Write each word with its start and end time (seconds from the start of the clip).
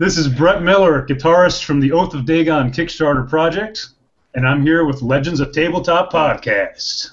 This 0.00 0.16
is 0.16 0.28
Brett 0.28 0.62
Miller, 0.62 1.04
guitarist 1.06 1.62
from 1.64 1.78
the 1.78 1.92
Oath 1.92 2.14
of 2.14 2.24
Dagon 2.24 2.72
Kickstarter 2.72 3.28
project, 3.28 3.88
and 4.34 4.48
I'm 4.48 4.62
here 4.62 4.86
with 4.86 5.02
Legends 5.02 5.40
of 5.40 5.52
Tabletop 5.52 6.10
Podcast. 6.10 7.10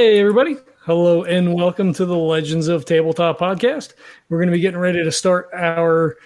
Hey, 0.00 0.18
everybody. 0.18 0.56
Hello, 0.86 1.24
and 1.24 1.52
welcome 1.52 1.92
to 1.92 2.06
the 2.06 2.16
Legends 2.16 2.68
of 2.68 2.86
Tabletop 2.86 3.38
podcast. 3.38 3.92
We're 4.30 4.38
going 4.38 4.48
to 4.48 4.52
be 4.52 4.60
getting 4.60 4.80
ready 4.80 5.04
to 5.04 5.12
start 5.12 5.50
our 5.52 6.16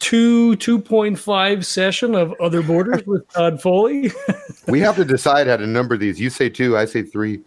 2 0.00 0.58
2.5 0.58 1.64
session 1.64 2.14
of 2.14 2.34
Other 2.42 2.62
Borders 2.62 3.06
with 3.06 3.26
Todd 3.30 3.62
Foley. 3.62 4.10
we 4.68 4.80
have 4.80 4.96
to 4.96 5.04
decide 5.06 5.46
how 5.46 5.56
to 5.56 5.66
number 5.66 5.96
these. 5.96 6.20
You 6.20 6.28
say 6.28 6.50
two, 6.50 6.76
I 6.76 6.84
say 6.84 7.04
three. 7.04 7.40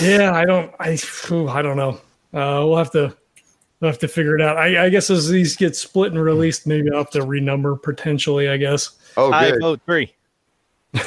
yeah, 0.00 0.30
I 0.32 0.44
don't, 0.44 0.72
I, 0.78 0.96
whew, 1.26 1.48
I 1.48 1.60
don't 1.60 1.76
know. 1.76 1.94
Uh, 2.32 2.62
we'll 2.64 2.76
have 2.76 2.92
to, 2.92 3.12
we'll 3.80 3.90
have 3.90 3.98
to 3.98 4.06
figure 4.06 4.36
it 4.36 4.40
out. 4.40 4.56
I, 4.56 4.84
I 4.84 4.88
guess 4.90 5.10
as 5.10 5.28
these 5.28 5.56
get 5.56 5.74
split 5.74 6.12
and 6.12 6.22
released, 6.22 6.68
maybe 6.68 6.88
I'll 6.92 6.98
have 6.98 7.10
to 7.10 7.22
renumber 7.22 7.82
potentially, 7.82 8.48
I 8.48 8.58
guess. 8.58 8.90
Oh, 9.16 9.32
I 9.32 9.50
good. 9.50 9.60
vote 9.60 9.80
three. 9.86 10.14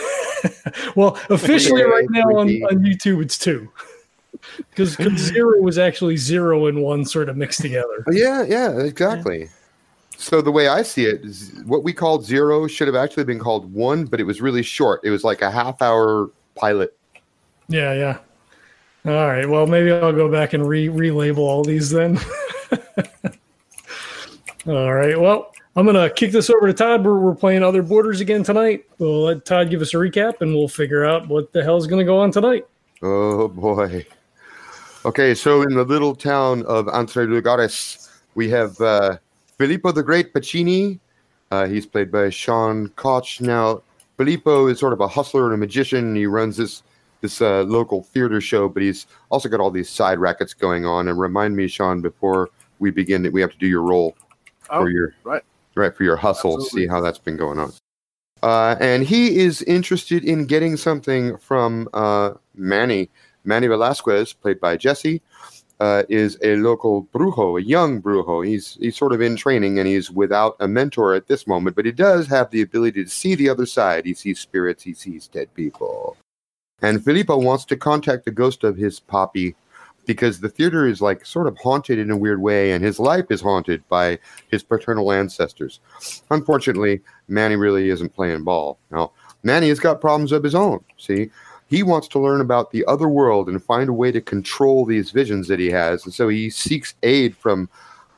Well, 0.95 1.17
officially, 1.29 1.83
Okay, 1.83 1.91
right 1.91 2.09
now 2.09 2.23
on, 2.23 2.49
on 2.49 2.79
YouTube, 2.83 3.21
it's 3.21 3.37
two. 3.37 3.71
Because 4.57 4.95
zero 5.17 5.61
was 5.61 5.77
actually 5.77 6.17
zero 6.17 6.67
and 6.67 6.81
one 6.81 7.05
sort 7.05 7.29
of 7.29 7.37
mixed 7.37 7.61
together. 7.61 8.03
Oh, 8.07 8.11
yeah, 8.11 8.43
yeah, 8.43 8.79
exactly. 8.79 9.49
So 10.17 10.41
the 10.41 10.51
way 10.51 10.67
I 10.67 10.81
see 10.81 11.05
it 11.05 11.25
what 11.65 11.83
we 11.83 11.93
called 11.93 12.25
zero 12.25 12.67
should 12.67 12.87
have 12.87 12.95
actually 12.95 13.23
been 13.23 13.39
called 13.39 13.73
one, 13.73 14.05
but 14.05 14.19
it 14.19 14.25
was 14.25 14.41
really 14.41 14.63
short. 14.63 14.99
It 15.05 15.11
was 15.11 15.23
like 15.23 15.41
a 15.41 15.49
half 15.49 15.81
hour 15.81 16.29
pilot. 16.55 16.95
Yeah, 17.69 17.93
yeah. 17.93 18.17
All 19.05 19.27
right. 19.27 19.47
Well, 19.47 19.65
maybe 19.65 19.91
I'll 19.91 20.11
go 20.11 20.29
back 20.29 20.51
and 20.53 20.67
re 20.67 20.87
relabel 20.87 21.37
all 21.37 21.63
these 21.63 21.89
then. 21.89 22.19
all 24.67 24.93
right. 24.93 25.17
Well, 25.17 25.53
I'm 25.77 25.85
gonna 25.85 26.09
kick 26.09 26.33
this 26.33 26.49
over 26.49 26.67
to 26.67 26.73
Todd. 26.73 27.05
We're, 27.05 27.17
we're 27.17 27.35
playing 27.35 27.63
other 27.63 27.81
borders 27.81 28.19
again 28.19 28.43
tonight. 28.43 28.85
We'll 28.97 29.23
let 29.23 29.45
Todd 29.45 29.69
give 29.69 29.81
us 29.81 29.93
a 29.93 29.97
recap, 29.97 30.41
and 30.41 30.53
we'll 30.53 30.67
figure 30.67 31.05
out 31.05 31.29
what 31.29 31.53
the 31.53 31.63
hell 31.63 31.77
is 31.77 31.87
gonna 31.87 32.03
go 32.03 32.19
on 32.19 32.31
tonight. 32.31 32.67
Oh 33.01 33.47
boy. 33.47 34.05
Okay, 35.05 35.33
so 35.33 35.61
in 35.61 35.75
the 35.75 35.83
little 35.85 36.13
town 36.13 36.65
of 36.65 36.87
Entre 36.89 37.25
Lugares, 37.25 38.09
we 38.35 38.49
have 38.49 38.79
uh, 38.81 39.17
Filippo 39.57 39.91
the 39.91 40.03
Great 40.03 40.33
Pacini. 40.33 40.99
Uh, 41.51 41.65
he's 41.67 41.85
played 41.85 42.11
by 42.11 42.29
Sean 42.29 42.89
Koch. 42.89 43.39
Now, 43.39 43.81
Filippo 44.17 44.67
is 44.67 44.79
sort 44.79 44.91
of 44.93 44.99
a 44.99 45.07
hustler 45.07 45.45
and 45.45 45.53
a 45.53 45.57
magician. 45.57 46.15
He 46.15 46.25
runs 46.25 46.57
this 46.57 46.83
this 47.21 47.41
uh, 47.41 47.63
local 47.63 48.03
theater 48.03 48.39
show, 48.39 48.69
but 48.69 48.81
he's 48.81 49.05
also 49.29 49.49
got 49.49 49.59
all 49.59 49.71
these 49.71 49.89
side 49.89 50.19
rackets 50.19 50.53
going 50.53 50.85
on. 50.85 51.07
And 51.07 51.19
remind 51.19 51.55
me, 51.55 51.67
Sean, 51.67 52.01
before 52.01 52.49
we 52.79 52.91
begin, 52.91 53.23
that 53.23 53.33
we 53.33 53.41
have 53.41 53.51
to 53.51 53.57
do 53.57 53.67
your 53.67 53.81
role 53.81 54.15
Oh, 54.69 54.81
for 54.81 54.89
your 54.89 55.13
right. 55.23 55.43
right 55.75 55.95
for 55.95 56.03
your 56.03 56.15
hustle. 56.15 56.53
Absolutely. 56.53 56.83
See 56.83 56.87
how 56.87 57.01
that's 57.01 57.17
been 57.17 57.37
going 57.37 57.59
on. 57.59 57.73
Uh, 58.43 58.75
and 58.79 59.03
he 59.03 59.37
is 59.37 59.61
interested 59.63 60.23
in 60.23 60.45
getting 60.45 60.77
something 60.77 61.37
from 61.37 61.89
uh, 61.93 62.31
Manny. 62.55 63.09
Manny 63.43 63.67
Velasquez, 63.67 64.33
played 64.33 64.59
by 64.59 64.77
Jesse, 64.77 65.21
uh, 65.79 66.03
is 66.09 66.37
a 66.43 66.55
local 66.57 67.05
brujo, 67.13 67.59
a 67.59 67.63
young 67.63 68.01
brujo. 68.01 68.45
He's 68.45 68.77
he's 68.81 68.97
sort 68.97 69.13
of 69.13 69.21
in 69.21 69.35
training 69.35 69.79
and 69.79 69.87
he's 69.87 70.11
without 70.11 70.55
a 70.59 70.67
mentor 70.67 71.13
at 71.13 71.27
this 71.27 71.47
moment, 71.47 71.75
but 71.75 71.85
he 71.85 71.91
does 71.91 72.27
have 72.27 72.51
the 72.51 72.61
ability 72.61 73.03
to 73.03 73.09
see 73.09 73.35
the 73.35 73.49
other 73.49 73.65
side. 73.65 74.05
He 74.05 74.13
sees 74.13 74.39
spirits, 74.39 74.83
he 74.83 74.93
sees 74.93 75.27
dead 75.27 75.53
people. 75.53 76.17
And 76.81 77.03
Filippo 77.03 77.37
wants 77.37 77.65
to 77.65 77.77
contact 77.77 78.25
the 78.25 78.31
ghost 78.31 78.63
of 78.63 78.77
his 78.77 78.99
poppy 78.99 79.55
because 80.05 80.39
the 80.39 80.49
theater 80.49 80.87
is 80.87 81.01
like 81.01 81.25
sort 81.25 81.47
of 81.47 81.57
haunted 81.57 81.99
in 81.99 82.09
a 82.09 82.17
weird 82.17 82.41
way, 82.41 82.71
and 82.71 82.83
his 82.83 82.99
life 82.99 83.25
is 83.29 83.41
haunted 83.41 83.87
by 83.89 84.17
his 84.49 84.63
paternal 84.63 85.11
ancestors. 85.11 85.79
Unfortunately, 86.31 87.01
Manny 87.27 87.55
really 87.55 87.89
isn't 87.89 88.15
playing 88.15 88.43
ball. 88.43 88.79
Now, 88.91 89.11
Manny 89.43 89.69
has 89.69 89.79
got 89.79 90.01
problems 90.01 90.31
of 90.31 90.43
his 90.43 90.55
own. 90.55 90.83
See, 90.97 91.29
he 91.69 91.83
wants 91.83 92.07
to 92.09 92.19
learn 92.19 92.41
about 92.41 92.71
the 92.71 92.83
other 92.87 93.07
world 93.07 93.47
and 93.47 93.63
find 93.63 93.89
a 93.89 93.93
way 93.93 94.11
to 94.11 94.21
control 94.21 94.85
these 94.85 95.11
visions 95.11 95.47
that 95.47 95.59
he 95.59 95.69
has. 95.69 96.03
And 96.03 96.13
so 96.13 96.27
he 96.27 96.49
seeks 96.49 96.95
aid 97.03 97.37
from 97.37 97.69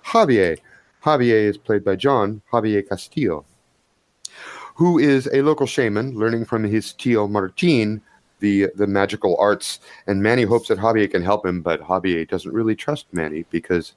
Javier. 0.05 0.57
Javier 1.03 1.49
is 1.49 1.57
played 1.57 1.83
by 1.83 1.97
John 1.97 2.41
Javier 2.51 2.87
Castillo, 2.87 3.45
who 4.75 4.97
is 4.97 5.27
a 5.33 5.41
local 5.41 5.67
shaman 5.67 6.15
learning 6.15 6.45
from 6.45 6.63
his 6.63 6.93
Tio 6.93 7.27
Martin 7.27 8.01
the 8.39 8.67
the 8.75 8.87
magical 8.87 9.37
arts. 9.37 9.79
And 10.07 10.23
Manny 10.23 10.43
hopes 10.43 10.69
that 10.69 10.79
Javier 10.79 11.11
can 11.11 11.21
help 11.21 11.45
him, 11.45 11.61
but 11.61 11.81
Javier 11.81 12.27
doesn't 12.27 12.53
really 12.53 12.75
trust 12.75 13.07
Manny 13.11 13.45
because 13.51 13.93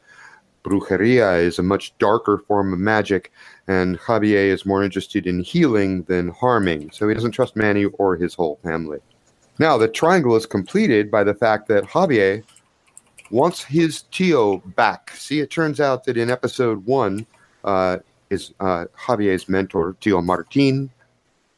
brujeria 0.65 1.41
is 1.41 1.59
a 1.59 1.63
much 1.63 1.97
darker 1.99 2.39
form 2.49 2.73
of 2.73 2.79
magic, 2.81 3.31
and 3.69 3.99
Javier 4.01 4.49
is 4.49 4.67
more 4.67 4.83
interested 4.83 5.27
in 5.27 5.41
healing 5.43 6.03
than 6.05 6.29
harming. 6.31 6.91
So 6.91 7.09
he 7.09 7.15
doesn't 7.15 7.33
trust 7.33 7.55
Manny 7.55 7.85
or 7.85 8.17
his 8.17 8.35
whole 8.35 8.59
family. 8.65 8.99
Now, 9.59 9.79
the 9.79 9.89
triangle 9.89 10.35
is 10.37 10.47
completed 10.47 11.11
by 11.11 11.25
the 11.25 11.35
fact 11.35 11.69
that 11.69 11.85
Javier 11.85 12.43
wants 13.31 13.63
his 13.63 14.03
Tio 14.11 14.59
back. 14.59 15.11
See, 15.13 15.41
it 15.41 15.51
turns 15.51 15.81
out 15.81 16.05
that 16.05 16.17
in 16.17 16.31
episode 16.31 16.85
one, 16.87 17.27
uh, 17.63 17.99
is 18.31 18.53
uh, 18.61 18.87
Javier's 18.99 19.49
mentor, 19.49 19.97
Tio 20.01 20.21
Martin, 20.21 20.91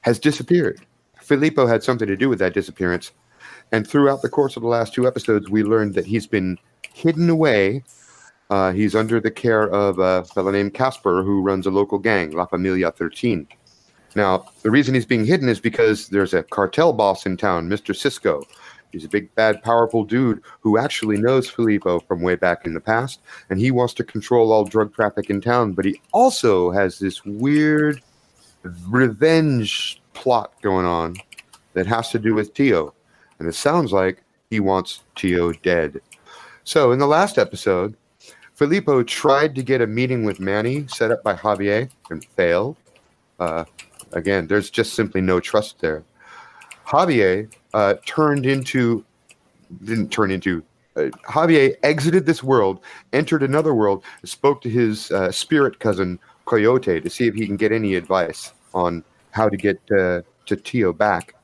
has 0.02 0.18
disappeared. 0.18 0.80
Filippo 1.20 1.66
had 1.66 1.82
something 1.82 2.06
to 2.06 2.16
do 2.16 2.28
with 2.28 2.38
that 2.38 2.54
disappearance. 2.54 3.12
And 3.72 3.86
throughout 3.86 4.22
the 4.22 4.28
course 4.28 4.56
of 4.56 4.62
the 4.62 4.68
last 4.68 4.94
two 4.94 5.06
episodes, 5.06 5.50
we 5.50 5.64
learned 5.64 5.94
that 5.94 6.06
he's 6.06 6.26
been 6.26 6.58
hidden 6.94 7.28
away. 7.28 7.82
Uh, 8.48 8.72
he's 8.72 8.94
under 8.94 9.20
the 9.20 9.30
care 9.30 9.68
of 9.68 9.98
a 9.98 10.24
fellow 10.24 10.52
named 10.52 10.74
Casper 10.74 11.22
who 11.24 11.42
runs 11.42 11.66
a 11.66 11.70
local 11.70 11.98
gang, 11.98 12.30
La 12.30 12.46
Familia 12.46 12.92
13. 12.92 13.48
Now, 14.16 14.46
the 14.62 14.70
reason 14.70 14.94
he's 14.94 15.04
being 15.04 15.26
hidden 15.26 15.46
is 15.46 15.60
because 15.60 16.08
there's 16.08 16.32
a 16.32 16.42
cartel 16.42 16.94
boss 16.94 17.26
in 17.26 17.36
town, 17.36 17.68
Mr. 17.68 17.94
Cisco. 17.94 18.42
He's 18.90 19.04
a 19.04 19.10
big, 19.10 19.32
bad, 19.34 19.62
powerful 19.62 20.04
dude 20.04 20.42
who 20.60 20.78
actually 20.78 21.18
knows 21.18 21.50
Filippo 21.50 22.00
from 22.00 22.22
way 22.22 22.34
back 22.34 22.64
in 22.64 22.72
the 22.72 22.80
past, 22.80 23.20
and 23.50 23.60
he 23.60 23.70
wants 23.70 23.92
to 23.92 24.04
control 24.04 24.52
all 24.52 24.64
drug 24.64 24.94
traffic 24.94 25.28
in 25.28 25.42
town. 25.42 25.74
But 25.74 25.84
he 25.84 26.00
also 26.12 26.70
has 26.70 26.98
this 26.98 27.26
weird 27.26 28.00
revenge 28.88 30.00
plot 30.14 30.54
going 30.62 30.86
on 30.86 31.16
that 31.74 31.86
has 31.86 32.10
to 32.12 32.18
do 32.18 32.34
with 32.34 32.54
Tio. 32.54 32.94
And 33.38 33.46
it 33.46 33.54
sounds 33.54 33.92
like 33.92 34.22
he 34.48 34.60
wants 34.60 35.02
Tio 35.14 35.52
dead. 35.52 36.00
So, 36.64 36.90
in 36.90 36.98
the 36.98 37.06
last 37.06 37.36
episode, 37.36 37.94
Filippo 38.54 39.02
tried 39.02 39.54
to 39.56 39.62
get 39.62 39.82
a 39.82 39.86
meeting 39.86 40.24
with 40.24 40.40
Manny 40.40 40.86
set 40.86 41.10
up 41.10 41.22
by 41.22 41.34
Javier 41.34 41.90
and 42.08 42.24
failed. 42.24 42.76
Uh, 43.38 43.66
again, 44.12 44.46
there's 44.46 44.70
just 44.70 44.94
simply 44.94 45.20
no 45.20 45.40
trust 45.40 45.80
there. 45.80 46.04
Javier 46.86 47.52
uh, 47.74 47.94
turned 48.06 48.46
into, 48.46 49.04
didn't 49.84 50.10
turn 50.10 50.30
into, 50.30 50.62
uh, 50.96 51.10
Javier 51.28 51.76
exited 51.82 52.26
this 52.26 52.42
world, 52.42 52.80
entered 53.12 53.42
another 53.42 53.74
world, 53.74 54.04
spoke 54.24 54.60
to 54.62 54.70
his 54.70 55.10
uh, 55.10 55.30
spirit 55.30 55.78
cousin 55.80 56.18
Coyote 56.46 57.00
to 57.00 57.10
see 57.10 57.26
if 57.26 57.34
he 57.34 57.46
can 57.46 57.56
get 57.56 57.72
any 57.72 57.96
advice 57.96 58.52
on 58.72 59.02
how 59.32 59.48
to 59.48 59.56
get 59.56 59.78
uh, 59.90 60.22
to 60.46 60.56
Tio 60.56 60.92
back. 60.92 61.34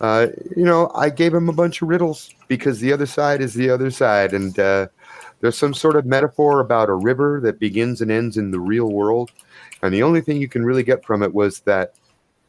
Uh, 0.00 0.28
you 0.54 0.64
know, 0.64 0.90
I 0.94 1.08
gave 1.08 1.32
him 1.32 1.48
a 1.48 1.54
bunch 1.54 1.80
of 1.80 1.88
riddles 1.88 2.34
because 2.48 2.80
the 2.80 2.92
other 2.92 3.06
side 3.06 3.40
is 3.40 3.54
the 3.54 3.70
other 3.70 3.90
side, 3.90 4.34
and 4.34 4.58
uh, 4.58 4.88
there's 5.40 5.56
some 5.56 5.72
sort 5.72 5.96
of 5.96 6.04
metaphor 6.04 6.60
about 6.60 6.90
a 6.90 6.94
river 6.94 7.40
that 7.42 7.58
begins 7.58 8.02
and 8.02 8.10
ends 8.10 8.36
in 8.36 8.50
the 8.50 8.60
real 8.60 8.90
world. 8.90 9.32
And 9.82 9.92
the 9.92 10.02
only 10.02 10.20
thing 10.20 10.40
you 10.40 10.48
can 10.48 10.64
really 10.64 10.82
get 10.82 11.04
from 11.04 11.22
it 11.22 11.34
was 11.34 11.60
that 11.60 11.94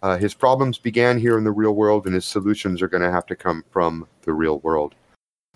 uh, 0.02 0.18
his 0.18 0.34
problems 0.34 0.78
began 0.78 1.18
here 1.18 1.38
in 1.38 1.44
the 1.44 1.52
real 1.52 1.74
world, 1.74 2.06
and 2.06 2.16
his 2.16 2.26
solutions 2.26 2.82
are 2.82 2.88
going 2.88 3.04
to 3.04 3.12
have 3.12 3.26
to 3.28 3.36
come 3.36 3.64
from 3.72 4.08
the 4.24 4.34
real 4.34 4.60
world. 4.60 4.96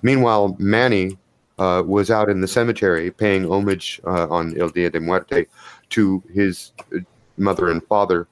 Meanwhile, 0.01 0.56
Manny 0.59 1.18
uh, 1.59 1.83
was 1.85 2.09
out 2.09 2.29
in 2.29 2.41
the 2.41 2.47
cemetery 2.47 3.12
paying 3.12 3.45
homage 3.45 4.01
uh, 4.06 4.27
on 4.29 4.59
El 4.59 4.69
Dia 4.69 4.89
de 4.89 5.00
Muerte 5.00 5.45
to 5.91 6.23
his 6.33 6.71
uh, 6.95 7.00
mother 7.38 7.69
and 7.69 7.83
father, 7.83 8.27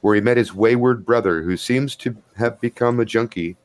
where 0.00 0.14
he 0.14 0.20
met 0.20 0.38
his 0.38 0.54
wayward 0.54 1.04
brother, 1.04 1.42
who 1.42 1.56
seems 1.56 1.94
to 1.96 2.16
have 2.36 2.60
become 2.60 2.98
a 2.98 3.04
junkie. 3.04 3.56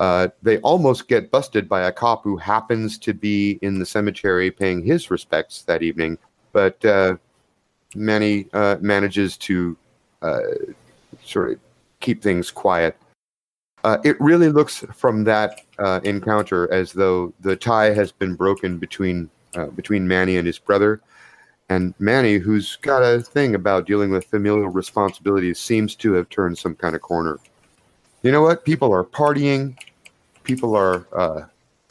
Uh, 0.00 0.28
they 0.42 0.58
almost 0.58 1.08
get 1.08 1.30
busted 1.30 1.68
by 1.68 1.82
a 1.82 1.92
cop 1.92 2.24
who 2.24 2.36
happens 2.36 2.98
to 2.98 3.12
be 3.12 3.58
in 3.62 3.78
the 3.78 3.86
cemetery 3.86 4.50
paying 4.50 4.82
his 4.82 5.10
respects 5.10 5.62
that 5.62 5.82
evening, 5.82 6.18
but 6.52 6.82
uh, 6.84 7.14
Manny 7.94 8.46
uh, 8.52 8.76
manages 8.80 9.36
to 9.38 9.76
uh, 10.22 10.40
sort 11.24 11.52
of 11.52 11.58
keep 12.00 12.22
things 12.22 12.50
quiet. 12.50 12.96
Uh, 13.84 13.98
it 14.04 14.20
really 14.20 14.48
looks 14.48 14.84
from 14.94 15.24
that 15.24 15.62
uh, 15.78 16.00
encounter 16.04 16.72
as 16.72 16.92
though 16.92 17.32
the 17.40 17.56
tie 17.56 17.92
has 17.92 18.12
been 18.12 18.34
broken 18.34 18.78
between 18.78 19.28
uh, 19.56 19.66
between 19.66 20.06
Manny 20.06 20.36
and 20.36 20.46
his 20.46 20.58
brother. 20.58 21.00
And 21.68 21.94
Manny, 21.98 22.36
who's 22.36 22.76
got 22.76 23.02
a 23.02 23.20
thing 23.20 23.54
about 23.54 23.86
dealing 23.86 24.10
with 24.10 24.24
familial 24.26 24.68
responsibilities, 24.68 25.58
seems 25.58 25.94
to 25.96 26.12
have 26.12 26.28
turned 26.28 26.58
some 26.58 26.74
kind 26.74 26.94
of 26.94 27.02
corner. 27.02 27.38
You 28.22 28.30
know 28.30 28.42
what? 28.42 28.64
People 28.64 28.92
are 28.92 29.04
partying, 29.04 29.76
people 30.44 30.76
are 30.76 31.06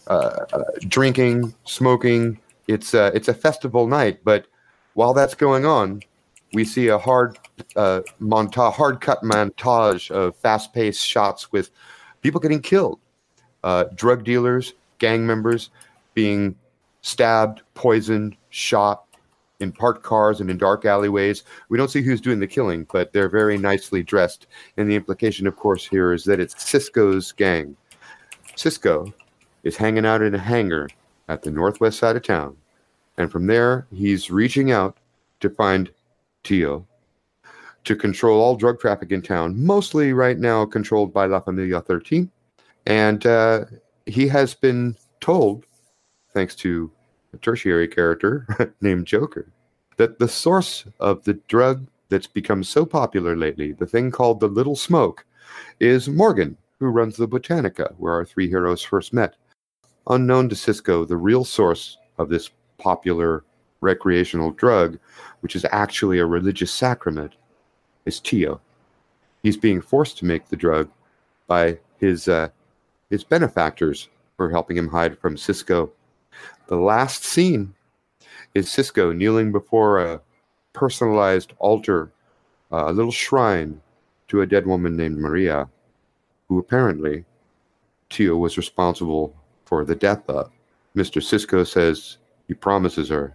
uh, 0.07 0.45
drinking, 0.87 1.53
smoking. 1.65 2.39
It's 2.67 2.93
it's 2.93 3.27
a 3.27 3.33
festival 3.33 3.87
night, 3.87 4.21
but 4.23 4.45
while 4.93 5.13
that's 5.13 5.35
going 5.35 5.65
on, 5.65 6.01
we 6.53 6.65
see 6.65 6.87
a 6.89 6.97
hard 6.97 7.39
uh, 7.75 8.01
montage, 8.21 8.73
hard 8.73 9.01
cut 9.01 9.21
montage 9.21 10.11
of 10.11 10.35
fast 10.35 10.73
paced 10.73 11.05
shots 11.05 11.51
with 11.51 11.71
people 12.21 12.39
getting 12.41 12.61
killed, 12.61 12.99
uh, 13.63 13.85
drug 13.95 14.23
dealers, 14.23 14.73
gang 14.99 15.25
members 15.25 15.69
being 16.13 16.55
stabbed, 17.01 17.61
poisoned, 17.73 18.35
shot 18.49 19.05
in 19.59 19.71
parked 19.71 20.03
cars 20.03 20.41
and 20.41 20.49
in 20.49 20.57
dark 20.57 20.85
alleyways. 20.85 21.43
We 21.69 21.77
don't 21.77 21.89
see 21.89 22.01
who's 22.01 22.19
doing 22.19 22.39
the 22.39 22.47
killing, 22.47 22.85
but 22.91 23.13
they're 23.13 23.29
very 23.29 23.57
nicely 23.57 24.03
dressed. 24.03 24.47
And 24.77 24.89
the 24.89 24.95
implication, 24.95 25.47
of 25.47 25.55
course, 25.55 25.85
here 25.85 26.13
is 26.13 26.23
that 26.25 26.39
it's 26.39 26.61
Cisco's 26.61 27.31
gang. 27.31 27.77
Cisco 28.55 29.13
is 29.63 29.77
hanging 29.77 30.05
out 30.05 30.21
in 30.21 30.35
a 30.35 30.39
hangar 30.39 30.89
at 31.29 31.43
the 31.43 31.51
northwest 31.51 31.99
side 31.99 32.15
of 32.15 32.23
town. 32.23 32.57
And 33.17 33.31
from 33.31 33.47
there, 33.47 33.87
he's 33.91 34.31
reaching 34.31 34.71
out 34.71 34.97
to 35.41 35.49
find 35.49 35.91
Tio 36.43 36.87
to 37.83 37.95
control 37.95 38.41
all 38.41 38.55
drug 38.55 38.79
traffic 38.79 39.11
in 39.11 39.21
town, 39.21 39.63
mostly 39.63 40.13
right 40.13 40.37
now 40.37 40.65
controlled 40.65 41.13
by 41.13 41.25
La 41.25 41.39
Familia 41.39 41.81
13. 41.81 42.29
And 42.85 43.25
uh, 43.25 43.65
he 44.05 44.27
has 44.27 44.53
been 44.53 44.95
told, 45.19 45.65
thanks 46.33 46.55
to 46.55 46.91
a 47.33 47.37
tertiary 47.37 47.87
character 47.87 48.73
named 48.81 49.07
Joker, 49.07 49.51
that 49.97 50.19
the 50.19 50.27
source 50.27 50.85
of 50.99 51.23
the 51.23 51.33
drug 51.47 51.87
that's 52.09 52.27
become 52.27 52.63
so 52.63 52.85
popular 52.85 53.35
lately, 53.35 53.71
the 53.71 53.85
thing 53.85 54.11
called 54.11 54.39
the 54.39 54.47
Little 54.47 54.75
Smoke, 54.75 55.25
is 55.79 56.09
Morgan, 56.09 56.57
who 56.79 56.87
runs 56.87 57.15
the 57.15 57.27
Botanica, 57.27 57.93
where 57.97 58.13
our 58.13 58.25
three 58.25 58.49
heroes 58.49 58.81
first 58.81 59.13
met. 59.13 59.35
Unknown 60.07 60.49
to 60.49 60.55
Cisco, 60.55 61.05
the 61.05 61.17
real 61.17 61.45
source 61.45 61.97
of 62.17 62.29
this 62.29 62.49
popular 62.81 63.43
recreational 63.81 64.51
drug, 64.51 64.97
which 65.41 65.55
is 65.55 65.65
actually 65.71 66.19
a 66.19 66.25
religious 66.25 66.71
sacrament, 66.71 67.33
is 68.05 68.19
Tio. 68.19 68.59
He's 69.43 69.57
being 69.57 69.81
forced 69.81 70.17
to 70.19 70.25
make 70.25 70.47
the 70.47 70.55
drug 70.55 70.89
by 71.47 71.79
his 71.99 72.27
uh, 72.27 72.49
his 73.09 73.23
benefactors 73.23 74.09
for 74.37 74.49
helping 74.49 74.77
him 74.77 74.87
hide 74.87 75.17
from 75.19 75.37
Cisco. 75.37 75.91
The 76.67 76.77
last 76.77 77.23
scene 77.23 77.73
is 78.53 78.71
Cisco 78.71 79.11
kneeling 79.11 79.51
before 79.51 79.99
a 79.99 80.21
personalized 80.73 81.53
altar, 81.59 82.11
uh, 82.71 82.85
a 82.87 82.93
little 82.93 83.11
shrine 83.11 83.81
to 84.29 84.41
a 84.41 84.47
dead 84.47 84.65
woman 84.65 84.95
named 84.95 85.17
Maria, 85.17 85.67
who 86.47 86.57
apparently 86.57 87.25
Tio 88.09 88.37
was 88.37 88.57
responsible 88.57 89.35
for 89.65 89.83
the 89.83 89.95
death 89.95 90.23
of. 90.29 90.51
Mr. 90.95 91.21
Cisco 91.21 91.63
says 91.63 92.17
he 92.51 92.55
promises 92.55 93.07
her 93.07 93.33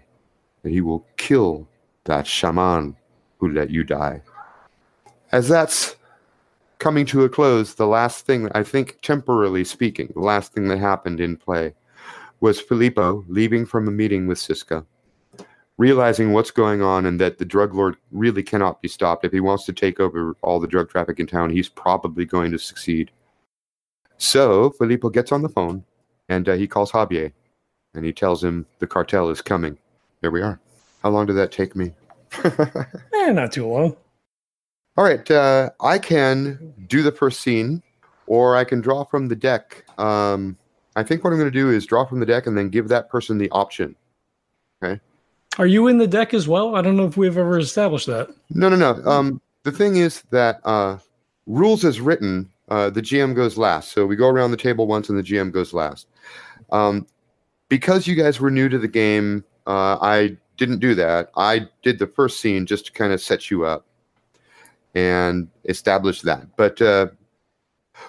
that 0.62 0.68
he 0.68 0.82
will 0.82 1.06
kill 1.16 1.66
that 2.04 2.26
shaman 2.26 2.94
who 3.38 3.48
let 3.50 3.70
you 3.70 3.82
die. 3.82 4.20
As 5.32 5.48
that's 5.48 5.96
coming 6.76 7.06
to 7.06 7.24
a 7.24 7.28
close, 7.30 7.76
the 7.76 7.86
last 7.86 8.26
thing, 8.26 8.50
I 8.54 8.62
think, 8.62 8.98
temporarily 9.00 9.64
speaking, 9.64 10.12
the 10.12 10.20
last 10.20 10.52
thing 10.52 10.68
that 10.68 10.80
happened 10.80 11.18
in 11.18 11.38
play 11.38 11.72
was 12.40 12.60
Filippo 12.60 13.24
leaving 13.26 13.64
from 13.64 13.88
a 13.88 13.90
meeting 13.90 14.26
with 14.26 14.38
Cisco, 14.38 14.84
realizing 15.78 16.34
what's 16.34 16.50
going 16.50 16.82
on 16.82 17.06
and 17.06 17.18
that 17.18 17.38
the 17.38 17.46
drug 17.46 17.74
lord 17.74 17.96
really 18.12 18.42
cannot 18.42 18.82
be 18.82 18.88
stopped. 18.88 19.24
If 19.24 19.32
he 19.32 19.40
wants 19.40 19.64
to 19.64 19.72
take 19.72 19.98
over 19.98 20.36
all 20.42 20.60
the 20.60 20.68
drug 20.68 20.90
traffic 20.90 21.18
in 21.18 21.26
town, 21.26 21.48
he's 21.48 21.70
probably 21.70 22.26
going 22.26 22.52
to 22.52 22.58
succeed. 22.58 23.10
So 24.18 24.72
Filippo 24.72 25.08
gets 25.08 25.32
on 25.32 25.40
the 25.40 25.48
phone 25.48 25.84
and 26.28 26.46
uh, 26.50 26.52
he 26.56 26.66
calls 26.66 26.92
Javier 26.92 27.32
and 27.96 28.04
he 28.04 28.12
tells 28.12 28.44
him 28.44 28.66
the 28.78 28.86
cartel 28.86 29.30
is 29.30 29.42
coming. 29.42 29.76
Here 30.20 30.30
we 30.30 30.42
are. 30.42 30.60
How 31.02 31.10
long 31.10 31.26
did 31.26 31.34
that 31.34 31.50
take 31.50 31.74
me? 31.74 31.92
Eh, 33.14 33.32
not 33.32 33.50
too 33.50 33.66
long. 33.66 33.96
All 34.96 35.04
right, 35.04 35.28
uh, 35.30 35.70
I 35.80 35.98
can 35.98 36.74
do 36.86 37.02
the 37.02 37.10
first 37.10 37.40
scene, 37.40 37.82
or 38.26 38.56
I 38.56 38.64
can 38.64 38.80
draw 38.80 39.04
from 39.04 39.28
the 39.28 39.34
deck. 39.34 39.84
Um, 39.98 40.56
I 40.94 41.02
think 41.02 41.24
what 41.24 41.32
I'm 41.32 41.38
going 41.38 41.50
to 41.50 41.58
do 41.58 41.70
is 41.70 41.86
draw 41.86 42.04
from 42.04 42.20
the 42.20 42.26
deck 42.26 42.46
and 42.46 42.56
then 42.56 42.68
give 42.68 42.88
that 42.88 43.08
person 43.08 43.38
the 43.38 43.50
option. 43.50 43.96
Okay. 44.82 45.00
Are 45.58 45.66
you 45.66 45.88
in 45.88 45.98
the 45.98 46.06
deck 46.06 46.34
as 46.34 46.46
well? 46.46 46.76
I 46.76 46.82
don't 46.82 46.96
know 46.96 47.06
if 47.06 47.16
we've 47.16 47.36
ever 47.36 47.58
established 47.58 48.06
that. 48.06 48.28
No, 48.50 48.68
no, 48.68 48.76
no. 48.76 49.02
Um, 49.10 49.40
the 49.64 49.72
thing 49.72 49.96
is 49.96 50.22
that 50.30 50.60
uh, 50.64 50.98
rules 51.46 51.84
as 51.84 52.00
written, 52.00 52.50
uh, 52.68 52.90
the 52.90 53.02
GM 53.02 53.34
goes 53.34 53.58
last. 53.58 53.92
So 53.92 54.06
we 54.06 54.16
go 54.16 54.28
around 54.28 54.50
the 54.50 54.56
table 54.56 54.86
once, 54.86 55.08
and 55.08 55.18
the 55.18 55.22
GM 55.22 55.52
goes 55.52 55.72
last. 55.72 56.06
Um, 56.70 57.06
because 57.68 58.06
you 58.06 58.14
guys 58.14 58.40
were 58.40 58.50
new 58.50 58.68
to 58.68 58.78
the 58.78 58.88
game, 58.88 59.44
uh, 59.66 59.98
I 60.00 60.36
didn't 60.56 60.78
do 60.78 60.94
that. 60.94 61.30
I 61.36 61.68
did 61.82 61.98
the 61.98 62.06
first 62.06 62.40
scene 62.40 62.66
just 62.66 62.86
to 62.86 62.92
kind 62.92 63.12
of 63.12 63.20
set 63.20 63.50
you 63.50 63.64
up 63.64 63.86
and 64.94 65.48
establish 65.64 66.22
that. 66.22 66.56
But 66.56 66.80
uh, 66.80 67.08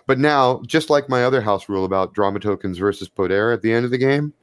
but 0.06 0.20
now, 0.20 0.62
just 0.66 0.90
like 0.90 1.10
my 1.10 1.24
other 1.24 1.42
house 1.42 1.70
rule 1.70 1.86
about 1.86 2.14
drama 2.14 2.40
tokens 2.40 2.78
versus 2.78 3.10
poder 3.10 3.52
at 3.52 3.62
the 3.62 3.74
end 3.74 3.86
of 3.86 3.92
the 3.92 3.98
game, 3.98 4.34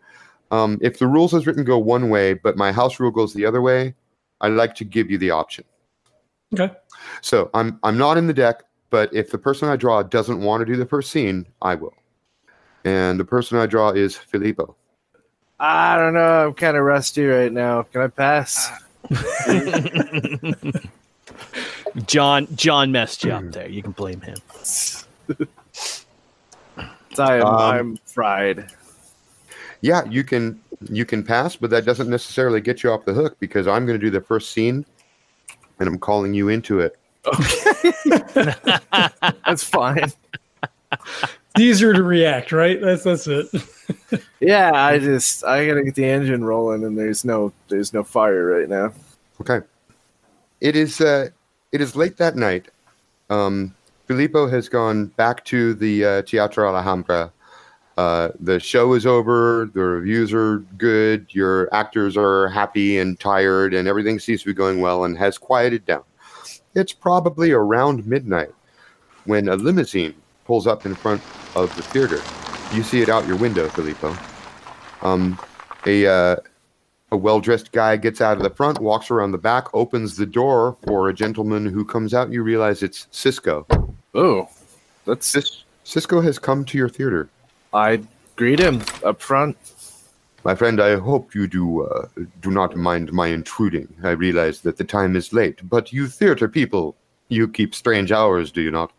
um, 0.51 0.79
if 0.81 0.99
the 0.99 1.07
rules 1.07 1.35
as 1.35 1.47
written 1.47 1.65
go 1.65 1.79
one 1.79 2.11
way, 2.11 2.35
but 2.35 2.57
my 2.57 2.73
house 2.73 3.01
rule 3.01 3.11
goes 3.11 3.33
the 3.33 3.47
other 3.47 3.63
way, 3.63 3.95
I 4.41 4.49
like 4.49 4.75
to 4.77 4.85
give 4.85 5.11
you 5.11 5.19
the 5.19 5.31
option. 5.31 5.65
Okay. 6.53 6.75
So 7.23 7.51
I'm 7.55 7.79
I'm 7.83 7.99
not 7.99 8.19
in 8.19 8.27
the 8.27 8.35
deck, 8.35 8.63
but 8.91 9.13
if 9.13 9.31
the 9.31 9.39
person 9.39 9.69
I 9.69 9.77
draw 9.77 10.03
doesn't 10.03 10.41
want 10.41 10.61
to 10.61 10.67
do 10.67 10.77
the 10.77 10.87
first 10.87 11.11
scene, 11.11 11.47
I 11.63 11.75
will. 11.75 11.95
And 12.85 13.19
the 13.19 13.25
person 13.25 13.59
I 13.59 13.67
draw 13.67 13.91
is 13.91 14.17
Filippo. 14.17 14.77
I 15.67 15.97
don't 15.97 16.13
know. 16.13 16.49
I'm 16.49 16.55
kind 16.55 16.77
of 16.77 16.83
rusty 16.83 17.25
right 17.25 17.51
now. 17.51 17.85
Can 17.85 18.03
I 18.03 18.09
pass? 18.09 18.71
John 22.07 22.47
John 22.55 22.93
messed 22.93 23.25
you 23.25 23.33
up 23.33 23.51
there. 23.51 23.69
You 23.69 23.83
can 23.83 23.93
blame 23.93 24.21
him. 24.21 24.37
I'm, 27.41 27.47
Um, 27.47 27.57
I'm 27.57 27.97
fried. 28.05 28.71
Yeah, 29.81 30.05
you 30.05 30.23
can 30.23 30.61
you 30.91 31.07
can 31.07 31.23
pass, 31.23 31.57
but 31.57 31.71
that 31.71 31.87
doesn't 31.87 32.11
necessarily 32.11 32.61
get 32.61 32.83
you 32.83 32.91
off 32.91 33.07
the 33.07 33.15
hook 33.15 33.37
because 33.41 33.67
I'm 33.67 33.87
going 33.87 33.99
to 33.99 34.05
do 34.05 34.11
the 34.11 34.21
first 34.21 34.51
scene, 34.51 34.85
and 35.79 35.89
I'm 35.89 35.99
calling 35.99 36.35
you 36.35 36.51
into 36.51 36.81
it. 36.81 36.99
That's 39.47 39.65
fine. 39.65 40.13
It's 41.55 41.61
easier 41.61 41.93
to 41.93 42.03
react, 42.03 42.53
right? 42.53 42.81
That's 42.81 43.05
that's 43.05 43.27
it. 43.27 43.47
Yeah, 44.41 44.73
I 44.75 44.99
just 44.99 45.43
I 45.45 45.67
gotta 45.67 45.83
get 45.83 45.95
the 45.95 46.05
engine 46.05 46.45
rolling, 46.45 46.85
and 46.85 46.99
there's 46.99 47.25
no 47.25 47.53
there's 47.69 47.95
no 47.95 48.05
fire 48.05 48.45
right 48.45 48.69
now. 48.69 48.93
Okay. 49.41 49.65
It 50.61 50.77
is 50.77 51.01
uh, 51.01 51.29
it 51.73 51.81
is 51.81 51.97
late 51.97 52.19
that 52.19 52.37
night. 52.37 52.69
Um, 53.31 53.75
Filippo 54.07 54.47
has 54.49 54.69
gone 54.69 55.07
back 55.07 55.45
to 55.47 55.75
the 55.75 56.05
uh, 56.05 56.23
Teatro 56.23 56.75
Alhambra. 56.75 57.33
Uh, 57.97 58.31
the 58.39 58.61
show 58.61 58.93
is 58.93 59.07
over. 59.07 59.71
The 59.73 59.81
reviews 59.81 60.33
are 60.35 60.59
good. 60.77 61.27
Your 61.31 61.73
actors 61.73 62.17
are 62.17 62.49
happy 62.49 62.99
and 62.99 63.19
tired, 63.19 63.73
and 63.73 63.89
everything 63.89 64.19
seems 64.19 64.43
to 64.43 64.47
be 64.49 64.55
going 64.55 64.81
well 64.81 65.05
and 65.05 65.17
has 65.17 65.39
quieted 65.39 65.87
down. 65.87 66.03
It's 66.75 66.93
probably 66.93 67.53
around 67.53 68.07
midnight 68.07 68.53
when 69.25 69.49
a 69.49 69.57
limousine 69.57 70.15
pulls 70.45 70.67
up 70.67 70.87
in 70.87 70.95
front 70.95 71.23
of 71.55 71.75
the 71.77 71.83
theater. 71.83 72.21
You 72.75 72.83
see 72.83 73.03
it 73.03 73.09
out 73.09 73.27
your 73.27 73.37
window, 73.37 73.69
Filippo. 73.69 74.17
Um, 75.03 75.39
a 75.87 76.07
uh, 76.07 76.37
a 77.13 77.17
well 77.17 77.41
dressed 77.41 77.73
guy 77.73 77.97
gets 77.97 78.21
out 78.21 78.37
of 78.37 78.43
the 78.43 78.51
front, 78.51 78.81
walks 78.81 79.11
around 79.11 79.33
the 79.33 79.39
back, 79.39 79.73
opens 79.73 80.17
the 80.17 80.27
door 80.27 80.77
for 80.83 81.09
a 81.09 81.15
gentleman 81.15 81.67
who 81.67 81.85
comes 81.85 82.13
out. 82.13 82.33
You 82.33 82.43
realize 82.43 82.83
it's 82.83 83.07
Cisco. 83.11 83.67
Oh, 84.15 84.49
that's 85.05 85.27
Cis- 85.27 85.65
Cisco 85.85 86.21
has 86.21 86.39
come 86.39 86.65
to 86.65 86.79
your 86.79 86.89
theater. 86.89 87.29
I 87.73 88.03
greet 88.37 88.59
him 88.59 88.83
up 89.05 89.21
front. 89.21 89.57
My 90.45 90.55
friend, 90.55 90.81
I 90.81 90.97
hope 90.97 91.35
you 91.35 91.47
do 91.47 91.83
uh, 91.83 92.09
do 92.43 92.51
not 92.51 92.77
mind 92.77 93.13
my 93.13 93.29
intruding. 93.29 93.89
I 94.03 94.11
realize 94.11 94.61
that 94.61 94.77
the 94.77 94.85
time 94.85 95.17
is 95.17 95.33
late, 95.33 95.67
but 95.69 95.93
you 95.93 96.07
theater 96.07 96.49
people, 96.49 96.97
you 97.29 97.49
keep 97.49 97.75
strange 97.75 98.13
hours, 98.13 98.51
do 98.51 98.61
you 98.61 98.71
not? 98.71 98.93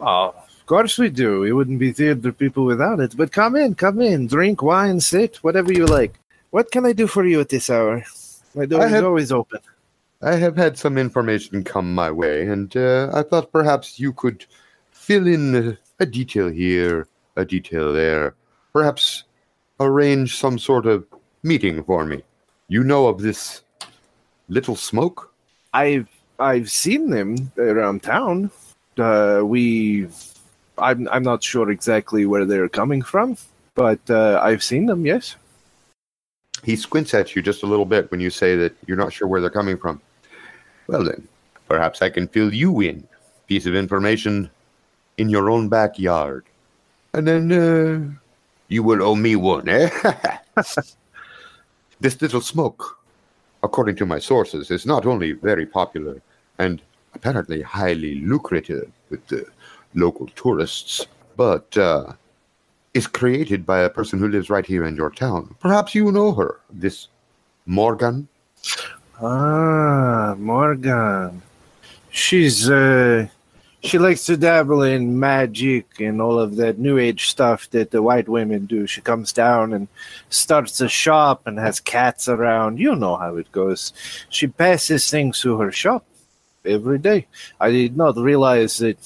Oh, 0.00 0.34
course 0.68 0.98
we 0.98 1.08
do. 1.10 1.40
We 1.40 1.52
wouldn't 1.52 1.80
be 1.80 1.92
theater 1.92 2.30
people 2.30 2.64
without 2.64 3.00
it. 3.00 3.16
But 3.16 3.32
come 3.32 3.56
in, 3.56 3.74
come 3.74 4.00
in, 4.00 4.28
drink 4.28 4.62
wine, 4.62 5.00
sit, 5.00 5.36
whatever 5.42 5.72
you 5.72 5.86
like. 5.86 6.14
What 6.50 6.70
can 6.70 6.86
I 6.86 6.92
do 6.92 7.06
for 7.06 7.26
you 7.26 7.40
at 7.40 7.48
this 7.48 7.68
hour? 7.70 8.04
My 8.54 8.66
door 8.66 8.82
I 8.82 8.86
is 8.86 8.92
have- 8.92 9.04
always 9.04 9.32
open. 9.32 9.60
I 10.20 10.34
have 10.34 10.56
had 10.56 10.76
some 10.76 10.98
information 10.98 11.62
come 11.62 11.94
my 11.94 12.10
way, 12.10 12.42
and 12.48 12.76
uh, 12.76 13.08
I 13.14 13.22
thought 13.22 13.52
perhaps 13.52 14.00
you 14.00 14.12
could 14.12 14.46
fill 14.90 15.28
in 15.28 15.78
a 16.00 16.06
detail 16.06 16.48
here, 16.48 17.06
a 17.36 17.44
detail 17.44 17.92
there. 17.92 18.34
Perhaps 18.72 19.22
arrange 19.78 20.36
some 20.36 20.58
sort 20.58 20.86
of 20.86 21.06
meeting 21.44 21.84
for 21.84 22.04
me. 22.04 22.24
You 22.66 22.82
know 22.82 23.06
of 23.06 23.22
this 23.22 23.62
little 24.48 24.74
smoke? 24.74 25.32
I've 25.72 26.08
I've 26.40 26.68
seen 26.68 27.10
them 27.10 27.52
around 27.56 28.02
town. 28.02 28.50
Uh, 28.98 29.42
we, 29.44 30.08
I'm 30.80 31.08
I'm 31.08 31.22
not 31.22 31.42
sure 31.42 31.70
exactly 31.70 32.26
where 32.26 32.44
they're 32.44 32.68
coming 32.68 33.02
from, 33.02 33.36
but 33.74 34.00
uh, 34.10 34.40
I've 34.42 34.62
seen 34.62 34.86
them. 34.86 35.06
Yes. 35.06 35.36
He 36.64 36.74
squints 36.76 37.14
at 37.14 37.36
you 37.36 37.42
just 37.42 37.62
a 37.62 37.66
little 37.66 37.84
bit 37.84 38.10
when 38.10 38.20
you 38.20 38.30
say 38.30 38.56
that 38.56 38.74
you're 38.86 38.96
not 38.96 39.12
sure 39.12 39.28
where 39.28 39.40
they're 39.40 39.50
coming 39.50 39.78
from. 39.78 40.00
Well, 40.88 41.04
then, 41.04 41.28
perhaps 41.68 42.02
I 42.02 42.10
can 42.10 42.26
fill 42.26 42.52
you 42.52 42.80
in. 42.80 43.06
Piece 43.46 43.66
of 43.66 43.74
information 43.74 44.50
in 45.18 45.28
your 45.28 45.50
own 45.50 45.68
backyard. 45.68 46.44
And 47.14 47.26
then 47.26 47.52
uh, 47.52 48.10
you 48.68 48.82
will 48.82 49.02
owe 49.02 49.14
me 49.14 49.36
one, 49.36 49.68
eh? 49.68 49.88
this 52.00 52.20
little 52.20 52.40
smoke, 52.40 52.98
according 53.62 53.96
to 53.96 54.06
my 54.06 54.18
sources, 54.18 54.70
is 54.70 54.84
not 54.84 55.06
only 55.06 55.32
very 55.32 55.66
popular 55.66 56.20
and 56.58 56.82
apparently 57.14 57.62
highly 57.62 58.16
lucrative 58.16 58.90
with 59.10 59.26
the 59.28 59.46
local 59.94 60.26
tourists, 60.28 61.06
but 61.36 61.76
uh, 61.76 62.12
is 62.94 63.06
created 63.06 63.64
by 63.64 63.80
a 63.80 63.90
person 63.90 64.18
who 64.18 64.28
lives 64.28 64.50
right 64.50 64.66
here 64.66 64.84
in 64.84 64.96
your 64.96 65.10
town. 65.10 65.54
Perhaps 65.60 65.94
you 65.94 66.10
know 66.12 66.32
her, 66.32 66.60
this 66.70 67.08
Morgan. 67.66 68.28
Ah, 69.20 70.34
Morgan. 70.38 71.42
She's 72.10 72.70
uh 72.70 73.28
she 73.80 73.98
likes 73.98 74.26
to 74.26 74.36
dabble 74.36 74.82
in 74.82 75.18
magic 75.18 76.00
and 76.00 76.20
all 76.20 76.38
of 76.38 76.56
that 76.56 76.78
new 76.78 76.98
age 76.98 77.28
stuff 77.28 77.70
that 77.70 77.90
the 77.92 78.02
white 78.02 78.28
women 78.28 78.66
do. 78.66 78.86
She 78.86 79.00
comes 79.00 79.32
down 79.32 79.72
and 79.72 79.86
starts 80.30 80.80
a 80.80 80.88
shop 80.88 81.46
and 81.46 81.58
has 81.58 81.78
cats 81.78 82.28
around. 82.28 82.80
You 82.80 82.96
know 82.96 83.16
how 83.16 83.36
it 83.36 83.52
goes. 83.52 83.92
She 84.30 84.48
passes 84.48 85.08
things 85.08 85.40
to 85.42 85.58
her 85.58 85.70
shop 85.70 86.04
every 86.64 86.98
day. 86.98 87.26
I 87.60 87.70
did 87.70 87.96
not 87.96 88.16
realize 88.16 88.78
that 88.78 88.98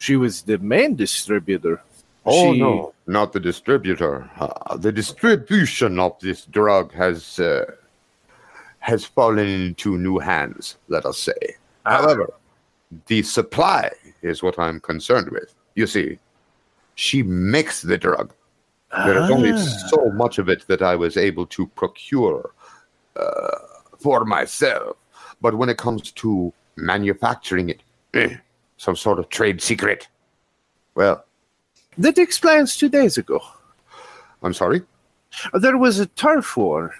she 0.00 0.16
was 0.16 0.42
the 0.42 0.58
main 0.58 0.96
distributor. 0.96 1.80
Oh 2.26 2.52
She- 2.52 2.60
no, 2.60 2.92
not 3.06 3.32
the 3.32 3.40
distributor. 3.40 4.28
Uh, 4.38 4.76
the 4.76 4.90
distribution 4.90 6.00
of 6.00 6.18
this 6.20 6.46
drug 6.46 6.92
has 6.94 7.38
uh, 7.38 7.66
has 8.80 9.04
fallen 9.04 9.46
into 9.46 9.96
new 9.98 10.18
hands. 10.18 10.76
Let 10.88 11.04
us 11.04 11.18
say. 11.18 11.56
However, 11.84 12.32
the 13.06 13.22
supply 13.22 13.90
is 14.22 14.42
what 14.42 14.58
I'm 14.58 14.80
concerned 14.80 15.28
with. 15.30 15.54
You 15.74 15.86
see, 15.86 16.18
she 16.94 17.22
makes 17.22 17.82
the 17.82 17.98
drug. 17.98 18.32
There 19.06 19.22
is 19.22 19.30
only 19.30 19.56
so 19.56 20.10
much 20.14 20.38
of 20.38 20.48
it 20.48 20.66
that 20.66 20.82
I 20.82 20.96
was 20.96 21.16
able 21.16 21.46
to 21.46 21.66
procure 21.68 22.52
uh, 23.16 23.58
for 23.98 24.24
myself. 24.24 24.96
But 25.40 25.54
when 25.54 25.68
it 25.68 25.78
comes 25.78 26.10
to 26.12 26.52
manufacturing 26.76 27.68
it, 27.68 27.82
eh, 28.14 28.36
some 28.80 28.96
sort 28.96 29.18
of 29.18 29.28
trade 29.28 29.60
secret. 29.60 30.08
Well, 30.94 31.22
That 31.98 32.16
explains 32.16 32.76
two 32.76 32.88
days 32.88 33.18
ago. 33.18 33.42
I'm 34.42 34.54
sorry. 34.54 34.80
There 35.52 35.76
was 35.76 35.98
a 35.98 36.06
turf 36.06 36.56
war. 36.56 36.94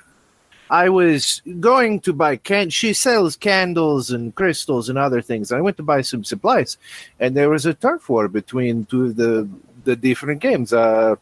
I 0.68 0.90
was 0.90 1.40
going 1.58 2.00
to 2.00 2.12
buy 2.12 2.36
can. 2.36 2.68
She 2.68 2.92
sells 2.92 3.34
candles 3.34 4.10
and 4.10 4.34
crystals 4.34 4.90
and 4.90 4.98
other 4.98 5.22
things. 5.22 5.52
I 5.52 5.62
went 5.62 5.78
to 5.78 5.82
buy 5.82 6.02
some 6.02 6.22
supplies, 6.22 6.76
and 7.18 7.34
there 7.34 7.48
was 7.48 7.64
a 7.64 7.72
turf 7.72 8.08
war 8.10 8.28
between 8.28 8.84
two 8.84 9.04
of 9.06 9.16
the 9.16 9.48
the 9.84 9.96
different 9.96 10.40
games. 10.42 10.72
Uh, 10.72 11.16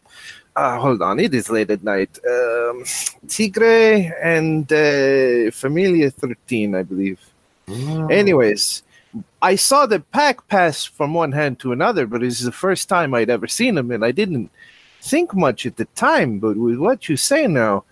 uh 0.57 0.77
hold 0.81 1.01
on, 1.03 1.21
it 1.21 1.33
is 1.35 1.49
late 1.49 1.71
at 1.71 1.85
night. 1.85 2.19
Um, 2.35 2.85
Tigre 3.29 4.13
and 4.35 4.67
uh, 4.73 5.51
Familia 5.53 6.11
Thirteen, 6.11 6.75
I 6.75 6.83
believe. 6.83 7.21
Anyways, 8.11 8.83
I 9.41 9.55
saw 9.55 9.87
the 9.87 10.01
pack 10.01 10.49
pass 10.49 10.85
from 10.85 11.15
one 11.15 11.33
hand 11.33 11.61
to 11.61 11.73
another, 11.73 12.07
but 12.07 12.23
it's 12.23 12.41
the 12.41 12.53
first 12.53 12.89
time 12.89 13.15
I'd 13.15 13.31
ever 13.31 13.47
seen 13.47 13.77
them, 13.77 13.91
and 13.91 14.05
I 14.05 14.11
didn't 14.11 14.51
think 15.01 15.35
much 15.35 15.65
at 15.65 15.77
the 15.77 15.85
time. 15.95 16.39
But 16.39 16.57
with 16.57 16.79
what 16.79 17.09
you 17.09 17.17
say 17.17 17.47
now, 17.47 17.85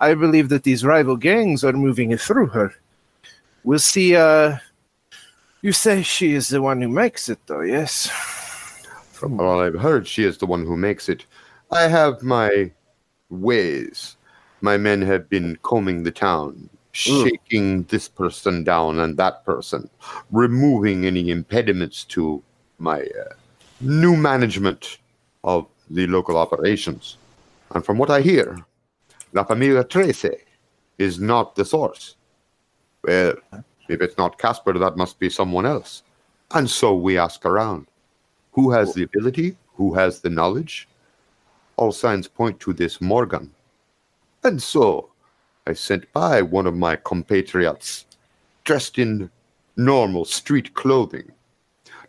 I 0.00 0.14
believe 0.14 0.48
that 0.48 0.62
these 0.62 0.84
rival 0.84 1.16
gangs 1.16 1.64
are 1.64 1.72
moving 1.72 2.12
it 2.12 2.20
through 2.20 2.48
her. 2.48 2.74
We'll 3.64 3.78
see. 3.78 4.16
Uh, 4.16 4.56
you 5.60 5.72
say 5.72 6.02
she 6.02 6.32
is 6.32 6.48
the 6.48 6.62
one 6.62 6.80
who 6.80 6.88
makes 6.88 7.28
it, 7.28 7.40
though, 7.46 7.62
yes? 7.62 8.08
From 9.12 9.40
all 9.40 9.60
I've 9.60 9.80
heard, 9.80 10.06
she 10.06 10.24
is 10.24 10.38
the 10.38 10.46
one 10.46 10.64
who 10.64 10.76
makes 10.76 11.08
it. 11.08 11.26
I 11.70 11.88
have 11.88 12.22
my 12.22 12.70
ways. 13.28 14.16
My 14.60 14.76
men 14.76 15.02
have 15.02 15.28
been 15.28 15.58
combing 15.62 16.04
the 16.04 16.10
town, 16.10 16.70
shaking 16.96 17.82
this 17.84 18.08
person 18.08 18.64
down 18.64 18.98
and 19.00 19.16
that 19.16 19.44
person, 19.44 19.88
removing 20.30 21.04
any 21.04 21.30
impediments 21.30 22.04
to 22.04 22.42
my 22.78 23.00
uh, 23.02 23.34
new 23.80 24.16
management 24.16 24.98
of 25.44 25.66
the 25.90 26.06
local 26.06 26.36
operations. 26.36 27.18
And 27.74 27.84
from 27.84 27.98
what 27.98 28.10
I 28.10 28.20
hear, 28.20 28.64
La 29.32 29.44
Familia 29.44 29.84
Trece 29.84 30.40
is 30.98 31.20
not 31.20 31.54
the 31.54 31.64
source. 31.64 32.16
Well, 33.02 33.34
if 33.88 34.00
it's 34.00 34.16
not 34.16 34.38
Casper, 34.38 34.72
that 34.78 34.96
must 34.96 35.18
be 35.18 35.28
someone 35.28 35.66
else. 35.66 36.02
And 36.52 36.68
so 36.68 36.94
we 36.94 37.18
ask 37.18 37.44
around. 37.44 37.86
Who 38.52 38.70
has 38.70 38.94
the 38.94 39.02
ability? 39.02 39.56
Who 39.74 39.94
has 39.94 40.20
the 40.20 40.30
knowledge? 40.30 40.88
All 41.76 41.92
signs 41.92 42.26
point 42.26 42.58
to 42.60 42.72
this 42.72 43.00
Morgan. 43.00 43.52
And 44.42 44.62
so 44.62 45.10
I 45.66 45.72
sent 45.72 46.12
by 46.12 46.42
one 46.42 46.66
of 46.66 46.76
my 46.76 46.96
compatriots, 46.96 48.06
dressed 48.64 48.98
in 48.98 49.30
normal 49.76 50.24
street 50.24 50.74
clothing, 50.74 51.32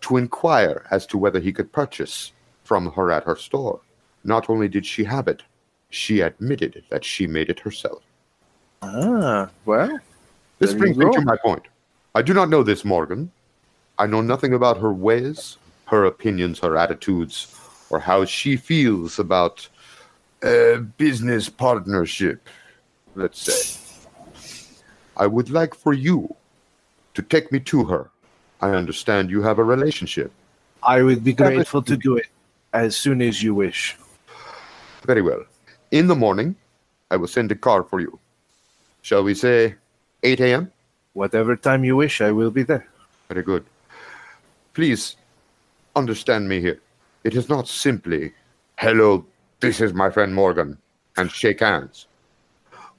to 0.02 0.18
inquire 0.18 0.86
as 0.92 1.06
to 1.08 1.18
whether 1.18 1.40
he 1.40 1.52
could 1.52 1.72
purchase 1.72 2.32
from 2.64 2.92
her 2.92 3.12
at 3.12 3.24
her 3.24 3.36
store. 3.36 3.82
Not 4.24 4.50
only 4.50 4.68
did 4.68 4.86
she 4.86 5.04
have 5.06 5.28
it, 5.28 5.42
she 5.90 6.22
admitted 6.22 6.84
that 6.90 7.04
she 7.04 7.26
made 7.26 7.50
it 7.50 7.60
herself. 7.60 8.04
Ah, 8.82 9.50
well. 9.66 10.00
This 10.60 10.74
brings 10.74 10.98
me 10.98 11.10
to 11.12 11.22
my 11.22 11.38
point. 11.38 11.64
I 12.14 12.22
do 12.22 12.34
not 12.34 12.50
know 12.50 12.64
this 12.64 12.84
Morgan. 12.84 13.32
I 13.98 14.06
know 14.06 14.22
nothing 14.22 14.54
about 14.54 14.78
her 14.80 14.94
ways, 14.94 15.58
her 15.86 16.06
opinions, 16.06 16.60
her 16.60 16.78
attitudes, 16.78 17.56
or 17.90 18.00
how 18.00 18.26
she 18.26 18.58
feels 18.58 19.18
about 19.18 19.68
a 20.44 20.78
business 20.98 21.50
partnership, 21.50 22.48
let's 23.18 23.42
say. 23.42 23.80
I 25.18 25.28
would 25.28 25.50
like 25.50 25.74
for 25.74 25.94
you 25.94 26.36
to 27.16 27.22
take 27.22 27.52
me 27.52 27.60
to 27.62 27.84
her. 27.86 28.10
I 28.62 28.70
understand 28.70 29.30
you 29.30 29.42
have 29.42 29.60
a 29.60 29.64
relationship. 29.64 30.32
I 30.84 31.02
would 31.02 31.24
be 31.24 31.34
grateful 31.34 31.82
to 31.82 31.98
do 31.98 32.16
it 32.18 32.28
as 32.74 32.96
soon 32.96 33.22
as 33.22 33.42
you 33.42 33.54
wish. 33.56 33.98
Very 35.04 35.22
well. 35.22 35.44
In 35.92 36.08
the 36.08 36.16
morning, 36.16 36.56
I 37.10 37.18
will 37.18 37.28
send 37.28 37.52
a 37.52 37.56
car 37.56 37.84
for 37.84 38.00
you. 38.00 38.20
Shall 39.02 39.24
we 39.24 39.34
say 39.34 39.76
8 40.24 40.40
a.m.? 40.42 40.72
Whatever 41.14 41.56
time 41.56 41.84
you 41.84 41.96
wish, 41.96 42.22
I 42.22 42.32
will 42.32 42.52
be 42.52 42.64
there. 42.64 42.88
Very 43.30 43.42
good. 43.42 43.66
Please 44.74 45.16
understand 45.96 46.48
me 46.48 46.62
here. 46.62 46.80
It 47.24 47.36
is 47.36 47.50
not 47.50 47.68
simply, 47.68 48.34
hello, 48.78 49.26
this 49.60 49.82
is 49.82 49.94
my 49.94 50.10
friend 50.10 50.36
Morgan, 50.36 50.78
and 51.18 51.32
shake 51.32 51.62
hands. 51.62 52.07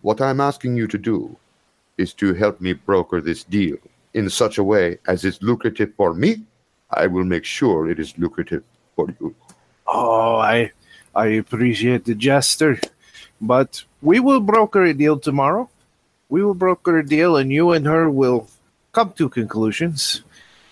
What 0.03 0.21
I'm 0.21 0.41
asking 0.41 0.77
you 0.77 0.87
to 0.89 0.99
do 0.99 1.37
is 1.97 2.15
to 2.15 2.35
help 2.35 2.61
me 2.61 2.73
broker 2.73 3.21
this 3.21 3.45
deal 3.45 3.77
in 4.15 4.31
such 4.31 4.59
a 4.59 4.65
way 4.65 4.99
as 5.07 5.25
is 5.25 5.43
lucrative 5.43 5.93
for 5.97 6.15
me. 6.15 6.43
I 6.91 7.07
will 7.07 7.25
make 7.25 7.45
sure 7.45 7.91
it 7.91 7.99
is 7.99 8.17
lucrative 8.17 8.63
for 8.97 9.09
you. 9.21 9.35
Oh, 9.87 10.37
I 10.37 10.73
I 11.15 11.27
appreciate 11.43 12.05
the 12.05 12.15
gesture, 12.15 12.79
but 13.41 13.83
we 14.03 14.21
will 14.21 14.41
broker 14.41 14.85
a 14.85 14.95
deal 14.95 15.19
tomorrow. 15.19 15.69
We 16.29 16.45
will 16.45 16.55
broker 16.55 16.99
a 16.99 17.07
deal, 17.07 17.37
and 17.37 17.51
you 17.51 17.73
and 17.73 17.87
her 17.87 18.11
will 18.11 18.49
come 18.93 19.13
to 19.17 19.29
conclusions. 19.29 20.23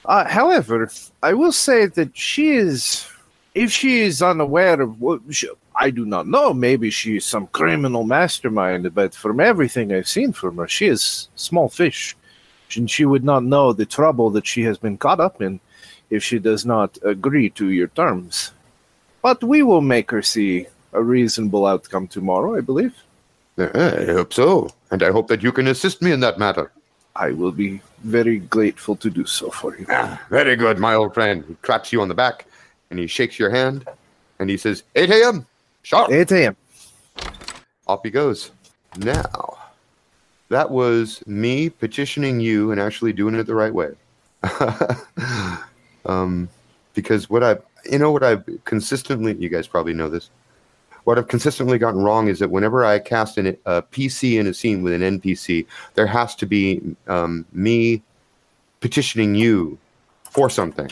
Uh, 0.05 0.25
however, 0.29 0.91
I 1.23 1.35
will 1.35 1.53
say 1.53 1.87
that 1.87 2.17
she 2.17 2.53
is, 2.53 3.07
if 3.55 3.73
she 3.73 4.03
is 4.03 4.23
unaware 4.23 4.81
of 4.81 5.01
what 5.01 5.21
she, 5.31 5.49
I 5.79 5.91
do 5.91 6.05
not 6.07 6.27
know, 6.27 6.55
maybe 6.55 6.91
she 6.91 7.17
is 7.19 7.25
some 7.27 7.49
criminal 7.49 8.05
mastermind. 8.05 8.95
But 8.95 9.15
from 9.15 9.41
everything 9.41 9.93
I've 9.93 10.09
seen 10.09 10.33
from 10.33 10.57
her, 10.57 10.67
she 10.69 10.87
is 10.87 11.29
small 11.37 11.69
fish, 11.69 12.17
and 12.77 12.91
she 12.91 13.05
would 13.05 13.25
not 13.25 13.45
know 13.45 13.73
the 13.73 13.87
trouble 13.87 14.31
that 14.31 14.47
she 14.47 14.63
has 14.63 14.79
been 14.79 14.97
caught 14.97 15.21
up 15.21 15.43
in. 15.43 15.61
if 16.11 16.23
she 16.23 16.39
does 16.39 16.65
not 16.65 16.99
agree 17.03 17.51
to 17.51 17.71
your 17.71 17.89
terms. 17.89 18.53
But 19.23 19.43
we 19.43 19.63
will 19.63 19.81
make 19.81 20.11
her 20.11 20.23
see 20.23 20.67
a 20.93 21.03
reasonable 21.03 21.67
outcome 21.67 22.07
tomorrow, 22.09 22.57
I 22.57 22.61
believe. 22.61 22.95
I 23.59 24.05
hope 24.09 24.33
so, 24.33 24.71
and 24.91 25.03
I 25.03 25.11
hope 25.11 25.29
that 25.29 25.43
you 25.43 25.51
can 25.51 25.67
assist 25.67 26.03
me 26.03 26.13
in 26.13 26.21
that 26.21 26.39
matter. 26.39 26.71
I 27.17 27.31
will 27.31 27.53
be 27.53 27.81
very 28.05 28.39
grateful 28.41 28.95
to 28.97 29.09
do 29.09 29.25
so 29.25 29.51
for 29.51 29.77
you. 29.77 29.87
Ah, 29.89 30.21
very 30.29 30.55
good, 30.55 30.79
my 30.79 30.95
old 30.95 31.15
friend. 31.15 31.45
He 31.49 31.55
claps 31.57 31.91
you 31.91 32.03
on 32.03 32.09
the 32.09 32.15
back, 32.15 32.47
and 32.91 32.99
he 32.99 33.07
shakes 33.07 33.39
your 33.39 33.51
hand, 33.51 33.89
and 34.39 34.51
he 34.51 34.59
says, 34.59 34.83
8 34.95 35.11
a.m. 35.11 35.47
Sharp. 35.87 36.11
8 36.11 36.29
him. 36.31 36.57
Off 37.87 38.01
he 38.03 38.11
goes. 38.11 38.51
Now, 38.97 39.57
that 40.49 40.69
was 40.69 41.25
me 41.29 41.71
petitioning 41.71 42.41
you 42.41 42.73
and 42.73 42.81
actually 42.81 43.13
doing 43.13 43.37
it 43.37 43.45
the 43.45 43.55
right 43.55 43.73
way. 43.73 43.93
um, 46.07 46.49
because 46.95 47.31
what 47.31 47.45
I've, 47.45 47.63
you 47.89 48.01
know, 48.01 48.11
what 48.11 48.25
I've 48.25 48.43
consistently, 48.65 49.37
you 49.37 49.49
guys 49.49 49.69
probably 49.69 49.95
know 49.95 50.09
this, 50.09 50.31
what 51.05 51.19
I've 51.19 51.29
consistently 51.29 51.79
gotten 51.79 52.03
wrong 52.03 52.27
is 52.27 52.41
that 52.41 52.51
whenever 52.51 52.85
I 52.85 52.99
cast 52.99 53.39
an, 53.39 53.57
a 53.65 53.81
PC 53.81 54.41
in 54.41 54.49
a 54.49 54.55
scene 54.55 54.83
with 54.83 54.93
an 54.93 55.21
NPC, 55.21 55.67
there 55.95 56.09
has 56.09 56.35
to 56.35 56.47
be 56.47 56.97
um, 57.07 57.45
me 57.53 58.03
petitioning 58.81 59.37
you 59.37 59.79
for 60.33 60.51
something. 60.51 60.91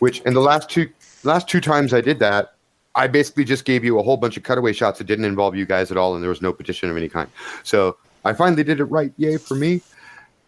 Which, 0.00 0.18
in 0.22 0.34
the 0.34 0.40
last 0.40 0.68
two 0.68 0.90
last 1.22 1.48
two 1.48 1.60
times 1.60 1.94
I 1.94 2.00
did 2.00 2.18
that, 2.18 2.55
I 2.96 3.06
basically 3.06 3.44
just 3.44 3.66
gave 3.66 3.84
you 3.84 3.98
a 3.98 4.02
whole 4.02 4.16
bunch 4.16 4.38
of 4.38 4.42
cutaway 4.42 4.72
shots 4.72 4.98
that 4.98 5.04
didn't 5.04 5.26
involve 5.26 5.54
you 5.54 5.66
guys 5.66 5.90
at 5.90 5.98
all, 5.98 6.14
and 6.14 6.22
there 6.22 6.30
was 6.30 6.40
no 6.42 6.52
petition 6.52 6.90
of 6.90 6.96
any 6.96 7.08
kind. 7.08 7.30
So 7.62 7.98
I 8.24 8.32
finally 8.32 8.64
did 8.64 8.80
it 8.80 8.84
right. 8.86 9.12
Yay 9.18 9.36
for 9.36 9.54
me! 9.54 9.82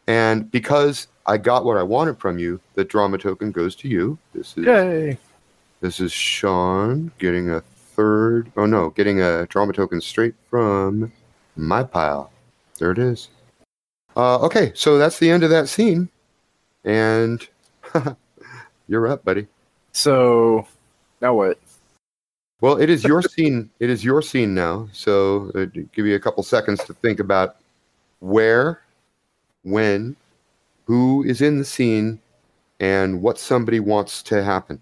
And 0.07 0.51
because 0.51 1.09
I 1.27 1.37
got 1.37 1.67
what 1.67 1.77
I 1.77 1.83
wanted 1.83 2.19
from 2.19 2.39
you, 2.39 2.59
the 2.75 2.85
drama 2.85 3.19
token 3.19 3.53
goes 3.53 3.77
to 3.77 3.89
you. 3.89 4.19
This 4.35 4.57
is 4.57 4.65
Yay. 4.65 5.19
this 5.83 6.01
is 6.01 6.11
Sean 6.11 7.13
getting 7.19 7.51
a 7.51 7.61
third. 7.61 8.51
Oh 8.57 8.65
no, 8.65 8.91
getting 8.91 9.21
a 9.21 9.47
drama 9.47 9.75
token 9.75 10.01
straight 10.01 10.35
from 10.49 11.13
my 11.55 11.83
pile. 11.83 12.33
There 12.79 12.91
it 12.91 12.99
is. 12.99 13.29
Uh, 14.17 14.39
okay, 14.39 14.73
so 14.75 14.97
that's 14.97 15.19
the 15.19 15.31
end 15.31 15.45
of 15.45 15.51
that 15.51 15.69
scene, 15.69 16.09
and 16.85 17.47
you're 18.89 19.07
up, 19.07 19.25
buddy. 19.25 19.47
So, 19.93 20.67
now 21.21 21.35
what? 21.35 21.59
Well, 22.61 22.81
it 22.81 22.91
is 22.91 23.05
your 23.05 23.23
scene. 23.23 23.71
It 23.79 23.89
is 23.89 24.05
your 24.05 24.21
scene 24.21 24.55
now. 24.55 24.89
So, 24.93 25.51
uh, 25.55 25.67
give 25.93 26.07
you 26.07 26.17
a 26.17 26.21
couple 26.21 26.43
seconds 26.43 26.83
to 26.85 26.95
think 26.95 27.21
about 27.21 27.57
where, 28.21 28.83
when, 29.63 30.17
who 30.85 31.23
is 31.25 31.41
in 31.41 31.59
the 31.59 31.65
scene, 31.65 32.21
and 32.81 33.23
what 33.23 33.39
somebody 33.39 33.81
wants 33.81 34.23
to 34.25 34.43
happen. 34.43 34.81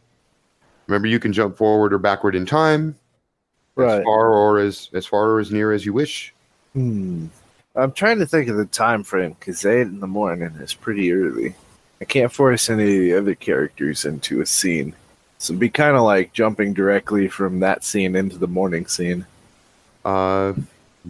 Remember, 0.86 1.08
you 1.08 1.18
can 1.18 1.32
jump 1.32 1.56
forward 1.56 1.92
or 1.92 1.98
backward 1.98 2.34
in 2.34 2.46
time, 2.46 2.96
as 3.76 4.04
far 4.04 4.30
or 4.30 4.58
as 4.58 4.88
as 4.94 5.06
far 5.06 5.30
or 5.30 5.40
as 5.40 5.50
near 5.50 5.72
as 5.72 5.84
you 5.84 5.92
wish. 5.92 6.32
Hmm. 6.72 7.26
I'm 7.74 7.92
trying 7.92 8.18
to 8.20 8.26
think 8.26 8.48
of 8.48 8.56
the 8.56 8.64
time 8.64 9.04
frame 9.04 9.36
because 9.38 9.66
eight 9.66 9.82
in 9.82 10.00
the 10.00 10.06
morning 10.06 10.54
is 10.60 10.72
pretty 10.72 11.12
early. 11.12 11.54
I 12.00 12.04
can't 12.04 12.32
force 12.32 12.70
any 12.70 12.82
of 12.82 13.00
the 13.00 13.14
other 13.14 13.34
characters 13.34 14.04
into 14.04 14.40
a 14.40 14.46
scene, 14.46 14.94
so 15.38 15.52
it'd 15.52 15.60
be 15.60 15.68
kind 15.68 15.96
of 15.96 16.02
like 16.02 16.32
jumping 16.32 16.72
directly 16.72 17.28
from 17.28 17.60
that 17.60 17.84
scene 17.84 18.16
into 18.16 18.38
the 18.38 18.48
morning 18.48 18.86
scene. 18.86 19.26
Uh, 20.04 20.54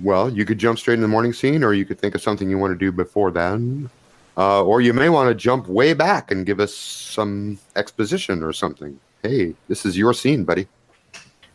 well, 0.02 0.30
you 0.30 0.44
could 0.44 0.58
jump 0.58 0.78
straight 0.78 0.94
in 0.94 1.00
the 1.00 1.08
morning 1.08 1.32
scene, 1.32 1.62
or 1.62 1.72
you 1.72 1.84
could 1.84 1.98
think 1.98 2.14
of 2.14 2.22
something 2.22 2.50
you 2.50 2.58
want 2.58 2.72
to 2.72 2.78
do 2.78 2.92
before 2.92 3.30
then. 3.30 3.88
Uh, 4.36 4.62
or 4.62 4.82
you 4.82 4.92
may 4.92 5.08
want 5.08 5.28
to 5.30 5.34
jump 5.34 5.66
way 5.66 5.94
back 5.94 6.30
and 6.30 6.44
give 6.44 6.60
us 6.60 6.74
some 6.74 7.58
exposition 7.74 8.42
or 8.42 8.52
something. 8.52 8.98
Hey, 9.22 9.54
this 9.68 9.86
is 9.86 9.96
your 9.96 10.12
scene, 10.12 10.44
buddy. 10.44 10.66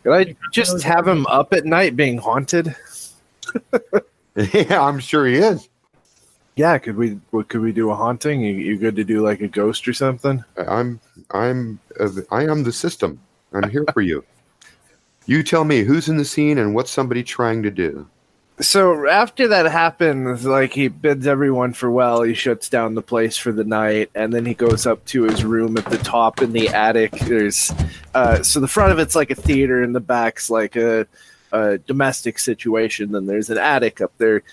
Could 0.04 0.14
I 0.14 0.36
just 0.52 0.82
have 0.82 1.08
him 1.08 1.28
up 1.28 1.54
at 1.54 1.66
night 1.66 1.96
being 1.96 2.18
haunted? 2.18 2.76
yeah, 4.36 4.82
I'm 4.82 5.00
sure 5.00 5.28
he 5.28 5.36
is. 5.36 5.68
Yeah, 6.56 6.78
could 6.78 6.98
we? 6.98 7.20
What 7.32 7.48
could 7.48 7.62
we 7.62 7.72
do? 7.72 7.92
A 7.92 7.96
haunting? 7.96 8.42
You, 8.42 8.54
you 8.54 8.78
good 8.78 8.96
to 8.98 9.04
do 9.04 9.24
like 9.24 9.42
a 9.42 9.48
ghost 9.48 9.88
or 9.88 9.94
something? 9.94 10.44
I'm, 10.58 11.00
I'm, 11.32 11.80
uh, 12.00 12.10
I 12.30 12.44
am 12.44 12.64
the 12.64 12.74
system. 12.74 13.20
I'm 13.54 13.70
here 13.70 13.86
for 13.94 14.02
you. 14.02 14.24
You 15.26 15.44
tell 15.44 15.64
me 15.64 15.84
who's 15.84 16.10
in 16.10 16.18
the 16.18 16.26
scene 16.26 16.58
and 16.58 16.76
what's 16.76 16.92
somebody 16.92 17.24
trying 17.24 17.64
to 17.64 17.72
do. 17.72 18.08
So 18.60 19.08
after 19.08 19.48
that 19.48 19.66
happens, 19.66 20.46
like 20.46 20.74
he 20.74 20.88
bids 20.88 21.26
everyone 21.26 21.74
farewell, 21.74 22.22
he 22.22 22.36
shuts 22.36 22.70
down 22.70 22.94
the 22.94 23.02
place 23.02 23.36
for 23.36 23.52
the 23.52 23.64
night, 23.64 24.12
and 24.14 24.32
then 24.32 24.46
he 24.46 24.54
goes 24.54 24.86
up 24.86 25.04
to 25.06 25.24
his 25.24 25.44
room 25.44 25.78
at 25.78 25.86
the 25.86 25.98
top 25.98 26.44
in 26.44 26.52
the 26.52 26.68
attic. 26.70 27.12
There's 27.12 27.72
uh, 28.14 28.44
so 28.44 28.60
the 28.60 28.68
front 28.68 28.92
of 28.92 29.00
it's 29.00 29.16
like 29.16 29.32
a 29.32 29.36
theater, 29.36 29.82
and 29.82 29.96
the 29.96 30.00
back's 30.00 30.52
like 30.52 30.76
a, 30.76 31.08
a 31.52 31.80
domestic 31.80 32.38
situation. 32.38 33.14
Then 33.14 33.26
there's 33.26 33.50
an 33.50 33.58
attic 33.58 34.00
up 34.00 34.12
there, 34.20 34.44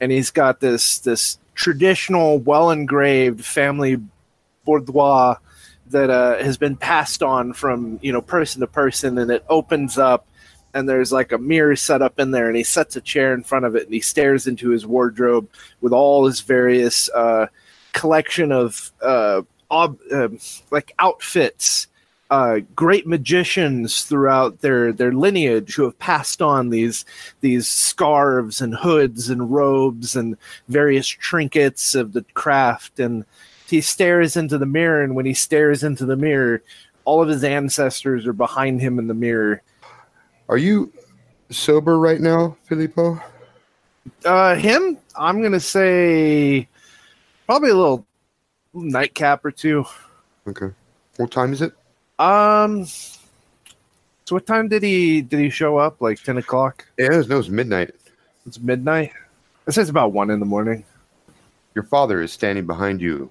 and 0.00 0.10
he's 0.10 0.30
got 0.30 0.60
this 0.60 0.98
this 1.00 1.38
traditional, 1.54 2.38
well 2.38 2.70
engraved 2.70 3.44
family 3.44 3.98
boudoir 4.64 5.38
that 5.88 6.10
uh, 6.10 6.36
has 6.38 6.56
been 6.56 6.76
passed 6.76 7.22
on 7.22 7.52
from 7.52 7.98
you 8.02 8.12
know 8.12 8.22
person 8.22 8.60
to 8.60 8.66
person, 8.66 9.18
and 9.18 9.30
it 9.30 9.44
opens 9.48 9.98
up 9.98 10.26
and 10.74 10.88
there's 10.88 11.12
like 11.12 11.32
a 11.32 11.38
mirror 11.38 11.76
set 11.76 12.02
up 12.02 12.18
in 12.18 12.30
there 12.30 12.46
and 12.48 12.56
he 12.56 12.62
sets 12.62 12.96
a 12.96 13.00
chair 13.00 13.34
in 13.34 13.42
front 13.42 13.64
of 13.64 13.74
it 13.74 13.84
and 13.84 13.94
he 13.94 14.00
stares 14.00 14.46
into 14.46 14.70
his 14.70 14.86
wardrobe 14.86 15.48
with 15.80 15.92
all 15.92 16.26
his 16.26 16.40
various 16.40 17.10
uh, 17.10 17.46
collection 17.92 18.52
of 18.52 18.92
uh, 19.02 19.42
ob- 19.70 19.98
um 20.12 20.38
like 20.70 20.92
outfits 20.98 21.88
uh, 22.30 22.60
great 22.76 23.08
magicians 23.08 24.04
throughout 24.04 24.60
their 24.60 24.92
their 24.92 25.12
lineage 25.12 25.74
who 25.74 25.82
have 25.82 25.98
passed 25.98 26.40
on 26.40 26.70
these 26.70 27.04
these 27.40 27.66
scarves 27.66 28.60
and 28.60 28.74
hoods 28.74 29.28
and 29.28 29.50
robes 29.50 30.14
and 30.14 30.36
various 30.68 31.08
trinkets 31.08 31.94
of 31.96 32.12
the 32.12 32.24
craft 32.34 33.00
and 33.00 33.24
he 33.68 33.80
stares 33.80 34.36
into 34.36 34.58
the 34.58 34.66
mirror 34.66 35.02
and 35.02 35.16
when 35.16 35.26
he 35.26 35.34
stares 35.34 35.82
into 35.82 36.06
the 36.06 36.16
mirror 36.16 36.62
all 37.04 37.20
of 37.20 37.28
his 37.28 37.42
ancestors 37.42 38.26
are 38.26 38.32
behind 38.32 38.80
him 38.80 38.98
in 39.00 39.08
the 39.08 39.14
mirror 39.14 39.60
Are 40.48 40.58
you 40.58 40.92
sober 41.50 41.98
right 41.98 42.20
now, 42.20 42.56
Filippo? 42.64 43.20
Uh, 44.24 44.54
him, 44.54 44.98
I'm 45.16 45.42
gonna 45.42 45.60
say 45.60 46.68
probably 47.46 47.70
a 47.70 47.74
little 47.74 48.06
nightcap 48.72 49.44
or 49.44 49.50
two. 49.50 49.84
Okay. 50.46 50.70
What 51.16 51.30
time 51.30 51.52
is 51.52 51.60
it? 51.60 51.72
Um, 52.20 52.84
so 52.84 54.36
what 54.36 54.46
time 54.46 54.68
did 54.68 54.82
he 54.82 55.22
did 55.22 55.40
he 55.40 55.48
show 55.48 55.78
up? 55.78 56.00
Like 56.00 56.22
ten 56.22 56.36
o'clock? 56.36 56.86
Yeah, 56.98 57.22
no, 57.26 57.38
it's 57.38 57.48
midnight. 57.48 57.94
It's 58.46 58.60
midnight. 58.60 59.12
It 59.66 59.72
says 59.72 59.88
about 59.88 60.12
one 60.12 60.30
in 60.30 60.38
the 60.38 60.46
morning. 60.46 60.84
Your 61.74 61.84
father 61.84 62.20
is 62.20 62.30
standing 62.32 62.66
behind 62.66 63.00
you, 63.00 63.30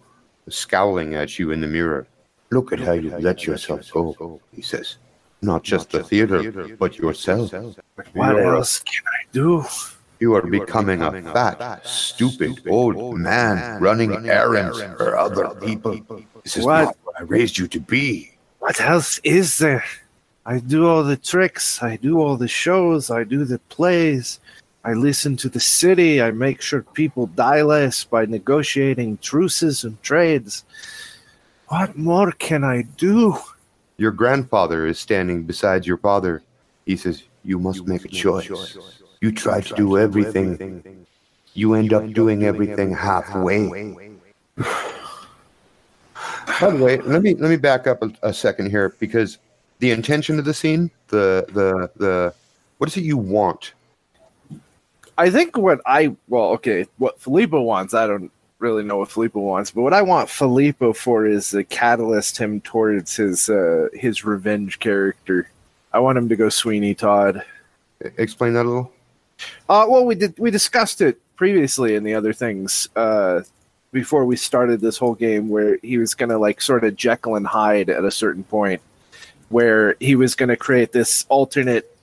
scowling 0.49 1.13
at 1.13 1.38
you 1.38 1.52
in 1.52 1.62
the 1.62 1.67
mirror. 1.67 2.08
Look 2.52 2.73
at 2.73 2.80
how 2.80 2.93
you 2.93 3.15
let 3.19 3.45
yourself 3.45 3.91
go, 3.91 4.41
he 4.56 4.62
says. 4.63 4.95
Not 5.41 5.63
just 5.63 5.91
the 5.91 6.04
theater, 6.04 6.41
but 6.78 6.97
yourself. 6.97 7.54
What 8.13 8.36
You're- 8.36 8.58
else 8.58 8.80
can 8.80 9.04
I 9.08 9.23
do? 9.32 9.63
You 10.19 10.34
are 10.36 10.41
becoming 10.41 11.02
a 11.02 11.12
fat, 11.32 11.86
stupid 11.86 12.63
old 12.67 13.17
man 13.17 13.80
running 13.82 14.28
errands 14.28 14.82
for 14.97 15.15
other 15.17 15.49
people. 15.62 16.02
This 16.43 16.58
is 16.58 16.65
What? 16.65 16.84
not 16.84 16.97
what 17.04 17.15
I 17.19 17.23
raised 17.23 17.58
you 17.58 17.67
to 17.67 17.80
be. 17.80 18.32
What 18.70 18.82
else 18.82 19.20
is 19.24 19.58
there? 19.58 19.84
I 20.46 20.60
do 20.60 20.88
all 20.88 21.04
the 21.04 21.18
tricks. 21.18 21.82
I 21.82 21.96
do 21.96 22.22
all 22.22 22.38
the 22.38 22.48
shows. 22.48 23.10
I 23.10 23.24
do 23.24 23.44
the 23.44 23.58
plays. 23.58 24.40
I 24.86 24.94
listen 24.94 25.36
to 25.38 25.50
the 25.50 25.60
city. 25.60 26.22
I 26.22 26.30
make 26.30 26.62
sure 26.62 26.84
people 26.94 27.26
die 27.26 27.64
less 27.64 28.04
by 28.04 28.28
negotiating 28.28 29.18
truces 29.24 29.84
and 29.86 30.00
trades. 30.04 30.66
What 31.70 31.98
more 31.98 32.32
can 32.34 32.64
I 32.64 32.84
do? 32.84 33.40
Your 33.98 34.12
grandfather 34.12 34.86
is 34.86 35.00
standing 35.00 35.46
beside 35.46 35.88
your 35.88 35.98
father. 35.98 36.44
He 36.86 36.96
says, 36.96 37.24
You 37.44 37.58
must 37.58 37.88
make 37.88 38.06
a 38.06 38.08
choice. 38.08 38.78
You 39.20 39.32
try 39.32 39.62
to 39.62 39.74
do 39.74 39.98
everything. 39.98 41.08
You 41.56 41.74
end 41.74 41.92
up 41.92 42.14
doing 42.14 42.44
everything 42.44 42.94
halfway. 42.94 43.98
By 46.60 46.72
the 46.72 46.84
way, 46.84 46.98
let 46.98 47.22
me 47.22 47.36
let 47.36 47.50
me 47.50 47.58
back 47.58 47.88
up 47.88 48.02
a, 48.02 48.12
a 48.24 48.34
second 48.34 48.70
here 48.70 48.96
because 49.00 49.38
the 49.80 49.92
intention 49.92 50.40
of 50.40 50.46
the 50.46 50.54
scene, 50.54 50.92
the 51.08 51.46
the 51.54 51.90
the 51.96 52.34
what 52.78 52.90
is 52.90 52.98
it 52.98 53.04
you 53.04 53.18
want? 53.18 53.74
I 55.18 55.30
think 55.30 55.58
what 55.58 55.82
I 55.86 56.16
well, 56.28 56.50
okay, 56.52 56.88
what 56.98 57.20
Filippo 57.22 57.62
wants, 57.62 57.94
I 57.94 58.08
don't 58.08 58.32
really 58.60 58.84
know 58.84 58.98
what 58.98 59.12
Filippo 59.12 59.40
wants, 59.40 59.72
but 59.72 59.82
what 59.82 59.94
I 59.94 60.02
want 60.02 60.30
Filippo 60.30 60.94
for 60.94 61.26
is 61.26 61.52
to 61.52 61.64
catalyst 61.64 62.38
him 62.38 62.62
towards 62.62 63.16
his 63.16 63.50
uh 63.50 63.90
his 63.94 64.24
revenge 64.26 64.80
character. 64.80 65.50
I 65.94 66.00
want 66.00 66.18
him 66.18 66.30
to 66.30 66.36
go 66.36 66.50
Sweeney 66.50 66.96
Todd. 66.96 67.44
Explain 68.18 68.54
that 68.54 68.66
a 68.66 68.70
little. 68.70 68.92
Uh 69.68 69.86
well 69.88 70.06
we 70.06 70.16
did 70.16 70.38
we 70.38 70.52
discussed 70.52 71.02
it 71.02 71.20
previously 71.36 71.96
in 71.96 72.04
the 72.04 72.16
other 72.16 72.34
things. 72.34 72.90
Uh 72.96 73.42
before 73.91 74.25
we 74.25 74.36
started 74.36 74.82
this 74.82 74.97
whole 74.97 75.15
game 75.15 75.49
where 75.49 75.78
he 75.82 75.97
was 75.97 76.13
going 76.13 76.30
to 76.30 76.38
like 76.38 76.62
sort 76.62 76.84
of 76.84 76.95
Jekyll 76.95 77.36
and 77.36 77.47
Hyde 77.47 77.89
at 77.89 78.06
a 78.06 78.12
certain 78.12 78.43
point, 78.43 78.82
where 79.49 79.95
he 79.99 80.15
was 80.15 80.36
going 80.36 80.49
to 80.49 80.58
create 80.58 80.91
this 80.91 81.25
alternate 81.30 81.95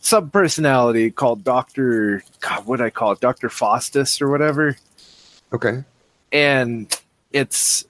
sub 0.00 0.32
personality 0.32 1.10
called 1.10 1.44
Doctor. 1.44 2.22
God, 2.40 2.66
what 2.66 2.80
I 2.80 2.90
call 2.90 3.12
it? 3.12 3.20
Doctor 3.20 3.48
Faustus 3.48 4.20
or 4.20 4.28
whatever. 4.28 4.76
Okay. 5.52 5.84
And 6.32 6.94
it's 7.32 7.84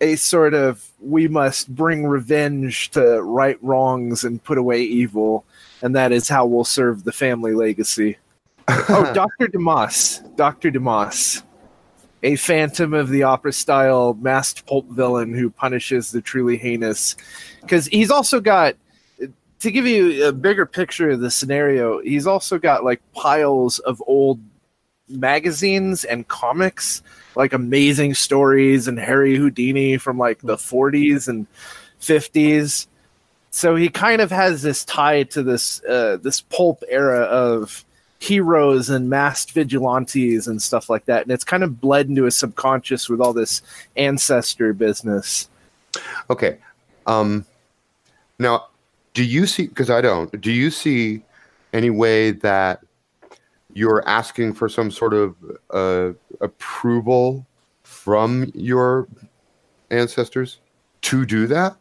a 0.00 0.16
sort 0.16 0.54
of 0.54 0.88
we 1.00 1.28
must 1.28 1.74
bring 1.74 2.06
revenge 2.06 2.90
to 2.90 3.22
right 3.22 3.58
wrongs 3.62 4.24
and 4.24 4.42
put 4.42 4.58
away 4.58 4.82
evil, 4.82 5.44
and 5.82 5.94
that 5.94 6.12
is 6.12 6.28
how 6.28 6.46
we'll 6.46 6.64
serve 6.64 7.04
the 7.04 7.12
family 7.12 7.54
legacy. 7.54 8.18
oh, 8.68 9.12
Dr. 9.14 9.48
Demas. 9.48 10.22
Dr. 10.36 10.70
Demas. 10.70 11.42
A 12.24 12.36
phantom 12.36 12.94
of 12.94 13.10
the 13.10 13.22
opera 13.22 13.52
style 13.52 14.14
masked 14.14 14.64
pulp 14.66 14.88
villain 14.88 15.34
who 15.34 15.50
punishes 15.50 16.10
the 16.10 16.22
truly 16.22 16.56
heinous. 16.56 17.16
Because 17.60 17.86
he's 17.86 18.10
also 18.10 18.40
got, 18.40 18.76
to 19.60 19.70
give 19.70 19.86
you 19.86 20.26
a 20.26 20.32
bigger 20.32 20.64
picture 20.64 21.10
of 21.10 21.20
the 21.20 21.30
scenario, 21.30 22.00
he's 22.00 22.26
also 22.26 22.58
got 22.58 22.82
like 22.82 23.02
piles 23.12 23.78
of 23.80 24.02
old 24.06 24.40
magazines 25.06 26.04
and 26.04 26.26
comics, 26.26 27.02
like 27.36 27.52
amazing 27.52 28.14
stories 28.14 28.88
and 28.88 28.98
Harry 28.98 29.36
Houdini 29.36 29.98
from 29.98 30.16
like 30.18 30.40
the 30.40 30.56
40s 30.56 31.28
and 31.28 31.46
50s. 32.00 32.86
So 33.50 33.76
he 33.76 33.90
kind 33.90 34.20
of 34.20 34.30
has 34.30 34.62
this 34.62 34.84
tie 34.84 35.24
to 35.24 35.42
this 35.42 35.82
uh, 35.84 36.18
this 36.20 36.40
pulp 36.40 36.82
era 36.88 37.20
of 37.20 37.84
heroes 38.24 38.88
and 38.88 39.10
masked 39.10 39.52
vigilantes 39.52 40.48
and 40.48 40.60
stuff 40.60 40.88
like 40.88 41.04
that. 41.04 41.22
And 41.22 41.30
it's 41.30 41.44
kind 41.44 41.62
of 41.62 41.80
bled 41.80 42.08
into 42.08 42.24
his 42.24 42.36
subconscious 42.36 43.08
with 43.08 43.20
all 43.20 43.32
this 43.32 43.62
ancestor 43.96 44.72
business. 44.72 45.48
Okay. 46.30 46.58
Um, 47.06 47.44
now, 48.38 48.68
do 49.12 49.22
you 49.22 49.46
see? 49.46 49.66
Because 49.66 49.90
I 49.90 50.00
don't. 50.00 50.40
Do 50.40 50.50
you 50.50 50.70
see 50.70 51.22
any 51.72 51.90
way 51.90 52.30
that 52.30 52.80
you're 53.74 54.06
asking 54.08 54.54
for 54.54 54.68
some 54.68 54.90
sort 54.90 55.12
of 55.12 55.36
uh, 55.70 56.12
approval 56.40 57.46
from 57.82 58.50
your 58.54 59.06
ancestors 59.90 60.60
to 61.02 61.26
do 61.26 61.46
that? 61.48 61.76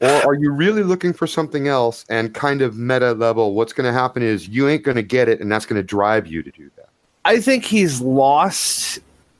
Or 0.00 0.08
are 0.26 0.34
you 0.34 0.50
really 0.50 0.82
looking 0.82 1.12
for 1.12 1.26
something 1.26 1.68
else 1.68 2.04
and 2.10 2.34
kind 2.34 2.60
of 2.62 2.76
meta 2.76 3.12
level? 3.12 3.54
What's 3.54 3.72
going 3.72 3.86
to 3.86 3.92
happen 3.92 4.22
is 4.22 4.48
you 4.48 4.68
ain't 4.68 4.82
going 4.82 4.96
to 4.96 5.02
get 5.02 5.28
it, 5.28 5.40
and 5.40 5.50
that's 5.50 5.64
going 5.66 5.80
to 5.80 5.84
drive 5.86 6.26
you 6.26 6.42
to 6.42 6.50
do 6.50 6.70
that. 6.76 6.88
I 7.24 7.40
think 7.40 7.64
he's 7.64 8.00
lost 8.00 8.98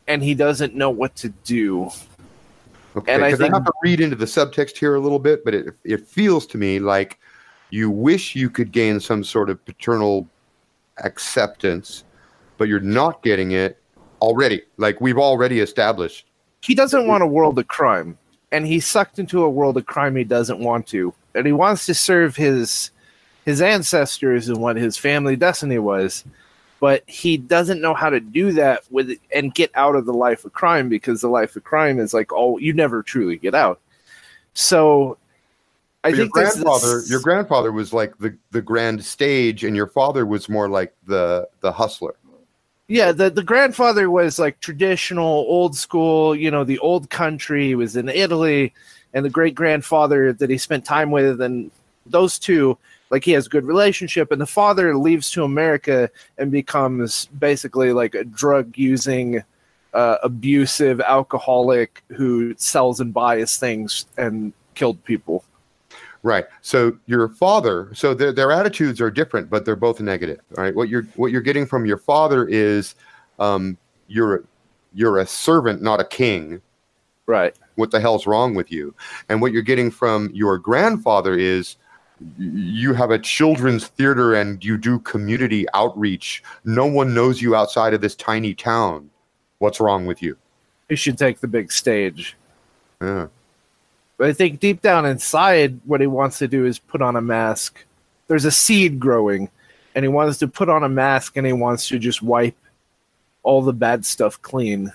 and 0.09 0.23
he 0.23 0.35
doesn't 0.35 0.75
know 0.75 0.91
what 0.91 1.15
to 1.17 1.29
do. 1.45 1.91
Okay, 2.97 3.13
And 3.13 3.25
I 3.25 3.29
because 3.29 3.41
I, 3.41 3.45
think- 3.45 3.55
have 3.55 3.65
to 3.67 3.73
read 3.83 4.01
into 4.01 4.17
the 4.17 4.25
subtext 4.27 4.77
here 4.79 4.95
a 4.95 5.01
little 5.01 5.19
bit, 5.19 5.45
but 5.45 5.53
it 5.55 5.75
it 5.85 6.07
feels 6.07 6.47
to 6.49 6.59
me 6.59 6.79
like 6.79 7.19
you 7.71 7.91
wish 7.91 8.37
you 8.37 8.49
could 8.49 8.71
gain 8.73 9.01
some 9.01 9.25
sort 9.25 9.51
of 9.51 9.63
paternal 9.65 10.27
acceptance, 10.99 12.05
but 12.57 12.69
you're 12.69 12.81
not 12.81 13.23
getting 13.23 13.53
it 13.53 13.79
already. 14.23 14.63
Like 14.77 15.01
we've 15.01 15.19
already 15.19 15.61
established. 15.61 16.27
He 16.63 16.75
doesn't 16.75 17.07
want 17.07 17.23
a 17.23 17.27
world 17.27 17.59
of 17.59 17.67
crime, 17.69 18.17
and 18.55 18.65
he's 18.67 18.87
sucked 18.87 19.19
into 19.19 19.43
a 19.43 19.51
world 19.51 19.77
of 19.77 19.85
crime 19.85 20.15
he 20.15 20.23
doesn't 20.23 20.61
want 20.61 20.87
to. 20.87 21.13
And 21.35 21.45
he 21.45 21.53
wants 21.53 21.87
to 21.87 21.95
serve 21.95 22.37
his 22.37 22.93
his 23.45 23.61
ancestors 23.61 24.49
and 24.49 24.59
what 24.59 24.77
his 24.77 24.97
family 24.97 25.35
destiny 25.37 25.79
was, 25.79 26.25
but 26.81 27.03
he 27.07 27.37
doesn't 27.37 27.81
know 27.81 27.93
how 27.93 28.09
to 28.09 28.21
do 28.21 28.53
that 28.53 28.85
with 28.91 29.19
and 29.35 29.53
get 29.55 29.71
out 29.75 29.97
of 29.97 30.07
the 30.07 30.15
life 30.15 30.45
of 30.45 30.53
crime 30.53 30.89
because 30.89 31.21
the 31.21 31.29
life 31.29 31.57
of 31.57 31.65
crime 31.65 31.99
is 31.99 32.15
like 32.15 32.33
oh 32.33 32.57
you 32.59 32.73
never 32.73 33.03
truly 33.03 33.37
get 33.37 33.55
out. 33.55 33.81
So 34.55 35.19
I 36.05 36.11
But 36.11 36.17
your 36.17 36.27
think 36.27 36.35
there's 36.35 36.55
grandfather, 36.55 36.99
this- 37.01 37.11
your 37.11 37.21
grandfather 37.21 37.73
was 37.73 37.93
like 37.93 38.17
the 38.19 38.37
the 38.53 38.63
grand 38.63 39.05
stage, 39.05 39.65
and 39.65 39.75
your 39.75 39.89
father 39.89 40.25
was 40.25 40.49
more 40.49 40.69
like 40.69 40.95
the 41.07 41.49
the 41.61 41.73
hustler. 41.73 42.15
Yeah, 42.89 43.13
the 43.13 43.31
the 43.31 43.43
grandfather 43.43 44.11
was 44.11 44.39
like 44.39 44.61
traditional, 44.61 45.25
old 45.49 45.75
school. 45.75 46.35
You 46.37 46.51
know, 46.51 46.65
the 46.65 46.79
old 46.81 47.09
country. 47.09 47.69
He 47.69 47.75
was 47.75 47.97
in 47.97 48.09
Italy, 48.11 48.75
and 49.15 49.25
the 49.25 49.31
great 49.31 49.55
grandfather 49.55 50.33
that 50.35 50.51
he 50.51 50.59
spent 50.59 50.85
time 50.85 51.11
with, 51.11 51.41
and 51.41 51.71
those 52.05 52.39
two, 52.39 52.77
like 53.09 53.25
he 53.25 53.33
has 53.33 53.47
a 53.47 53.49
good 53.51 53.65
relationship. 53.65 54.31
And 54.31 54.41
the 54.41 54.47
father 54.47 54.97
leaves 54.97 55.31
to 55.33 55.45
America 55.45 56.11
and 56.37 56.51
becomes 56.51 57.27
basically 57.39 57.93
like 57.93 58.15
a 58.15 58.25
drug 58.25 58.77
using, 58.77 59.43
uh, 59.95 60.17
abusive 60.23 61.01
alcoholic 61.01 62.03
who 62.09 62.55
sells 62.59 63.01
and 63.01 63.15
buys 63.15 63.57
things 63.57 64.07
and 64.19 64.53
killed 64.75 65.03
people. 65.05 65.43
Right. 66.25 66.47
So 66.63 66.99
your 67.05 67.29
father, 67.29 67.91
so 67.93 68.15
their 68.15 68.33
their 68.33 68.51
attitudes 68.51 68.99
are 68.99 69.11
different, 69.11 69.51
but 69.51 69.67
they're 69.67 69.77
both 69.77 70.01
negative. 70.01 70.41
Right. 70.57 70.75
What 70.75 70.89
you're 70.89 71.03
what 71.17 71.31
you're 71.31 71.43
getting 71.43 71.67
from 71.67 71.85
your 71.85 71.99
father 71.99 72.49
is, 72.49 72.95
um, 73.39 73.77
you're 74.09 74.43
you're 74.95 75.19
a 75.19 75.27
servant, 75.27 75.83
not 75.83 76.01
a 76.01 76.05
king. 76.05 76.63
Right. 77.27 77.55
What 77.75 77.91
the 77.91 78.01
hell's 78.01 78.27
wrong 78.27 78.55
with 78.55 78.73
you? 78.73 78.95
And 79.29 79.43
what 79.43 79.53
you're 79.53 79.61
getting 79.63 79.91
from 79.91 80.31
your 80.33 80.57
grandfather 80.57 81.37
is, 81.37 81.77
you 82.39 82.95
have 82.95 83.11
a 83.11 83.19
children's 83.19 83.89
theater 83.89 84.35
and 84.35 84.65
you 84.65 84.79
do 84.79 85.01
community 85.01 85.67
outreach. 85.75 86.43
No 86.65 86.87
one 86.87 87.13
knows 87.13 87.43
you 87.43 87.55
outside 87.55 87.93
of 87.93 88.01
this 88.01 88.15
tiny 88.15 88.55
town. 88.55 89.11
What's 89.59 89.79
wrong 89.79 90.07
with 90.07 90.23
you? 90.23 90.39
You 90.89 90.97
should 90.97 91.19
take 91.19 91.41
the 91.41 91.49
big 91.49 91.71
stage. 91.71 92.37
Yeah. 93.03 93.27
But 94.17 94.29
I 94.29 94.33
think 94.33 94.61
deep 94.61 94.81
down 94.81 95.07
inside, 95.07 95.81
what 95.85 96.01
he 96.01 96.07
wants 96.07 96.39
to 96.39 96.49
do 96.49 96.67
is 96.67 96.79
put 96.79 97.03
on 97.03 97.17
a 97.17 97.21
mask. 97.21 97.85
There's 98.29 98.45
a 98.45 98.51
seed 98.51 99.01
growing, 99.01 99.51
and 99.95 100.05
he 100.05 100.09
wants 100.09 100.39
to 100.39 100.49
put 100.49 100.69
on 100.69 100.85
a 100.85 100.89
mask 100.89 101.37
and 101.37 101.47
he 101.47 101.53
wants 101.53 101.89
to 101.89 101.99
just 101.99 102.23
wipe 102.23 102.57
all 103.43 103.63
the 103.63 103.73
bad 103.73 104.05
stuff 104.05 104.41
clean. 104.43 104.93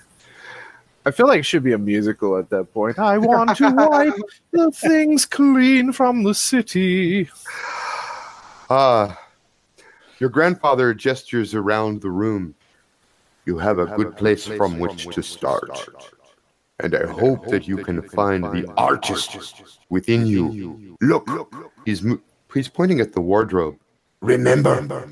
I 1.06 1.10
feel 1.10 1.26
like 1.26 1.40
it 1.40 1.46
should 1.46 1.62
be 1.62 1.72
a 1.72 1.78
musical 1.78 2.36
at 2.36 2.50
that 2.50 2.74
point. 2.74 2.98
I 2.98 3.16
want 3.16 3.56
to 3.56 3.70
wipe 3.74 4.14
the 4.52 4.70
things 4.70 5.24
clean 5.24 5.92
from 5.92 6.22
the 6.22 6.34
city. 6.34 7.30
Ah, 8.68 9.18
your 10.18 10.28
grandfather 10.28 10.92
gestures 10.92 11.54
around 11.54 12.02
the 12.02 12.10
room. 12.10 12.54
You 13.46 13.56
have 13.58 13.78
a 13.78 13.86
good 13.86 14.16
place 14.16 14.46
from 14.46 14.78
which 14.78 15.06
to 15.06 15.22
start. 15.22 15.70
And 16.82 16.94
I 16.94 17.06
hope 17.06 17.46
that 17.48 17.68
you 17.68 17.78
can 17.78 18.02
find 18.02 18.44
the 18.44 18.72
artist 18.76 19.36
within 19.88 20.26
you. 20.26 20.96
Look, 21.00 21.28
he's, 21.84 22.02
mo- 22.02 22.20
he's 22.52 22.68
pointing 22.68 23.00
at 23.00 23.12
the 23.12 23.20
wardrobe. 23.20 23.76
Remember, 24.20 25.08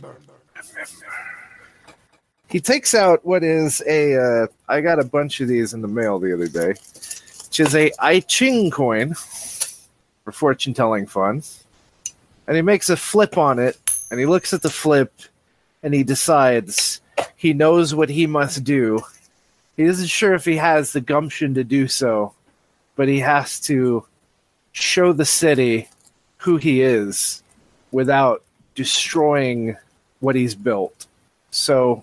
He 2.49 2.61
takes 2.61 2.95
out 2.95 3.25
what 3.27 3.45
is 3.45 3.83
a. 3.87 4.17
Uh, 4.17 4.47
I 4.69 4.81
got 4.81 4.99
a 4.99 5.05
bunch 5.05 5.41
of 5.41 5.49
these 5.49 5.75
in 5.75 5.83
the 5.83 5.89
mail 5.89 6.19
the 6.19 6.33
other 6.33 6.49
day, 6.49 6.69
which 6.69 7.61
is 7.61 7.75
a 7.75 7.93
I 7.99 8.21
Ching 8.21 8.71
coin 8.71 9.15
for 9.15 10.33
fortune 10.33 10.73
telling 10.73 11.07
fun. 11.07 11.43
And 12.47 12.57
he 12.57 12.63
makes 12.63 12.89
a 12.89 12.97
flip 12.97 13.37
on 13.37 13.59
it, 13.59 13.79
and 14.11 14.19
he 14.19 14.25
looks 14.25 14.55
at 14.55 14.63
the 14.63 14.71
flip, 14.71 15.13
and 15.83 15.93
he 15.93 16.03
decides 16.03 17.03
he 17.37 17.53
knows 17.53 17.95
what 17.95 18.09
he 18.09 18.27
must 18.27 18.65
do. 18.65 19.01
He 19.79 19.85
isn't 19.85 20.09
sure 20.09 20.35
if 20.35 20.45
he 20.45 20.57
has 20.57 20.93
the 20.93 21.01
gumption 21.01 21.55
to 21.55 21.63
do 21.63 21.87
so, 21.87 22.35
but 22.97 23.07
he 23.07 23.21
has 23.21 23.61
to 23.61 24.05
show 24.73 25.13
the 25.13 25.25
city 25.25 25.89
who 26.39 26.57
he 26.57 26.83
is 26.83 27.45
without 27.93 28.43
destroying 28.75 29.77
what 30.19 30.35
he's 30.35 30.57
built. 30.57 31.07
So 31.53 32.03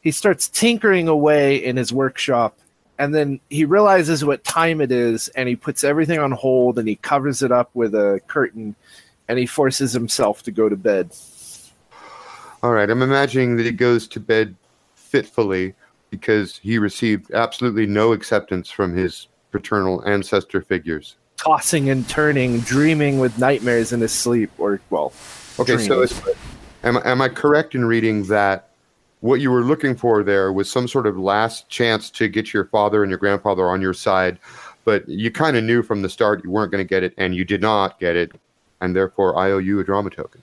he 0.00 0.10
starts 0.10 0.48
tinkering 0.48 1.06
away 1.06 1.56
in 1.56 1.76
his 1.76 1.92
workshop 1.92 2.58
and 2.98 3.14
then 3.14 3.38
he 3.48 3.64
realizes 3.64 4.24
what 4.24 4.42
time 4.42 4.80
it 4.80 4.90
is 4.90 5.28
and 5.28 5.48
he 5.48 5.54
puts 5.54 5.84
everything 5.84 6.18
on 6.18 6.32
hold 6.32 6.80
and 6.80 6.88
he 6.88 6.96
covers 6.96 7.42
it 7.42 7.52
up 7.52 7.70
with 7.74 7.94
a 7.94 8.20
curtain 8.26 8.74
and 9.28 9.38
he 9.38 9.46
forces 9.46 9.92
himself 9.92 10.42
to 10.42 10.50
go 10.50 10.68
to 10.68 10.76
bed. 10.76 11.10
all 12.64 12.72
right, 12.72 12.90
I'm 12.90 13.02
imagining 13.02 13.56
that 13.56 13.66
he 13.66 13.72
goes 13.72 14.08
to 14.08 14.18
bed 14.18 14.56
fitfully 14.96 15.74
because 16.18 16.58
he 16.62 16.78
received 16.78 17.32
absolutely 17.32 17.86
no 17.86 18.12
acceptance 18.12 18.70
from 18.70 18.94
his 18.96 19.26
paternal 19.50 20.06
ancestor 20.06 20.62
figures. 20.62 21.16
Tossing 21.36 21.90
and 21.90 22.08
turning, 22.08 22.60
dreaming 22.60 23.18
with 23.18 23.36
nightmares 23.38 23.92
in 23.92 24.00
his 24.00 24.12
sleep, 24.12 24.50
or 24.58 24.80
well, 24.90 25.12
Okay, 25.58 25.76
so 25.78 25.96
dreams. 25.96 26.12
it's, 26.12 26.38
am, 26.84 26.98
am 27.04 27.20
I 27.20 27.28
correct 27.28 27.74
in 27.74 27.84
reading 27.84 28.24
that 28.28 28.68
what 29.20 29.40
you 29.40 29.50
were 29.50 29.64
looking 29.64 29.96
for 29.96 30.22
there 30.22 30.52
was 30.52 30.70
some 30.70 30.86
sort 30.86 31.06
of 31.06 31.18
last 31.18 31.68
chance 31.68 32.10
to 32.10 32.28
get 32.28 32.52
your 32.52 32.66
father 32.66 33.02
and 33.02 33.10
your 33.10 33.18
grandfather 33.18 33.68
on 33.68 33.80
your 33.80 33.94
side, 33.94 34.38
but 34.84 35.08
you 35.08 35.30
kind 35.32 35.56
of 35.56 35.64
knew 35.64 35.82
from 35.82 36.02
the 36.02 36.08
start 36.08 36.44
you 36.44 36.50
weren't 36.50 36.70
going 36.70 36.84
to 36.84 36.88
get 36.88 37.02
it, 37.02 37.12
and 37.18 37.34
you 37.34 37.44
did 37.44 37.60
not 37.60 37.98
get 37.98 38.14
it, 38.14 38.30
and 38.80 38.94
therefore 38.94 39.36
I 39.36 39.50
owe 39.50 39.58
you 39.58 39.80
a 39.80 39.84
drama 39.84 40.10
token. 40.10 40.40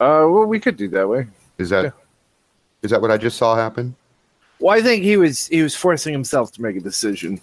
uh, 0.00 0.24
well, 0.28 0.46
we 0.46 0.58
could 0.58 0.76
do 0.78 0.88
that 0.88 1.06
way. 1.08 1.26
Is 1.58 1.68
that 1.70 1.84
is 1.86 1.92
Yeah. 2.82 2.88
that 2.96 3.02
what 3.02 3.10
I 3.10 3.18
just 3.18 3.36
saw 3.36 3.54
happen? 3.56 3.94
Well, 4.58 4.76
I 4.76 4.82
think 4.82 5.02
he 5.04 5.16
was 5.16 5.46
he 5.48 5.62
was 5.62 5.74
forcing 5.74 6.12
himself 6.12 6.52
to 6.52 6.62
make 6.62 6.76
a 6.76 6.80
decision, 6.80 7.40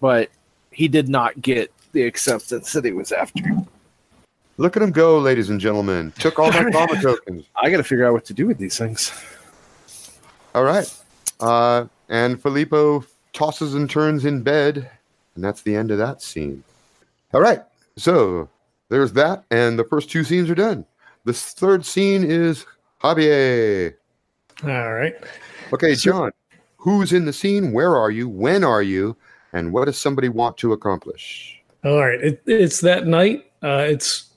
but 0.00 0.30
he 0.70 0.88
did 0.88 1.08
not 1.08 1.40
get 1.40 1.72
the 1.92 2.02
acceptance 2.02 2.72
that 2.72 2.84
he 2.84 2.92
was 2.92 3.12
after. 3.12 3.42
Look 4.56 4.76
at 4.76 4.82
him 4.82 4.92
go, 4.92 5.18
ladies 5.18 5.50
and 5.50 5.60
gentlemen. 5.60 6.12
Took 6.18 6.38
all 6.38 6.50
my 6.52 6.70
trauma 6.70 7.00
tokens. 7.02 7.46
I 7.56 7.70
got 7.70 7.78
to 7.78 7.82
figure 7.82 8.06
out 8.06 8.12
what 8.12 8.24
to 8.26 8.34
do 8.34 8.46
with 8.46 8.58
these 8.58 8.78
things. 8.78 9.12
All 10.54 10.64
right. 10.64 10.92
Uh, 11.40 11.86
and 12.08 12.40
Filippo 12.40 13.04
tosses 13.32 13.74
and 13.74 13.90
turns 13.90 14.24
in 14.24 14.42
bed, 14.42 14.88
and 15.34 15.42
that's 15.44 15.62
the 15.62 15.74
end 15.74 15.90
of 15.90 15.98
that 15.98 16.22
scene. 16.22 16.62
All 17.32 17.40
right. 17.40 17.62
So 17.96 18.48
there's 18.88 19.12
that, 19.14 19.44
and 19.50 19.78
the 19.78 19.84
first 19.84 20.10
two 20.10 20.22
scenes 20.22 20.48
are 20.48 20.54
done. 20.54 20.84
The 21.24 21.32
third 21.32 21.84
scene 21.84 22.22
is 22.22 22.64
Javier. 23.02 23.94
All 24.64 24.94
right. 24.94 25.14
Okay, 25.72 25.94
John, 25.94 26.32
who's 26.76 27.12
in 27.12 27.24
the 27.24 27.32
scene? 27.32 27.72
Where 27.72 27.96
are 27.96 28.10
you? 28.10 28.28
When 28.28 28.64
are 28.64 28.82
you? 28.82 29.16
And 29.52 29.72
what 29.72 29.84
does 29.84 29.98
somebody 29.98 30.28
want 30.28 30.56
to 30.58 30.72
accomplish? 30.72 31.62
All 31.84 31.98
right. 32.00 32.20
It, 32.20 32.42
it's 32.46 32.80
that 32.80 33.06
night. 33.06 33.50
Uh, 33.62 33.84
it's 33.88 34.30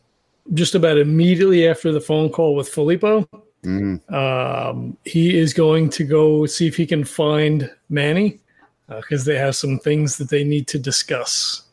just 0.53 0.75
about 0.75 0.97
immediately 0.97 1.67
after 1.67 1.91
the 1.91 2.01
phone 2.01 2.29
call 2.29 2.55
with 2.55 2.69
Filippo. 2.69 3.27
Mm, 3.63 4.13
Um, 4.13 4.97
he 5.03 5.37
is 5.37 5.53
going 5.53 5.89
to 5.89 6.03
go 6.03 6.45
see 6.45 6.67
if 6.67 6.77
he 6.77 6.85
can 6.85 7.03
find 7.03 7.69
Manny 7.89 8.39
because 8.87 9.25
they 9.25 9.37
have 9.37 9.55
some 9.55 9.79
things 9.79 10.17
that 10.17 10.29
they 10.29 10.43
need 10.43 10.67
to 10.67 10.79
discuss. 10.79 11.63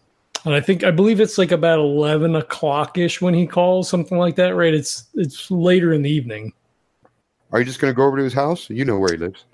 And 0.45 0.55
I 0.55 0.61
think 0.61 0.85
I 0.85 0.91
believe 0.91 1.21
it's 1.21 1.39
like 1.39 1.53
about 1.53 1.79
eleven 1.79 2.37
o'clock 2.37 2.99
ish 2.99 3.21
when 3.21 3.35
he 3.35 3.47
calls, 3.47 3.89
something 3.89 4.19
like 4.19 4.37
that, 4.37 4.55
right? 4.57 4.75
It's 4.75 5.05
it's 5.15 5.51
later 5.51 5.93
in 5.93 6.03
the 6.03 6.11
evening. 6.11 6.53
Are 7.55 7.61
you 7.61 7.65
just 7.65 7.79
going 7.81 7.91
to 7.93 7.97
go 7.97 8.05
over 8.05 8.17
to 8.19 8.23
his 8.25 8.33
house? 8.35 8.69
You 8.69 8.85
know 8.85 8.99
where 8.99 9.13
he 9.13 9.17
lives. 9.17 9.45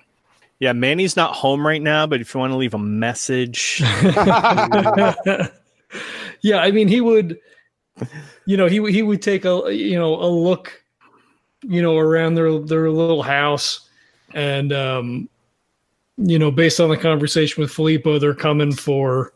Yeah, 0.59 0.73
Manny's 0.73 1.17
not 1.17 1.35
home 1.35 1.65
right 1.67 1.81
now, 1.83 2.07
but 2.07 2.21
if 2.21 2.35
you 2.35 2.41
want 2.41 2.51
to 2.53 2.57
leave 2.57 2.75
a 2.75 2.79
message, 2.79 3.81
yeah, 6.43 6.59
I 6.59 6.71
mean, 6.71 6.89
he 6.89 7.01
would, 7.01 7.39
you 8.47 8.57
know, 8.57 8.67
he 8.67 8.77
he 8.91 9.03
would 9.03 9.23
take 9.23 9.45
a 9.45 9.73
you 9.75 9.99
know 9.99 10.15
a 10.15 10.27
look, 10.29 10.83
you 11.63 11.83
know, 11.83 11.97
around 11.99 12.35
their 12.35 12.59
their 12.59 12.91
little 12.91 13.23
house, 13.23 13.89
and 14.35 14.73
um, 14.73 15.29
you 16.17 16.39
know, 16.39 16.51
based 16.51 16.81
on 16.81 16.89
the 16.91 16.97
conversation 16.97 17.61
with 17.63 17.71
Filippo, 17.73 18.19
they're 18.19 18.35
coming 18.35 18.73
for 18.73 19.33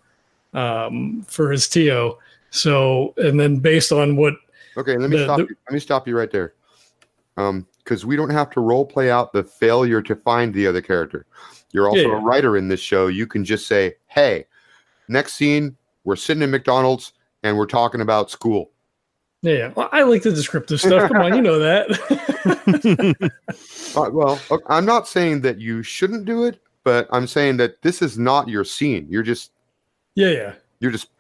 um 0.55 1.23
for 1.29 1.51
his 1.51 1.69
Tio. 1.69 2.19
So, 2.51 3.15
and 3.17 3.39
then 3.39 3.59
based 3.59 3.93
on 3.93 4.17
what 4.17 4.35
Okay, 4.77 4.97
let 4.97 5.11
me 5.11 5.17
The- 5.17 5.25
stop. 5.25 5.37
the- 5.39 5.43
you. 5.45 5.57
Let 5.69 5.75
me 5.75 5.81
stop 5.81 6.09
you 6.09 6.17
right 6.19 6.31
there. 6.31 6.55
Um, 7.37 7.67
because 7.85 8.07
we 8.07 8.17
don't 8.17 8.31
have 8.31 8.51
to 8.51 8.61
role 8.61 8.85
play 8.85 9.11
out 9.11 9.33
the 9.33 9.45
failure 9.45 10.03
to 10.03 10.17
find 10.17 10.53
the 10.53 10.67
other 10.67 10.81
character. 10.81 11.27
You're 11.73 11.89
also 11.89 12.01
Yeah, 12.01 12.09
yeah. 12.09 12.19
a 12.19 12.21
writer 12.21 12.57
in 12.57 12.69
this 12.69 12.81
show. 12.81 13.09
You 13.09 13.27
can 13.27 13.45
just 13.45 13.67
say, 13.67 13.95
"Hey, 14.07 14.47
next 15.09 15.35
scene, 15.35 15.77
we're 16.05 16.17
sitting 16.17 16.43
in 16.43 16.51
McDonald's 16.51 17.13
and 17.43 17.57
we're 17.57 17.67
talking 17.67 18.01
about 18.01 18.31
school." 18.31 18.71
yeah, 19.45 19.53
yeah. 19.53 19.73
Well, 19.75 19.91
I 19.93 20.03
like 20.05 20.23
the 20.23 20.33
descriptive 20.33 20.81
stuff. 20.81 21.11
Come 21.11 21.21
on, 21.23 21.35
you 21.35 21.43
know 21.43 21.59
that. 21.59 23.31
Uh, 23.97 24.11
well, 24.13 24.41
I'm 24.67 24.85
not 24.85 25.07
saying 25.07 25.43
that 25.43 25.61
you 25.61 25.81
shouldn't 25.83 26.25
do 26.25 26.45
it, 26.45 26.59
but 26.83 27.07
I'm 27.13 27.29
saying 27.29 27.59
that 27.59 27.81
this 27.83 28.03
is 28.03 28.19
not 28.19 28.49
your 28.49 28.65
scene. 28.65 29.07
You're 29.09 29.23
just 29.23 29.53
yeah, 30.17 30.31
yeah. 30.31 30.53
you're 30.81 30.91
just 30.91 31.11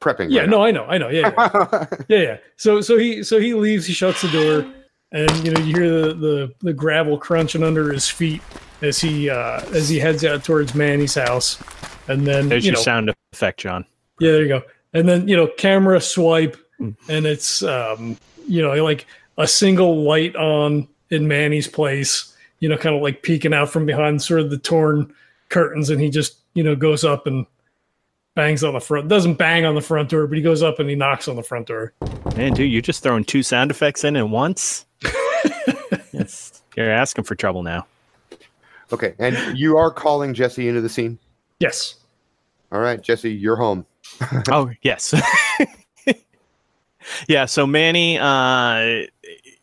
prepping. 0.00 0.30
Yeah, 0.30 0.40
right 0.40 0.48
no, 0.48 0.62
I 0.64 0.72
know, 0.72 0.84
I 0.86 0.98
know. 0.98 1.08
Yeah, 1.08 1.32
yeah. 1.36 1.86
yeah, 2.08 2.18
yeah. 2.18 2.36
So 2.56 2.80
so 2.80 2.98
he 2.98 3.22
so 3.22 3.38
he 3.38 3.54
leaves, 3.54 3.86
he 3.86 3.92
shuts 3.92 4.22
the 4.22 4.28
door, 4.28 4.72
and 5.12 5.30
you 5.44 5.52
know, 5.52 5.60
you 5.60 5.74
hear 5.74 5.90
the 5.90 6.14
the, 6.14 6.54
the 6.60 6.72
gravel 6.72 7.18
crunching 7.18 7.62
under 7.62 7.92
his 7.92 8.08
feet 8.08 8.42
as 8.82 8.98
he 9.00 9.28
uh 9.30 9.60
as 9.74 9.88
he 9.88 9.98
heads 9.98 10.24
out 10.24 10.44
towards 10.44 10.74
Manny's 10.74 11.14
house. 11.14 11.62
And 12.08 12.26
then 12.26 12.48
there's 12.48 12.64
you 12.64 12.70
your 12.72 12.78
know, 12.78 12.82
sound 12.82 13.14
effect, 13.32 13.60
John. 13.60 13.84
yeah, 14.20 14.32
there 14.32 14.42
you 14.42 14.48
go. 14.48 14.62
And 14.94 15.08
then 15.08 15.28
you 15.28 15.36
know, 15.36 15.46
camera 15.56 16.00
swipe, 16.00 16.56
Mm. 16.80 16.94
and 17.08 17.26
it's 17.26 17.62
um, 17.64 18.16
you 18.46 18.62
know, 18.62 18.72
like 18.84 19.04
a 19.36 19.48
single 19.48 20.04
light 20.04 20.36
on 20.36 20.86
in 21.10 21.26
Manny's 21.26 21.66
place, 21.66 22.32
you 22.60 22.68
know, 22.68 22.76
kind 22.76 22.94
of 22.94 23.02
like 23.02 23.22
peeking 23.24 23.52
out 23.52 23.68
from 23.68 23.84
behind 23.84 24.22
sort 24.22 24.40
of 24.40 24.50
the 24.50 24.58
torn 24.58 25.12
curtains, 25.48 25.90
and 25.90 26.00
he 26.00 26.08
just, 26.08 26.36
you 26.54 26.62
know, 26.62 26.76
goes 26.76 27.04
up 27.04 27.26
and 27.26 27.46
bangs 28.38 28.62
on 28.62 28.72
the 28.72 28.80
front 28.80 29.08
doesn't 29.08 29.34
bang 29.34 29.64
on 29.64 29.74
the 29.74 29.80
front 29.80 30.10
door, 30.10 30.28
but 30.28 30.36
he 30.38 30.42
goes 30.42 30.62
up 30.62 30.78
and 30.78 30.88
he 30.88 30.94
knocks 30.94 31.26
on 31.26 31.34
the 31.34 31.42
front 31.42 31.66
door. 31.66 31.92
Man, 32.36 32.52
dude, 32.52 32.70
you're 32.70 32.80
just 32.80 33.02
throwing 33.02 33.24
two 33.24 33.42
sound 33.42 33.72
effects 33.72 34.04
in 34.04 34.16
at 34.16 34.28
once. 34.28 34.86
Yes, 36.12 36.62
you're 36.74 36.90
asking 36.90 37.24
for 37.24 37.36
trouble 37.36 37.62
now. 37.62 37.86
okay, 38.92 39.14
and 39.18 39.56
you 39.56 39.76
are 39.76 39.90
calling 39.90 40.34
Jesse 40.34 40.66
into 40.66 40.80
the 40.80 40.88
scene. 40.88 41.16
Yes. 41.60 41.94
All 42.72 42.80
right, 42.80 43.00
Jesse, 43.00 43.32
you're 43.32 43.56
home. 43.56 43.86
oh 44.50 44.70
yes 44.82 45.14
yeah 47.28 47.44
so 47.44 47.66
manny 47.66 48.18
uh 48.18 49.02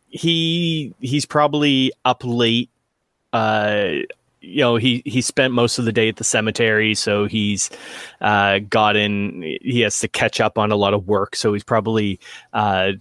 he 0.07 0.93
he's 1.01 1.25
probably 1.25 1.91
up 2.05 2.21
late 2.23 2.69
uh 3.33 3.89
you 4.45 4.61
know 4.61 4.75
he 4.75 5.01
he 5.05 5.21
spent 5.21 5.53
most 5.53 5.79
of 5.79 5.85
the 5.85 5.91
day 5.91 6.07
at 6.07 6.17
the 6.17 6.23
cemetery 6.23 6.93
so 6.93 7.25
he's 7.25 7.69
uh 8.21 8.59
gotten 8.69 9.41
he 9.61 9.81
has 9.81 9.99
to 9.99 10.07
catch 10.07 10.39
up 10.39 10.57
on 10.57 10.71
a 10.71 10.75
lot 10.75 10.93
of 10.93 11.07
work 11.07 11.35
so 11.35 11.53
he's 11.53 11.63
probably 11.63 12.19
uh 12.53 12.91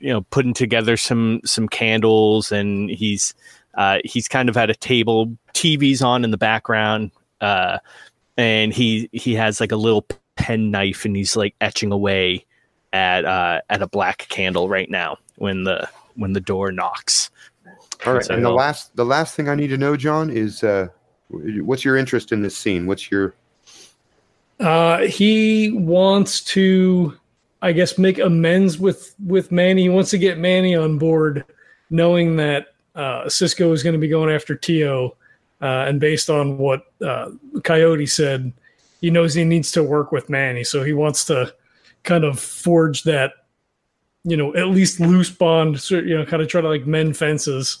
you 0.00 0.12
know 0.12 0.20
putting 0.30 0.54
together 0.54 0.96
some 0.96 1.40
some 1.44 1.68
candles 1.68 2.52
and 2.52 2.90
he's 2.90 3.34
uh 3.74 3.98
he's 4.04 4.28
kind 4.28 4.48
of 4.48 4.56
at 4.56 4.70
a 4.70 4.74
table 4.74 5.34
tv's 5.54 6.02
on 6.02 6.24
in 6.24 6.30
the 6.30 6.38
background 6.38 7.10
uh 7.40 7.78
and 8.36 8.72
he 8.72 9.08
he 9.12 9.34
has 9.34 9.60
like 9.60 9.72
a 9.72 9.76
little 9.76 10.06
pen 10.36 10.70
knife 10.70 11.04
and 11.04 11.16
he's 11.16 11.36
like 11.36 11.54
etching 11.60 11.92
away 11.92 12.44
at 12.92 13.24
uh 13.24 13.60
at 13.70 13.82
a 13.82 13.86
black 13.86 14.26
candle 14.28 14.68
right 14.68 14.90
now 14.90 15.16
when 15.36 15.64
the 15.64 15.88
when 16.16 16.34
the 16.34 16.40
door 16.40 16.70
knocks 16.70 17.30
All 18.04 18.14
right, 18.14 18.28
and 18.30 18.44
the 18.44 18.50
last 18.50 18.96
the 18.96 19.04
last 19.04 19.36
thing 19.36 19.48
I 19.48 19.54
need 19.54 19.68
to 19.68 19.76
know, 19.76 19.96
John, 19.96 20.30
is 20.30 20.64
uh, 20.64 20.88
what's 21.28 21.84
your 21.84 21.96
interest 21.96 22.32
in 22.32 22.42
this 22.42 22.56
scene? 22.56 22.86
What's 22.86 23.10
your 23.10 23.34
Uh, 24.58 25.06
he 25.06 25.72
wants 25.72 26.40
to, 26.40 27.18
I 27.62 27.72
guess, 27.72 27.98
make 27.98 28.18
amends 28.18 28.78
with 28.78 29.14
with 29.26 29.50
Manny. 29.50 29.82
He 29.82 29.88
wants 29.88 30.10
to 30.10 30.18
get 30.18 30.38
Manny 30.38 30.76
on 30.76 30.98
board, 30.98 31.44
knowing 31.90 32.36
that 32.36 32.74
uh, 32.94 33.28
Cisco 33.28 33.72
is 33.72 33.82
going 33.82 33.94
to 33.94 33.98
be 33.98 34.08
going 34.08 34.34
after 34.34 34.54
Tio, 34.54 35.16
uh, 35.60 35.86
and 35.86 36.00
based 36.00 36.30
on 36.30 36.58
what 36.58 36.92
uh, 37.04 37.30
Coyote 37.64 38.06
said, 38.06 38.52
he 39.00 39.10
knows 39.10 39.34
he 39.34 39.44
needs 39.44 39.72
to 39.72 39.82
work 39.82 40.12
with 40.12 40.28
Manny. 40.28 40.64
So 40.64 40.82
he 40.82 40.92
wants 40.92 41.24
to 41.26 41.54
kind 42.04 42.24
of 42.24 42.38
forge 42.38 43.04
that, 43.04 43.32
you 44.24 44.36
know, 44.36 44.54
at 44.54 44.68
least 44.68 45.00
loose 45.00 45.30
bond. 45.30 45.80
So, 45.80 45.96
you 45.96 46.16
know, 46.16 46.24
kind 46.24 46.42
of 46.42 46.48
try 46.48 46.60
to 46.60 46.68
like 46.68 46.86
mend 46.86 47.16
fences. 47.16 47.78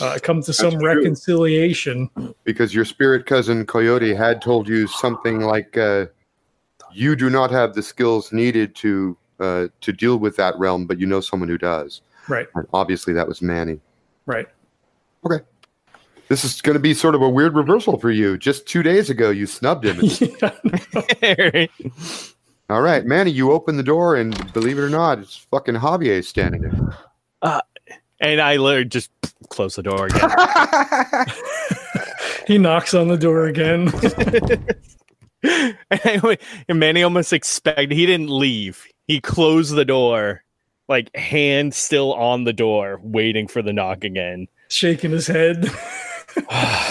Uh, 0.00 0.18
come 0.22 0.42
to 0.42 0.52
some 0.52 0.72
true. 0.72 0.86
reconciliation. 0.86 2.10
because 2.44 2.74
your 2.74 2.84
spirit 2.84 3.26
cousin 3.26 3.64
Coyote 3.64 4.14
had 4.14 4.42
told 4.42 4.68
you 4.68 4.86
something 4.86 5.40
like 5.40 5.76
uh, 5.76 6.06
you 6.92 7.16
do 7.16 7.30
not 7.30 7.50
have 7.50 7.74
the 7.74 7.82
skills 7.82 8.32
needed 8.32 8.74
to 8.76 9.16
uh, 9.40 9.68
to 9.80 9.92
deal 9.92 10.18
with 10.18 10.36
that 10.36 10.58
realm, 10.58 10.86
but 10.86 10.98
you 10.98 11.06
know 11.06 11.20
someone 11.20 11.48
who 11.48 11.58
does. 11.58 12.00
Right. 12.28 12.46
And 12.54 12.66
obviously, 12.72 13.12
that 13.14 13.28
was 13.28 13.42
Manny. 13.42 13.78
Right. 14.26 14.48
Okay. 15.24 15.44
This 16.28 16.44
is 16.44 16.60
going 16.60 16.74
to 16.74 16.80
be 16.80 16.92
sort 16.92 17.14
of 17.14 17.22
a 17.22 17.28
weird 17.28 17.54
reversal 17.54 17.98
for 17.98 18.10
you. 18.10 18.36
Just 18.36 18.66
two 18.66 18.82
days 18.82 19.10
ago, 19.10 19.30
you 19.30 19.46
snubbed 19.46 19.84
him. 19.84 20.00
Yeah. 21.22 21.66
All 22.68 22.82
right, 22.82 23.04
Manny, 23.06 23.30
you 23.30 23.52
open 23.52 23.76
the 23.76 23.84
door, 23.84 24.16
and 24.16 24.52
believe 24.52 24.76
it 24.76 24.82
or 24.82 24.90
not, 24.90 25.20
it's 25.20 25.36
fucking 25.36 25.76
Javier 25.76 26.24
standing 26.24 26.62
there. 26.62 27.62
And 28.20 28.40
i 28.40 28.56
literally 28.56 28.88
just 28.88 29.10
close 29.48 29.76
the 29.76 29.82
door 29.82 30.06
again 30.06 30.30
he 32.46 32.58
knocks 32.58 32.94
on 32.94 33.08
the 33.08 33.16
door 33.16 33.46
again. 33.46 33.92
and 36.68 36.78
manny 36.78 37.02
almost 37.02 37.32
expected 37.32 37.92
he 37.92 38.06
didn't 38.06 38.30
leave 38.30 38.86
he 39.06 39.20
closed 39.20 39.74
the 39.74 39.84
door 39.84 40.42
like 40.88 41.14
hand 41.16 41.74
still 41.74 42.14
on 42.14 42.44
the 42.44 42.52
door 42.52 42.98
waiting 43.02 43.46
for 43.46 43.62
the 43.62 43.72
knock 43.72 44.04
again 44.04 44.48
shaking 44.68 45.10
his 45.10 45.26
head. 45.26 45.68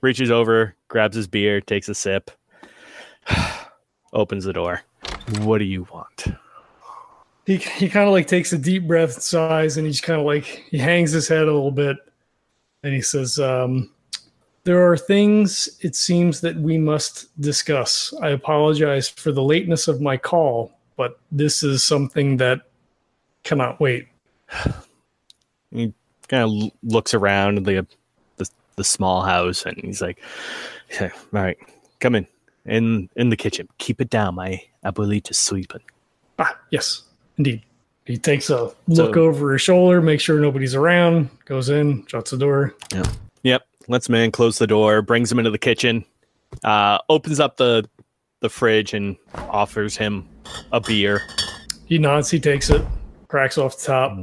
reaches 0.00 0.30
over, 0.30 0.74
grabs 0.88 1.16
his 1.16 1.26
beer, 1.26 1.60
takes 1.60 1.88
a 1.88 1.94
sip, 1.94 2.30
opens 4.12 4.44
the 4.44 4.52
door. 4.52 4.82
What 5.40 5.58
do 5.58 5.64
you 5.64 5.86
want? 5.92 6.26
He 7.46 7.58
he 7.58 7.88
kind 7.88 8.06
of 8.06 8.12
like 8.12 8.26
takes 8.26 8.52
a 8.52 8.58
deep 8.58 8.86
breath, 8.86 9.20
sighs, 9.22 9.76
and 9.76 9.86
he's 9.86 10.00
kind 10.00 10.18
of 10.18 10.26
like 10.26 10.44
he 10.44 10.78
hangs 10.78 11.12
his 11.12 11.28
head 11.28 11.42
a 11.42 11.52
little 11.52 11.70
bit, 11.70 11.96
and 12.82 12.94
he 12.94 13.02
says, 13.02 13.38
um, 13.38 13.90
"There 14.64 14.90
are 14.90 14.96
things 14.96 15.68
it 15.80 15.94
seems 15.94 16.40
that 16.40 16.56
we 16.56 16.78
must 16.78 17.38
discuss. 17.40 18.14
I 18.22 18.30
apologize 18.30 19.08
for 19.08 19.30
the 19.32 19.42
lateness 19.42 19.88
of 19.88 20.00
my 20.00 20.16
call, 20.16 20.72
but 20.96 21.18
this 21.30 21.62
is 21.62 21.82
something 21.82 22.38
that 22.38 22.62
cannot 23.42 23.80
wait." 23.80 24.08
He 25.70 25.92
kind 26.28 26.44
of 26.44 26.70
looks 26.84 27.14
around 27.14 27.66
the 27.66 27.84
the 28.36 28.48
the 28.76 28.84
small 28.84 29.22
house, 29.22 29.66
and 29.66 29.76
he's 29.78 30.00
like, 30.00 30.20
"All 31.00 31.10
right, 31.32 31.58
come 31.98 32.14
in 32.14 32.28
in 32.64 33.10
in 33.16 33.30
the 33.30 33.36
kitchen. 33.36 33.68
Keep 33.78 34.00
it 34.00 34.08
down. 34.08 34.36
My 34.36 34.62
abuelita's 34.84 35.36
sleeping." 35.36 35.80
Ah, 36.38 36.56
yes, 36.70 37.03
indeed. 37.38 37.62
He 38.06 38.18
takes 38.18 38.50
a 38.50 38.70
look 38.86 39.14
So- 39.14 39.20
over 39.22 39.52
his 39.52 39.62
shoulder, 39.62 40.02
makes 40.02 40.22
sure 40.22 40.38
nobody's 40.38 40.74
around, 40.74 41.30
goes 41.46 41.70
in, 41.70 42.06
shuts 42.06 42.30
the 42.32 42.36
door. 42.36 42.74
Yeah. 42.92 43.04
Yep. 43.44 43.62
Lets 43.88 44.08
in, 44.08 44.30
close 44.30 44.58
the 44.58 44.66
door, 44.66 45.00
brings 45.02 45.30
him 45.32 45.38
into 45.38 45.50
the 45.50 45.58
kitchen, 45.58 46.04
uh, 46.62 46.98
opens 47.08 47.40
up 47.40 47.56
the 47.56 47.88
the 48.40 48.48
fridge 48.50 48.92
and 48.92 49.16
offers 49.48 49.96
him 49.96 50.28
a 50.70 50.78
beer. 50.80 51.22
He 51.86 51.96
nods, 51.98 52.30
he 52.30 52.38
takes 52.38 52.68
it, 52.68 52.82
cracks 53.28 53.56
off 53.56 53.78
the 53.78 53.86
top. 53.86 54.18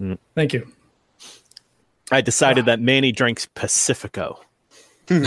Mm. 0.00 0.18
Thank 0.36 0.52
you. 0.52 0.66
I 2.12 2.20
decided 2.20 2.66
that 2.66 2.78
Manny 2.80 3.10
drinks 3.10 3.46
Pacifico. 3.54 4.40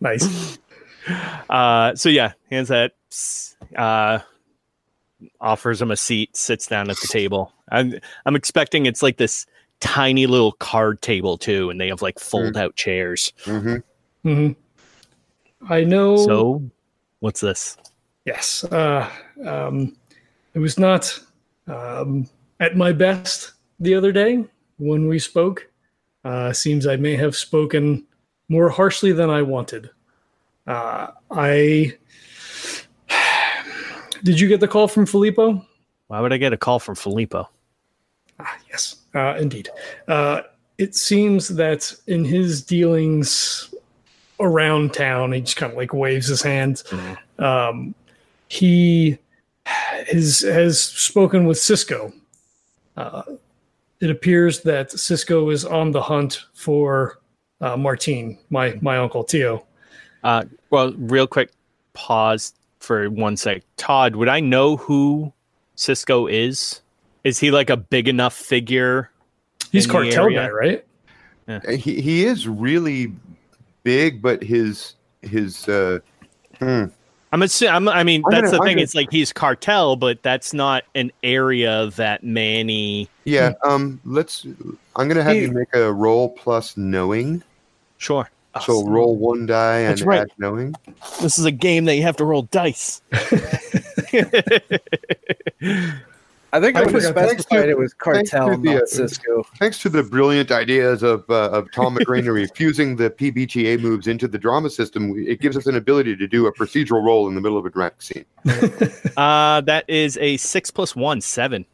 Nice. 0.00 0.58
Uh, 1.48 1.94
so 1.94 2.08
yeah, 2.08 2.32
hands 2.50 2.66
that, 2.66 2.90
uh, 3.76 4.18
offers 5.40 5.80
him 5.80 5.90
a 5.90 5.96
seat, 5.96 6.36
sits 6.36 6.66
down 6.66 6.90
at 6.90 6.96
the 7.00 7.08
table. 7.08 7.52
I'm 7.70 7.98
I'm 8.24 8.36
expecting 8.36 8.86
it's 8.86 9.02
like 9.02 9.16
this 9.16 9.46
tiny 9.80 10.26
little 10.26 10.52
card 10.52 11.02
table 11.02 11.36
too, 11.36 11.70
and 11.70 11.80
they 11.80 11.88
have 11.88 12.02
like 12.02 12.18
fold 12.18 12.56
out 12.56 12.76
chairs. 12.76 13.32
Mm-hmm. 13.44 14.28
Mm-hmm. 14.28 15.72
I 15.72 15.84
know. 15.84 16.16
So, 16.16 16.62
what's 17.20 17.40
this? 17.40 17.76
Yes. 18.24 18.64
Uh, 18.64 19.08
um, 19.44 19.96
it 20.54 20.58
was 20.58 20.78
not 20.78 21.18
um, 21.66 22.28
at 22.60 22.76
my 22.76 22.92
best 22.92 23.52
the 23.80 23.94
other 23.94 24.12
day 24.12 24.44
when 24.78 25.08
we 25.08 25.18
spoke. 25.18 25.68
Uh, 26.24 26.52
seems 26.52 26.86
I 26.86 26.96
may 26.96 27.14
have 27.16 27.36
spoken 27.36 28.04
more 28.48 28.68
harshly 28.68 29.12
than 29.12 29.30
I 29.30 29.42
wanted. 29.42 29.90
Uh, 30.66 31.08
I 31.30 31.96
did 34.26 34.40
you 34.40 34.48
get 34.48 34.58
the 34.58 34.66
call 34.66 34.88
from 34.88 35.06
Filippo? 35.06 35.64
Why 36.08 36.20
would 36.20 36.32
I 36.32 36.36
get 36.36 36.52
a 36.52 36.56
call 36.56 36.80
from 36.80 36.96
Filippo? 36.96 37.48
Ah, 38.40 38.58
yes, 38.68 38.96
uh, 39.14 39.36
indeed. 39.38 39.68
Uh, 40.08 40.42
it 40.78 40.96
seems 40.96 41.48
that 41.48 41.94
in 42.08 42.24
his 42.24 42.60
dealings 42.60 43.72
around 44.40 44.92
town, 44.92 45.30
he 45.30 45.40
just 45.42 45.56
kind 45.56 45.70
of 45.70 45.78
like 45.78 45.94
waves 45.94 46.26
his 46.26 46.42
hands. 46.42 46.82
Um, 47.38 47.94
he 48.48 49.16
has 49.64 50.40
has 50.40 50.82
spoken 50.82 51.46
with 51.46 51.58
Cisco. 51.58 52.12
Uh, 52.96 53.22
it 54.00 54.10
appears 54.10 54.60
that 54.62 54.90
Cisco 54.90 55.50
is 55.50 55.64
on 55.64 55.92
the 55.92 56.02
hunt 56.02 56.46
for 56.52 57.20
uh, 57.60 57.76
Martine, 57.76 58.38
my 58.50 58.76
my 58.82 58.98
uncle 58.98 59.22
Tio. 59.22 59.64
Uh, 60.24 60.44
well, 60.70 60.92
real 60.94 61.28
quick, 61.28 61.52
pause 61.92 62.52
for 62.86 63.10
one 63.10 63.36
sec. 63.36 63.62
Todd, 63.76 64.14
would 64.16 64.28
I 64.28 64.40
know 64.40 64.76
who 64.76 65.32
Cisco 65.74 66.26
is? 66.28 66.80
Is 67.24 67.38
he 67.38 67.50
like 67.50 67.68
a 67.68 67.76
big 67.76 68.06
enough 68.08 68.34
figure? 68.34 69.10
He's 69.72 69.86
cartel 69.86 70.30
guy, 70.30 70.48
right? 70.48 70.84
He 71.68 72.00
he 72.00 72.24
is 72.24 72.46
really 72.48 73.12
big, 73.82 74.22
but 74.22 74.42
his 74.42 74.94
his 75.22 75.68
uh, 75.68 75.98
hmm. 76.60 76.84
I'm 77.32 77.42
assuming. 77.42 77.88
I 77.88 78.04
mean, 78.04 78.22
I'm 78.26 78.30
that's 78.30 78.50
gonna- 78.50 78.58
the 78.58 78.64
thing. 78.64 78.74
gonna- 78.76 78.82
It's 78.82 78.94
like 78.94 79.10
he's 79.10 79.32
cartel, 79.32 79.96
but 79.96 80.22
that's 80.22 80.54
not 80.54 80.84
an 80.94 81.10
area 81.24 81.90
that 81.96 82.22
Manny. 82.22 83.10
yeah. 83.24 83.54
Um, 83.64 84.00
let's. 84.04 84.46
I'm 84.94 85.08
gonna 85.08 85.24
have 85.24 85.34
He- 85.34 85.42
you 85.42 85.50
make 85.52 85.74
a 85.74 85.92
roll 85.92 86.30
plus 86.30 86.76
knowing. 86.76 87.42
Sure. 87.98 88.30
So 88.64 88.86
roll 88.86 89.16
one 89.16 89.46
die 89.46 89.78
and 89.80 89.90
That's 89.90 90.02
right. 90.02 90.20
add 90.20 90.30
knowing. 90.38 90.74
This 91.20 91.38
is 91.38 91.44
a 91.44 91.50
game 91.50 91.84
that 91.86 91.96
you 91.96 92.02
have 92.02 92.16
to 92.16 92.24
roll 92.24 92.42
dice. 92.42 93.02
I 96.52 96.60
think 96.60 96.76
I, 96.76 96.80
I 96.80 96.84
would 96.84 96.94
have 96.94 97.02
forgot- 97.02 97.14
thanks 97.14 97.42
specified 97.42 97.64
to- 97.66 97.70
it 97.70 97.78
was 97.78 97.94
thanks 98.02 98.30
to 98.30 98.36
cartel, 98.38 98.58
the, 98.58 98.82
uh, 98.82 98.86
Cisco. 98.86 99.42
Thanks 99.58 99.78
to 99.80 99.88
the 99.88 100.02
brilliant 100.02 100.50
ideas 100.50 101.02
of 101.02 101.24
uh, 101.28 101.50
of 101.50 101.70
Tom 101.72 101.96
McRaenery 101.96 102.48
fusing 102.56 102.96
the 102.96 103.10
PBTA 103.10 103.80
moves 103.80 104.06
into 104.06 104.28
the 104.28 104.38
drama 104.38 104.70
system, 104.70 105.12
it 105.16 105.40
gives 105.40 105.56
us 105.56 105.66
an 105.66 105.76
ability 105.76 106.16
to 106.16 106.26
do 106.26 106.46
a 106.46 106.52
procedural 106.52 107.04
role 107.04 107.28
in 107.28 107.34
the 107.34 107.40
middle 107.40 107.58
of 107.58 107.66
a 107.66 107.70
dramatic 107.70 108.00
scene. 108.00 108.24
uh, 109.16 109.60
that 109.62 109.84
is 109.88 110.16
a 110.18 110.36
six 110.38 110.70
plus 110.70 110.94
one, 110.96 111.20
seven. 111.20 111.66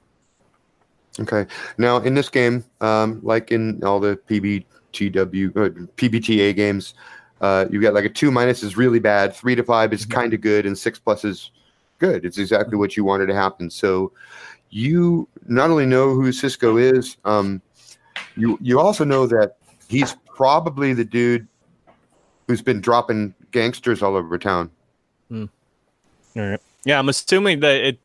Okay. 1.20 1.46
Now, 1.78 1.98
in 1.98 2.14
this 2.14 2.28
game, 2.28 2.64
um, 2.80 3.20
like 3.22 3.52
in 3.52 3.82
all 3.84 4.00
the 4.00 4.16
PBTW, 4.28 5.50
uh, 5.50 5.86
PBTA 5.96 6.56
games, 6.56 6.94
uh, 7.40 7.66
you 7.70 7.80
got 7.80 7.94
like 7.94 8.04
a 8.04 8.08
two 8.08 8.30
minus 8.30 8.62
is 8.62 8.76
really 8.76 8.98
bad, 8.98 9.34
three 9.34 9.54
to 9.54 9.62
five 9.62 9.92
is 9.92 10.06
kind 10.06 10.32
of 10.32 10.40
good, 10.40 10.64
and 10.64 10.76
six 10.76 10.98
plus 10.98 11.24
is 11.24 11.50
good. 11.98 12.24
It's 12.24 12.38
exactly 12.38 12.76
what 12.76 12.96
you 12.96 13.04
wanted 13.04 13.26
to 13.26 13.34
happen. 13.34 13.68
So, 13.68 14.12
you 14.70 15.28
not 15.46 15.70
only 15.70 15.86
know 15.86 16.14
who 16.14 16.32
Cisco 16.32 16.78
is, 16.78 17.16
um, 17.24 17.60
you 18.36 18.58
you 18.62 18.80
also 18.80 19.04
know 19.04 19.26
that 19.26 19.56
he's 19.88 20.16
probably 20.34 20.94
the 20.94 21.04
dude 21.04 21.46
who's 22.48 22.62
been 22.62 22.80
dropping 22.80 23.34
gangsters 23.50 24.02
all 24.02 24.16
over 24.16 24.38
town. 24.38 24.70
All 26.36 26.50
right. 26.50 26.60
Yeah, 26.84 26.98
I'm 26.98 27.08
assuming 27.08 27.60
that 27.60 27.76
it 27.76 27.98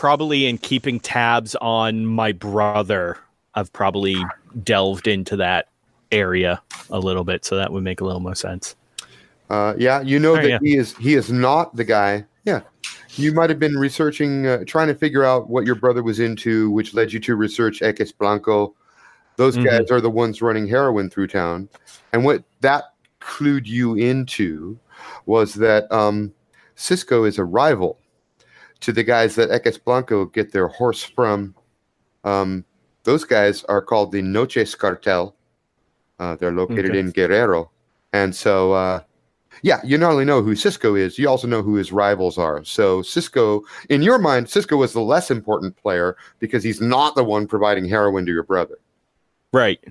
probably 0.00 0.46
in 0.46 0.56
keeping 0.56 0.98
tabs 0.98 1.54
on 1.56 2.06
my 2.06 2.32
brother, 2.32 3.18
I've 3.54 3.70
probably 3.70 4.16
delved 4.64 5.06
into 5.06 5.36
that 5.36 5.68
area 6.10 6.62
a 6.88 6.98
little 6.98 7.22
bit, 7.22 7.44
so 7.44 7.54
that 7.56 7.70
would 7.70 7.84
make 7.84 8.00
a 8.00 8.04
little 8.06 8.20
more 8.20 8.34
sense. 8.34 8.76
Uh, 9.50 9.74
yeah, 9.76 10.00
you 10.00 10.18
know 10.18 10.32
Oh, 10.32 10.36
that 10.36 10.48
yeah. 10.48 10.58
he 10.62 10.78
is 10.78 10.96
he 10.96 11.16
is 11.16 11.30
not 11.30 11.76
the 11.76 11.84
guy. 11.84 12.24
Yeah, 12.46 12.62
you 13.16 13.34
might 13.34 13.50
have 13.50 13.58
been 13.58 13.76
researching, 13.76 14.46
uh, 14.46 14.64
trying 14.66 14.88
to 14.88 14.94
figure 14.94 15.22
out 15.22 15.50
what 15.50 15.66
your 15.66 15.74
brother 15.74 16.02
was 16.02 16.18
into, 16.18 16.70
which 16.70 16.94
led 16.94 17.12
you 17.12 17.20
to 17.20 17.36
research 17.36 17.80
Eques 17.80 18.16
Blanco. 18.16 18.72
Those 19.36 19.58
Mhm. 19.58 19.64
guys 19.66 19.90
are 19.90 20.00
the 20.00 20.08
ones 20.08 20.40
running 20.40 20.66
heroin 20.66 21.10
through 21.10 21.26
town, 21.26 21.68
and 22.14 22.24
what 22.24 22.42
that 22.62 22.84
clued 23.20 23.66
you 23.66 23.96
into 23.96 24.78
was 25.26 25.52
that 25.56 25.92
um, 25.92 26.32
Cisco 26.74 27.24
is 27.24 27.36
a 27.36 27.44
rival 27.44 27.98
to 28.80 28.92
the 28.92 29.04
guys 29.04 29.34
that 29.34 29.50
Eques 29.50 29.82
Blanco 29.82 30.24
get 30.26 30.52
their 30.52 30.68
horse 30.68 31.02
from. 31.02 31.54
Um, 32.24 32.64
those 33.04 33.24
guys 33.24 33.64
are 33.64 33.82
called 33.82 34.12
the 34.12 34.22
Noches 34.22 34.74
Cartel. 34.74 35.34
Uh, 36.18 36.36
they're 36.36 36.52
located 36.52 36.90
Okay. 36.90 36.98
in 37.00 37.10
Guerrero, 37.10 37.70
and 38.12 38.34
so. 38.34 38.72
Uh, 38.72 39.00
yeah, 39.62 39.80
you 39.84 39.98
not 39.98 40.12
only 40.12 40.24
know 40.24 40.42
who 40.42 40.54
Cisco 40.54 40.94
is, 40.94 41.18
you 41.18 41.28
also 41.28 41.46
know 41.46 41.60
who 41.60 41.74
his 41.74 41.92
rivals 41.92 42.38
are. 42.38 42.64
So 42.64 43.02
Cisco, 43.02 43.62
in 43.90 44.00
your 44.00 44.16
mind, 44.16 44.48
Cisco 44.48 44.76
was 44.76 44.92
the 44.94 45.02
less 45.02 45.30
important 45.30 45.76
player 45.76 46.16
because 46.38 46.62
he's 46.64 46.80
not 46.80 47.14
the 47.14 47.24
one 47.24 47.46
providing 47.46 47.84
heroin 47.84 48.24
to 48.24 48.32
your 48.32 48.44
brother. 48.44 48.78
Right. 49.52 49.82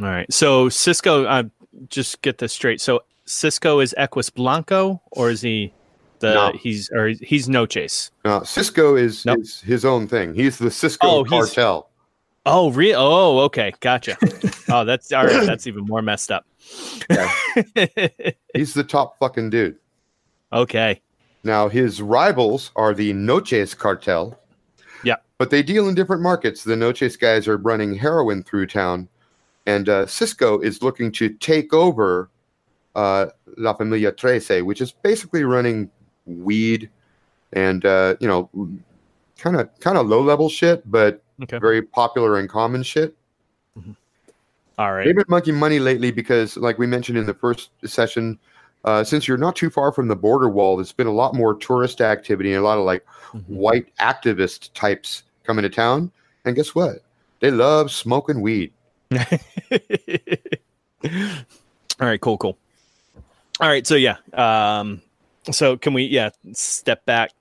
All 0.00 0.06
right. 0.06 0.32
So 0.32 0.68
Cisco, 0.68 1.26
uh, 1.26 1.44
just 1.90 2.22
get 2.22 2.38
this 2.38 2.52
straight. 2.52 2.80
So 2.80 3.04
Cisco 3.24 3.78
is 3.78 3.94
Equus 3.96 4.30
Blanco, 4.30 5.00
or 5.12 5.30
is 5.30 5.42
he 5.42 5.72
the 6.20 6.34
No. 6.34 6.52
he's 6.58 6.90
or 6.90 7.08
he's 7.08 7.48
Noches? 7.48 8.10
Now, 8.24 8.42
Cisco 8.42 8.96
is, 8.96 9.24
Nope. 9.24 9.40
is 9.40 9.60
his 9.60 9.84
own 9.84 10.06
thing. 10.08 10.34
He's 10.34 10.58
the 10.58 10.70
Cisco 10.70 11.06
Oh, 11.06 11.24
cartel. 11.24 11.90
Oh, 12.46 12.70
real? 12.70 12.98
Oh, 12.98 13.40
okay, 13.40 13.72
gotcha. 13.80 14.16
oh, 14.70 14.84
that's 14.84 15.12
all 15.12 15.26
right. 15.26 15.46
That's 15.46 15.66
even 15.68 15.84
more 15.84 16.00
messed 16.02 16.30
up. 16.32 16.46
He's 18.54 18.74
the 18.74 18.84
top 18.86 19.18
fucking 19.18 19.50
dude. 19.50 19.76
okay. 20.52 21.00
Now, 21.44 21.68
his 21.68 22.00
rivals 22.02 22.70
are 22.76 22.94
the 22.94 23.12
Noches 23.12 23.74
cartel. 23.74 24.38
Yeah. 25.04 25.16
But 25.38 25.50
they 25.50 25.62
deal 25.62 25.88
in 25.88 25.94
different 25.94 26.22
markets. 26.22 26.64
The 26.64 26.76
Noches 26.76 27.16
guys 27.16 27.46
are 27.48 27.56
running 27.58 27.94
heroin 27.94 28.42
through 28.42 28.66
town, 28.66 29.08
and 29.66 29.88
uh, 29.88 30.06
Cisco 30.06 30.58
is 30.60 30.82
looking 30.82 31.12
to 31.12 31.28
take 31.28 31.72
over 31.72 32.30
uh, 32.96 33.26
La 33.56 33.74
Familia 33.74 34.10
Trece, 34.12 34.62
which 34.64 34.80
is 34.80 34.90
basically 34.92 35.44
running 35.44 35.90
weed 36.28 36.90
and 37.52 37.84
uh, 37.84 38.14
you 38.20 38.28
know, 38.28 38.48
kind 39.38 39.56
of 39.56 39.68
kind 39.80 39.96
of 39.98 40.06
low 40.06 40.20
level 40.20 40.48
shit, 40.48 40.88
but 40.90 41.22
Okay. 41.40 41.58
very 41.58 41.82
popular 41.82 42.38
and 42.38 42.48
common 42.48 42.82
shit. 42.82 43.14
All 44.76 44.92
right. 44.92 45.04
They've 45.04 45.14
been 45.14 45.24
making 45.28 45.54
money 45.54 45.78
lately 45.78 46.10
because, 46.10 46.56
like 46.56 46.78
we 46.78 46.86
mentioned 46.86 47.16
in 47.16 47.26
the 47.26 47.34
first 47.34 47.70
session, 47.84 48.38
uh, 48.84 49.02
since 49.04 49.26
you're 49.28 49.38
not 49.38 49.54
too 49.56 49.70
far 49.70 49.92
from 49.92 50.08
the 50.08 50.16
border 50.16 50.48
wall, 50.48 50.76
there's 50.76 50.92
been 50.92 51.06
a 51.06 51.12
lot 51.12 51.34
more 51.34 51.54
tourist 51.54 52.00
activity 52.00 52.52
and 52.52 52.60
a 52.60 52.64
lot 52.64 52.78
of 52.78 52.84
like 52.84 53.04
Mhm. 53.32 53.44
white 53.48 53.96
activist 53.98 54.72
types 54.74 55.22
coming 55.44 55.62
to 55.62 55.68
town. 55.68 56.10
And 56.44 56.54
guess 56.56 56.74
what? 56.74 57.02
They 57.40 57.50
love 57.52 57.90
smoking 57.92 58.40
weed. 58.40 58.72
All 61.04 62.06
right, 62.06 62.20
cool, 62.20 62.38
cool. 62.38 62.58
All 63.60 63.68
right, 63.68 63.86
so 63.86 63.94
yeah. 63.94 64.16
Um 64.34 65.02
so 65.50 65.76
can 65.76 65.94
we 65.94 66.04
yeah, 66.04 66.30
step 66.52 67.04
back 67.04 67.32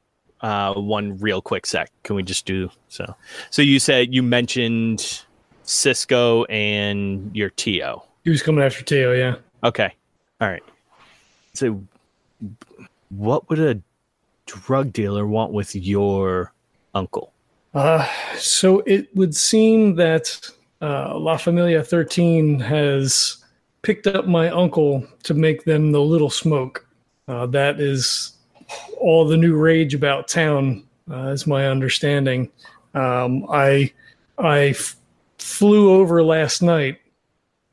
uh 0.41 0.73
one 0.73 1.17
real 1.17 1.41
quick 1.41 1.65
sec. 1.65 1.91
Can 2.03 2.15
we 2.15 2.23
just 2.23 2.45
do 2.45 2.69
so? 2.89 3.15
So 3.49 3.61
you 3.61 3.79
said 3.79 4.13
you 4.13 4.23
mentioned 4.23 5.23
Cisco 5.63 6.45
and 6.45 7.35
your 7.35 7.49
Tio. 7.51 8.03
He 8.23 8.29
was 8.29 8.41
coming 8.41 8.63
after 8.63 8.83
Tio, 8.83 9.13
yeah. 9.13 9.35
Okay. 9.63 9.93
All 10.41 10.47
right. 10.47 10.63
So, 11.53 11.83
what 13.09 13.49
would 13.49 13.59
a 13.59 13.81
drug 14.45 14.93
dealer 14.93 15.27
want 15.27 15.51
with 15.51 15.75
your 15.75 16.53
uncle? 16.93 17.33
Uh, 17.73 18.07
so 18.37 18.79
it 18.81 19.13
would 19.15 19.35
seem 19.35 19.95
that 19.95 20.49
uh, 20.81 21.17
La 21.17 21.37
Familia 21.37 21.83
13 21.83 22.59
has 22.59 23.37
picked 23.81 24.07
up 24.07 24.25
my 24.25 24.49
uncle 24.49 25.05
to 25.23 25.33
make 25.33 25.65
them 25.65 25.91
the 25.91 26.01
Little 26.01 26.29
Smoke. 26.29 26.86
Uh, 27.27 27.45
that 27.47 27.79
is 27.79 28.33
all 28.99 29.27
the 29.27 29.37
new 29.37 29.55
rage 29.55 29.93
about 29.93 30.27
town, 30.27 30.83
uh, 31.11 31.27
is 31.27 31.45
my 31.47 31.67
understanding. 31.67 32.49
Um, 32.93 33.45
I 33.49 33.91
I 34.37 34.59
f- 34.69 34.95
flew 35.37 35.91
over 35.91 36.23
last 36.23 36.61
night 36.61 36.99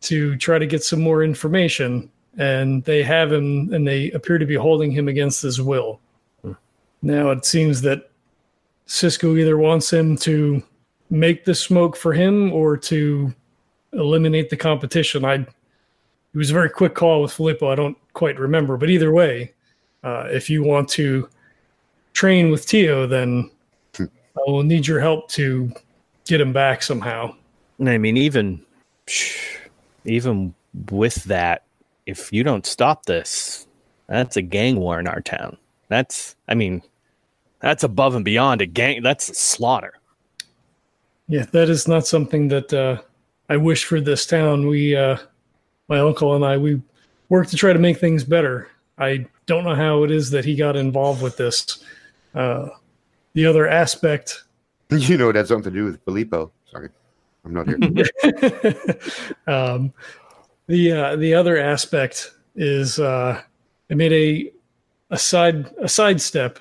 to 0.03 0.37
try 0.37 0.59
to 0.59 0.67
get 0.67 0.85
some 0.85 1.01
more 1.01 1.23
information, 1.23 2.11
and 2.37 2.85
they 2.85 3.03
have 3.03 3.33
him, 3.33 3.73
and 3.73 3.87
they 3.87 4.11
appear 4.11 4.39
to 4.39 4.47
be 4.47 4.55
holding 4.57 4.91
him 4.91 5.09
against 5.09 5.43
his 5.43 5.61
will. 5.61 6.01
Now 7.03 7.31
it 7.31 7.45
seems 7.45 7.83
that 7.83 8.11
Cisco 8.87 9.37
either 9.37 9.59
wants 9.59 9.93
him 9.93 10.17
to 10.19 10.63
make 11.11 11.45
the 11.45 11.55
smoke 11.55 11.97
for 11.97 12.13
him 12.13 12.53
or 12.53 12.77
to 12.79 13.33
eliminate 13.93 14.51
the 14.51 14.57
competition. 14.57 15.25
I 15.25 15.47
it 16.35 16.39
was 16.39 16.51
a 16.51 16.55
very 16.55 16.71
quick 16.71 16.95
call 16.95 17.23
with 17.23 17.33
Filippo. 17.33 17.71
I 17.71 17.77
don't 17.77 17.97
quite 18.13 18.39
remember, 18.39 18.77
but 18.77 18.91
either 18.91 19.13
way, 19.13 19.53
uh, 20.03 20.27
if 20.31 20.51
you 20.51 20.65
want 20.65 20.89
to 20.91 21.29
train 22.13 22.51
with 22.51 22.67
Tio, 22.67 23.07
then 23.07 23.51
I 24.01 24.07
will 24.47 24.65
need 24.65 24.87
your 24.87 25.01
help 25.01 25.29
to 25.31 25.73
get 26.27 26.41
him 26.41 26.53
back 26.53 26.83
somehow. 26.83 27.35
I 27.85 27.99
mean, 27.99 28.17
even 28.17 28.61
even 30.05 30.55
with 30.91 31.23
that, 31.25 31.63
if 32.07 32.33
you 32.33 32.43
don't 32.43 32.67
stop 32.67 33.07
this, 33.07 33.67
that's 34.09 34.37
a 34.37 34.43
gang 34.43 34.77
war 34.77 34.99
in 34.99 35.07
our 35.07 35.21
town. 35.21 35.57
That's, 35.89 36.35
I 36.49 36.55
mean, 36.55 36.83
that's 37.61 37.85
above 37.85 38.15
and 38.15 38.25
beyond 38.25 38.61
a 38.61 38.67
gang. 38.67 39.03
That's 39.03 39.39
slaughter. 39.39 39.95
Yeah, 41.29 41.47
that 41.53 41.71
is 41.71 41.89
not 41.89 42.07
something 42.07 42.49
that 42.49 42.73
uh, 42.73 43.01
I 43.49 43.57
wish 43.57 43.85
for 43.85 44.01
this 44.01 44.27
town. 44.27 44.67
We, 44.67 44.97
uh, 44.97 45.19
my 45.89 46.01
uncle 46.01 46.35
and 46.35 46.45
I, 46.45 46.57
we 46.57 46.81
work 47.29 47.49
to 47.49 47.57
try 47.57 47.73
to 47.73 47.79
make 47.79 47.99
things 47.99 48.25
better. 48.25 48.69
I 48.99 49.27
don't 49.47 49.65
know 49.65 49.75
how 49.75 50.05
it 50.05 50.11
is 50.11 50.31
that 50.31 50.45
he 50.45 50.55
got 50.55 50.77
involved 50.77 51.23
with 51.23 51.37
this. 51.37 51.85
Uh, 52.35 52.69
the 53.35 53.47
other 53.47 53.69
aspect 53.69 54.45
You 54.91 55.17
know, 55.17 55.31
it 55.31 55.37
had 55.37 55.49
something 55.49 55.73
to 55.73 55.79
do 55.79 55.85
with 55.85 56.05
Filippo. 56.05 56.53
Sorry, 56.71 56.89
I'm 57.45 57.55
not 57.55 57.67
here. 57.67 57.77
um, 59.47 59.93
the 60.67 60.93
uh, 60.93 61.17
the 61.17 61.35
other 61.35 61.59
aspect 61.59 62.33
is 62.55 62.99
uh, 62.99 63.41
I 63.91 63.95
made 63.95 64.13
a 64.13 64.53
a 65.11 65.19
side 65.19 65.67
a 65.81 65.89
sidestep. 65.89 66.59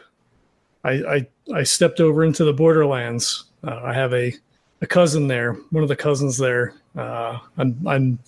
I, 0.83 0.91
I 0.91 1.27
I 1.53 1.63
stepped 1.63 1.99
over 1.99 2.23
into 2.23 2.43
the 2.43 2.53
borderlands. 2.53 3.45
Uh, 3.63 3.81
I 3.83 3.93
have 3.93 4.13
a 4.13 4.33
a 4.81 4.87
cousin 4.87 5.27
there, 5.27 5.53
one 5.71 5.83
of 5.83 5.89
the 5.89 5.95
cousins 5.95 6.37
there. 6.37 6.73
Uh, 6.95 7.39
I'm 7.57 7.77
I'm 7.85 8.19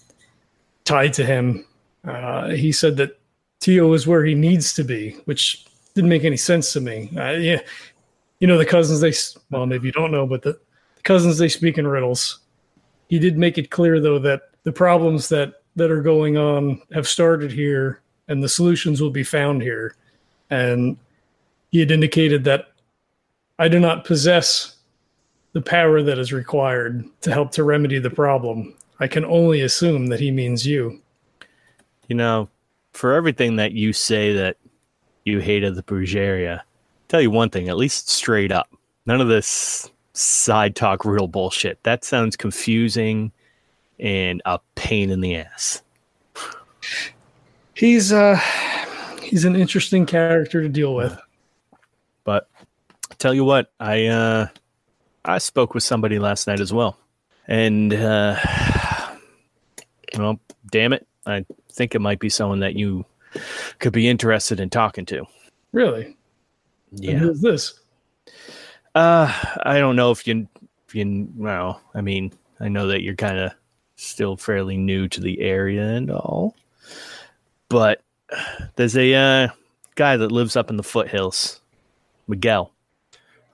tied 0.85 1.13
to 1.13 1.25
him. 1.25 1.65
Uh, 2.07 2.49
he 2.49 2.71
said 2.71 2.97
that 2.97 3.19
Tio 3.59 3.91
is 3.93 4.07
where 4.07 4.23
he 4.23 4.35
needs 4.35 4.73
to 4.75 4.83
be, 4.83 5.17
which 5.25 5.65
didn't 5.95 6.09
make 6.09 6.23
any 6.23 6.37
sense 6.37 6.71
to 6.73 6.81
me. 6.81 7.09
Uh, 7.17 7.31
yeah, 7.31 7.59
you 8.39 8.47
know 8.47 8.57
the 8.57 8.65
cousins 8.65 8.99
they 8.99 9.13
well 9.49 9.65
maybe 9.65 9.87
you 9.87 9.91
don't 9.91 10.11
know, 10.11 10.27
but 10.27 10.43
the, 10.43 10.51
the 10.51 11.01
cousins 11.03 11.37
they 11.37 11.49
speak 11.49 11.77
in 11.77 11.87
riddles. 11.87 12.39
He 13.07 13.19
did 13.19 13.37
make 13.37 13.57
it 13.57 13.71
clear 13.71 13.99
though 13.99 14.19
that 14.19 14.43
the 14.63 14.71
problems 14.71 15.29
that 15.29 15.55
that 15.75 15.91
are 15.91 16.01
going 16.01 16.37
on 16.37 16.81
have 16.93 17.07
started 17.07 17.51
here, 17.51 18.01
and 18.27 18.43
the 18.43 18.49
solutions 18.49 19.01
will 19.01 19.09
be 19.09 19.23
found 19.23 19.61
here. 19.61 19.95
And 20.49 20.97
he 21.71 21.79
had 21.79 21.91
indicated 21.91 22.43
that 22.43 22.67
I 23.57 23.67
do 23.67 23.79
not 23.79 24.05
possess 24.05 24.75
the 25.53 25.61
power 25.61 26.01
that 26.03 26.19
is 26.19 26.33
required 26.33 27.05
to 27.21 27.31
help 27.31 27.51
to 27.51 27.63
remedy 27.63 27.99
the 27.99 28.09
problem. 28.09 28.75
I 28.99 29.07
can 29.07 29.25
only 29.25 29.61
assume 29.61 30.07
that 30.07 30.19
he 30.19 30.31
means 30.31 30.65
you. 30.65 31.01
You 32.07 32.15
know, 32.15 32.49
for 32.93 33.13
everything 33.13 33.57
that 33.57 33.73
you 33.73 33.93
say 33.93 34.33
that 34.33 34.57
you 35.25 35.39
hated 35.39 35.75
the 35.75 35.83
Brujeria, 35.83 36.61
tell 37.07 37.21
you 37.21 37.31
one 37.31 37.49
thing, 37.49 37.67
at 37.67 37.77
least 37.77 38.09
straight 38.09 38.51
up. 38.51 38.69
None 39.05 39.21
of 39.21 39.27
this 39.27 39.89
side 40.13 40.75
talk, 40.75 41.03
real 41.03 41.27
bullshit. 41.27 41.81
That 41.83 42.03
sounds 42.05 42.35
confusing 42.35 43.31
and 43.99 44.41
a 44.45 44.59
pain 44.75 45.09
in 45.09 45.21
the 45.21 45.35
ass. 45.35 45.81
He's 47.73 48.13
uh 48.13 48.39
he's 49.21 49.45
an 49.45 49.55
interesting 49.55 50.05
character 50.05 50.61
to 50.61 50.69
deal 50.69 50.95
with. 50.95 51.17
But 52.23 52.49
tell 53.17 53.33
you 53.33 53.43
what, 53.43 53.71
I 53.79 54.05
uh 54.05 54.47
I 55.25 55.39
spoke 55.39 55.73
with 55.73 55.83
somebody 55.83 56.19
last 56.19 56.47
night 56.47 56.59
as 56.59 56.71
well. 56.71 56.97
And 57.47 57.93
uh 57.93 58.37
well, 60.17 60.39
damn 60.71 60.93
it. 60.93 61.07
I 61.25 61.45
think 61.71 61.95
it 61.95 61.99
might 61.99 62.19
be 62.19 62.29
someone 62.29 62.59
that 62.59 62.75
you 62.75 63.05
could 63.79 63.93
be 63.93 64.07
interested 64.07 64.59
in 64.59 64.69
talking 64.69 65.05
to. 65.07 65.25
Really? 65.71 66.15
And 66.91 67.03
Yeah. 67.03 67.17
who's 67.17 67.41
this? 67.41 67.79
Uh 68.93 69.31
I 69.63 69.77
don't 69.79 69.95
know 69.95 70.11
if 70.11 70.25
you 70.27 70.47
if 70.87 70.95
you 70.95 71.27
well, 71.35 71.81
I 71.93 72.01
mean, 72.01 72.31
I 72.59 72.69
know 72.69 72.87
that 72.87 73.01
you're 73.01 73.15
kind 73.15 73.37
of 73.39 73.51
still 73.97 74.37
fairly 74.37 74.77
new 74.77 75.07
to 75.09 75.19
the 75.21 75.39
area 75.41 75.83
and 75.83 76.09
all. 76.11 76.55
But 77.69 78.01
there's 78.75 78.95
a 78.97 79.13
uh 79.13 79.47
guy 79.95 80.15
that 80.17 80.31
lives 80.31 80.55
up 80.55 80.69
in 80.69 80.77
the 80.77 80.83
foothills. 80.83 81.59
Miguel. 82.27 82.71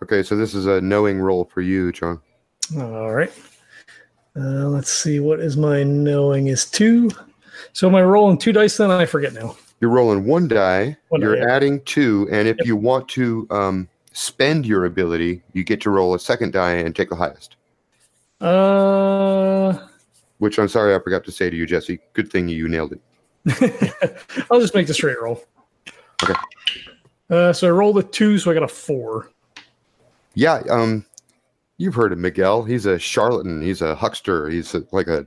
okay, 0.04 0.24
so 0.24 0.36
this 0.36 0.54
is 0.54 0.66
a 0.66 0.80
knowing 0.82 1.20
role 1.20 1.46
for 1.46 1.62
you, 1.62 1.92
John. 1.92 2.20
All 2.78 3.12
right. 3.12 3.32
Uh, 4.36 4.70
let's 4.70 4.92
see. 4.92 5.20
What 5.20 5.40
is 5.40 5.58
my 5.58 5.84
knowing 5.84 6.48
is 6.48 6.66
two. 6.66 7.12
So 7.74 7.88
am 7.88 7.96
I 7.96 8.02
rolling 8.02 8.38
two 8.38 8.52
dice 8.52 8.78
then? 8.78 8.92
I 8.92 9.06
forget 9.06 9.34
now. 9.34 9.56
You're 9.82 9.92
rolling 9.92 10.26
one 10.26 10.48
die. 10.48 10.96
One 11.10 11.22
you're 11.22 11.36
die, 11.36 11.42
yeah. 11.48 11.56
adding 11.56 11.82
two, 11.82 12.28
and 12.32 12.48
if 12.48 12.58
you 12.66 12.76
want 12.76 13.08
to 13.10 13.48
um, 13.50 13.90
spend 14.14 14.66
your 14.66 14.86
ability, 14.86 15.42
you 15.54 15.64
get 15.64 15.82
to 15.82 15.90
roll 15.90 16.14
a 16.14 16.20
second 16.20 16.54
die 16.54 16.74
and 16.74 16.96
take 16.96 17.10
the 17.10 17.16
highest. 17.16 17.56
Uh, 18.40 19.88
Which 20.38 20.60
I'm 20.60 20.68
sorry 20.68 20.96
I 20.96 21.00
forgot 21.00 21.24
to 21.26 21.32
say 21.32 21.50
to 21.50 21.56
you, 21.56 21.66
Jesse. 21.66 22.00
Good 22.14 22.32
thing 22.32 22.48
you 22.48 22.68
nailed 22.68 22.94
it. 22.94 23.02
I'll 24.52 24.60
just 24.60 24.76
make 24.76 24.88
the 24.88 24.94
straight 24.94 25.22
roll. 25.22 25.44
Okay. 26.24 26.34
Uh, 27.30 27.54
so 27.54 27.68
I 27.68 27.72
rolled 27.72 27.98
a 27.98 28.04
two, 28.04 28.38
so 28.38 28.52
I 28.52 28.54
got 28.54 28.64
a 28.64 28.68
four. 28.68 29.30
Yeah, 30.34 30.62
um, 30.70 31.06
you've 31.82 31.96
heard 31.96 32.14
of 32.14 32.20
Miguel. 32.20 32.64
He's 32.64 32.86
a 32.86 33.00
charlatan. 33.00 33.62
He's 33.62 33.82
a 33.82 33.96
huckster. 33.96 34.50
He's 34.50 34.76
a, 34.76 34.84
like 34.92 35.08
a 35.08 35.26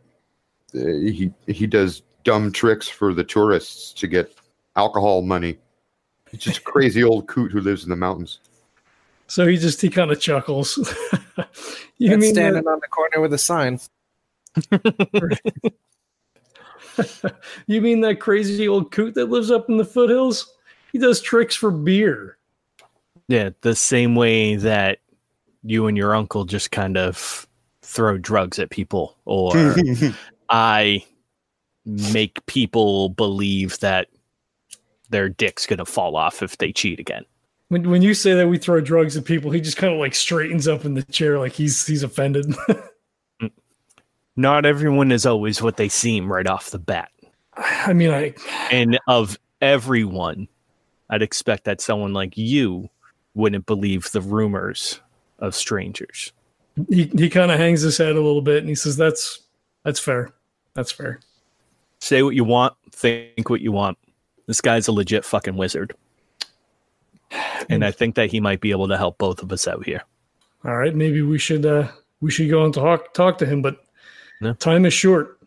he 0.73 1.33
he 1.47 1.67
does 1.67 2.03
dumb 2.23 2.53
tricks 2.53 2.89
for 2.89 3.13
the 3.13 3.25
tourists 3.25 3.93
to 3.95 4.07
get 4.07 4.33
alcohol 4.77 5.23
money. 5.23 5.59
He's 6.31 6.41
just 6.41 6.59
a 6.59 6.63
crazy 6.63 7.03
old 7.03 7.27
coot 7.27 7.51
who 7.51 7.61
lives 7.61 7.83
in 7.83 7.91
the 7.91 7.97
mountains. 7.97 8.39
So 9.27 9.47
he 9.47 9.57
just 9.57 9.81
he 9.81 9.91
kind 9.91 10.13
of 10.13 10.21
chuckles. 10.21 10.77
you 11.99 12.11
That's 12.11 12.21
mean 12.21 12.35
standing 12.35 12.65
that, 12.65 12.71
on 12.71 12.81
the 12.81 12.89
corner 12.89 13.21
with 13.21 13.33
a 13.33 13.39
sign. 13.39 13.81
you 17.67 17.81
mean 17.81 18.01
that 18.03 18.21
crazy 18.21 18.69
old 18.69 18.93
coot 18.93 19.15
that 19.15 19.27
lives 19.27 19.51
up 19.51 19.69
in 19.69 19.77
the 19.77 19.85
foothills? 19.85 20.55
He 20.93 20.99
does 20.99 21.21
tricks 21.21 21.57
for 21.57 21.73
beer. 21.73 22.39
Yeah, 23.27 23.51
the 23.63 23.75
same 23.75 24.15
way 24.15 24.57
that 24.57 24.99
you 25.65 25.87
and 25.87 25.97
your 25.97 26.15
uncle 26.15 26.45
just 26.45 26.71
kind 26.71 26.97
of 26.97 27.47
throw 27.83 28.19
drugs 28.19 28.59
at 28.59 28.71
people, 28.71 29.17
or 29.25 29.53
I 30.51 31.05
make 31.87 32.45
people 32.47 33.11
believe 33.11 33.79
that 33.81 34.09
their 35.11 35.29
dick's 35.29 35.67
gonna 35.67 35.85
fall 35.85 36.17
off 36.17 36.43
if 36.43 36.59
they 36.59 36.73
cheat 36.73 37.01
again. 37.01 37.25
When 37.69 37.89
when 37.91 38.03
you 38.03 38.15
say 38.15 38.35
that 38.35 38.49
we 38.49 38.59
throw 38.59 38.81
drugs 38.81 39.17
at 39.17 39.25
people, 39.25 39.51
he 39.51 39.61
just 39.61 39.77
kind 39.77 39.93
of 39.93 39.99
like 39.99 40.15
straightens 40.15 40.69
up 40.69 40.85
in 40.85 40.95
the 40.95 41.03
chair, 41.05 41.39
like 41.39 41.53
he's 41.53 41.87
he's 41.87 42.03
offended. 42.03 42.55
Not 44.37 44.67
everyone 44.67 45.13
is 45.13 45.27
always 45.27 45.63
what 45.63 45.77
they 45.77 45.89
seem 45.89 46.31
right 46.31 46.47
off 46.47 46.71
the 46.71 46.79
bat. 46.79 47.11
I 47.57 47.93
mean, 47.93 48.11
I 48.11 48.35
And 48.73 48.99
of 49.07 49.39
everyone, 49.61 50.49
I'd 51.09 51.23
expect 51.23 51.65
that 51.65 51.81
someone 51.81 52.13
like 52.13 52.37
you 52.37 52.91
wouldn't 53.35 53.67
believe 53.67 54.11
the 54.11 54.21
rumors 54.21 55.01
of 55.39 55.55
strangers. 55.55 56.33
he 56.89 57.05
he 57.17 57.29
kind 57.31 57.51
of 57.51 57.59
hangs 57.59 57.83
his 57.83 57.99
head 57.99 58.13
a 58.17 58.21
little 58.21 58.43
bit 58.43 58.59
and 58.59 58.69
he 58.69 58.75
says, 58.75 58.97
"That's 58.97 59.41
that's 59.85 60.01
fair. 60.01 60.33
That's 60.75 60.93
fair." 60.93 61.21
Say 62.01 62.23
what 62.23 62.35
you 62.35 62.45
want, 62.45 62.75
think 62.91 63.49
what 63.49 63.61
you 63.61 63.73
want. 63.73 63.97
This 64.47 64.61
guy's 64.61 64.89
a 64.89 64.93
legit 64.93 65.25
fucking 65.25 65.57
wizard. 65.57 65.95
And 67.69 67.85
I 67.85 67.91
think 67.91 68.15
that 68.17 68.31
he 68.31 68.41
might 68.41 68.61
be 68.61 68.71
able 68.71 68.89
to 68.89 68.97
help 68.97 69.19
both 69.19 69.43
of 69.43 69.51
us 69.51 69.67
out 69.67 69.85
here. 69.85 70.03
All 70.65 70.77
right, 70.77 70.95
maybe 70.95 71.23
we 71.23 71.39
should 71.39 71.65
uh 71.67 71.89
we 72.21 72.31
should 72.31 72.51
go 72.51 72.65
and 72.65 72.73
talk 72.75 73.15
talk 73.15 73.39
to 73.39 73.47
him, 73.47 73.63
but 73.63 73.77
No. 74.41 74.53
Time 74.55 74.85
is 74.87 74.93
short. 74.93 75.39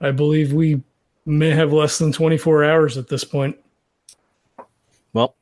I 0.00 0.10
believe 0.10 0.52
we 0.52 0.82
may 1.24 1.50
have 1.50 1.72
less 1.72 1.98
than 1.98 2.12
24 2.12 2.64
hours 2.64 2.96
at 2.96 3.08
this 3.08 3.24
point. 3.24 3.56
Well, 5.12 5.34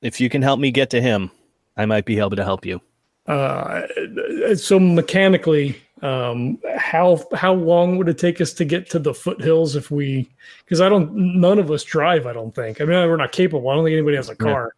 if 0.00 0.20
you 0.20 0.28
can 0.28 0.42
help 0.42 0.60
me 0.60 0.70
get 0.70 0.90
to 0.90 1.00
him, 1.00 1.30
I 1.76 1.86
might 1.86 2.04
be 2.04 2.18
able 2.18 2.36
to 2.36 2.44
help 2.44 2.64
you. 2.64 2.80
Uh, 3.26 3.82
so 4.56 4.80
mechanically, 4.80 5.76
um, 6.02 6.58
how 6.76 7.24
how 7.34 7.54
long 7.54 7.96
would 7.98 8.08
it 8.08 8.18
take 8.18 8.40
us 8.40 8.52
to 8.54 8.64
get 8.64 8.90
to 8.90 8.98
the 8.98 9.14
foothills 9.14 9.76
if 9.76 9.90
we? 9.90 10.28
Because 10.64 10.80
I 10.80 10.88
don't. 10.88 11.14
None 11.14 11.58
of 11.58 11.70
us 11.70 11.84
drive. 11.84 12.26
I 12.26 12.32
don't 12.32 12.54
think. 12.54 12.80
I 12.80 12.84
mean, 12.84 12.96
we're 13.08 13.16
not 13.16 13.32
capable. 13.32 13.68
I 13.68 13.74
don't 13.74 13.84
think 13.84 13.94
anybody 13.94 14.16
has 14.16 14.28
a 14.28 14.34
car. 14.34 14.74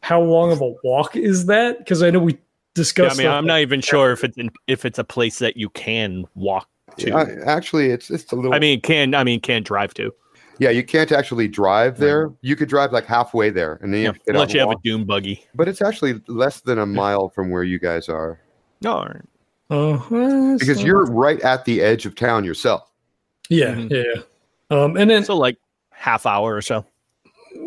How 0.00 0.20
long 0.20 0.52
of 0.52 0.60
a 0.60 0.74
walk 0.84 1.16
is 1.16 1.46
that? 1.46 1.78
Because 1.78 2.02
I 2.04 2.10
know 2.10 2.20
we 2.20 2.32
Yeah, 2.32 2.38
I 2.38 2.74
discussed. 2.74 3.18
mean, 3.18 3.26
I'm 3.26 3.46
not 3.46 3.60
even 3.60 3.80
sure 3.80 4.12
if 4.12 4.22
it's 4.22 4.36
in, 4.36 4.50
if 4.68 4.84
it's 4.84 5.00
a 5.00 5.04
place 5.04 5.40
that 5.40 5.56
you 5.56 5.70
can 5.70 6.24
walk 6.36 6.68
to. 6.98 7.12
Uh, 7.12 7.26
actually, 7.44 7.90
it's 7.90 8.08
it's 8.08 8.30
a 8.30 8.36
little. 8.36 8.54
I 8.54 8.60
mean, 8.60 8.80
can 8.80 9.16
I 9.16 9.24
mean 9.24 9.40
can 9.40 9.64
drive 9.64 9.92
to? 9.94 10.14
Yeah, 10.58 10.70
you 10.70 10.82
can't 10.84 11.12
actually 11.12 11.48
drive 11.48 11.98
there. 11.98 12.32
You 12.42 12.56
could 12.56 12.68
drive 12.68 12.92
like 12.92 13.06
halfway 13.06 13.50
there, 13.50 13.78
and 13.82 13.92
then 13.92 14.00
you 14.00 14.06
Yeah, 14.06 14.12
have 14.12 14.24
get 14.24 14.34
out 14.36 14.40
unless 14.42 14.54
you 14.54 14.60
have 14.60 14.70
a 14.70 14.76
doom 14.82 15.04
buggy. 15.04 15.44
But 15.54 15.68
it's 15.68 15.80
actually 15.82 16.20
less 16.26 16.60
than 16.60 16.78
a 16.78 16.86
mile 16.86 17.28
from 17.28 17.50
where 17.50 17.64
you 17.64 17.78
guys 17.78 18.08
are, 18.08 18.40
No. 18.80 19.06
Uh, 19.70 19.98
because 20.58 20.82
you're 20.82 21.04
right 21.04 21.40
at 21.42 21.64
the 21.66 21.82
edge 21.82 22.06
of 22.06 22.14
town 22.14 22.42
yourself. 22.44 22.90
Yeah, 23.50 23.74
Mhm. 23.74 23.90
yeah. 23.90 24.22
Um, 24.70 24.96
and 24.96 25.10
then 25.10 25.24
so 25.24 25.36
like 25.36 25.58
half 25.90 26.24
hour 26.26 26.54
or 26.54 26.62
so. 26.62 26.84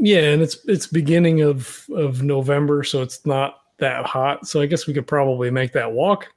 yeah, 0.01 0.31
and 0.31 0.41
it's 0.41 0.57
it's 0.67 0.87
beginning 0.87 1.41
of 1.41 1.85
of 1.95 2.23
November, 2.23 2.83
so 2.83 3.01
it's 3.03 3.23
not 3.25 3.57
that 3.77 4.05
hot. 4.05 4.47
So 4.47 4.61
I 4.61 4.65
guess 4.65 4.87
we 4.87 4.93
could 4.93 5.05
probably 5.07 5.51
make 5.51 5.73
that 5.73 5.91
walk, 5.91 6.27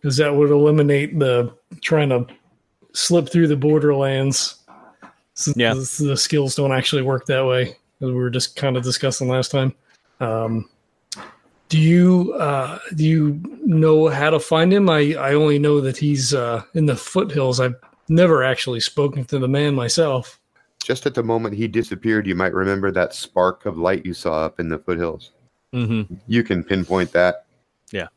because 0.00 0.16
that 0.18 0.34
would 0.34 0.50
eliminate 0.50 1.18
the 1.18 1.54
trying 1.80 2.08
to 2.10 2.26
slip 2.92 3.30
through 3.30 3.46
the 3.48 3.56
borderlands. 3.56 4.56
Since 5.42 5.56
Yeah. 5.56 5.74
the, 5.74 6.04
the 6.10 6.16
skills 6.16 6.54
don't 6.54 6.72
actually 6.72 7.02
work 7.02 7.26
that 7.26 7.44
way, 7.44 7.76
as 8.00 8.08
we 8.08 8.14
were 8.14 8.30
just 8.30 8.56
kind 8.56 8.76
of 8.76 8.82
discussing 8.82 9.28
last 9.28 9.50
time. 9.50 9.74
Um, 10.20 10.68
do 11.68 11.78
you 11.78 12.34
uh, 12.34 12.78
do 12.96 13.04
you 13.04 13.40
know 13.64 14.08
how 14.08 14.30
to 14.30 14.38
find 14.38 14.72
him? 14.72 14.90
I 14.90 15.14
I 15.14 15.34
only 15.34 15.58
know 15.58 15.80
that 15.80 15.96
he's 15.96 16.34
uh, 16.34 16.62
in 16.74 16.86
the 16.86 16.96
foothills. 16.96 17.60
I've 17.60 17.76
never 18.08 18.44
actually 18.44 18.80
spoken 18.80 19.24
to 19.26 19.38
the 19.38 19.48
man 19.48 19.74
myself. 19.74 20.38
Just 20.84 21.06
at 21.06 21.14
the 21.14 21.22
moment 21.22 21.54
he 21.54 21.68
disappeared, 21.68 22.26
you 22.26 22.34
might 22.34 22.52
remember 22.52 22.90
that 22.90 23.14
spark 23.14 23.66
of 23.66 23.78
light 23.78 24.04
you 24.04 24.12
saw 24.12 24.44
up 24.44 24.60
in 24.60 24.68
the 24.68 24.78
foothills. 24.78 25.30
Mm-hmm. 25.72 26.14
You 26.26 26.42
can 26.42 26.62
pinpoint 26.62 27.12
that. 27.12 27.46
Yeah, 27.90 28.08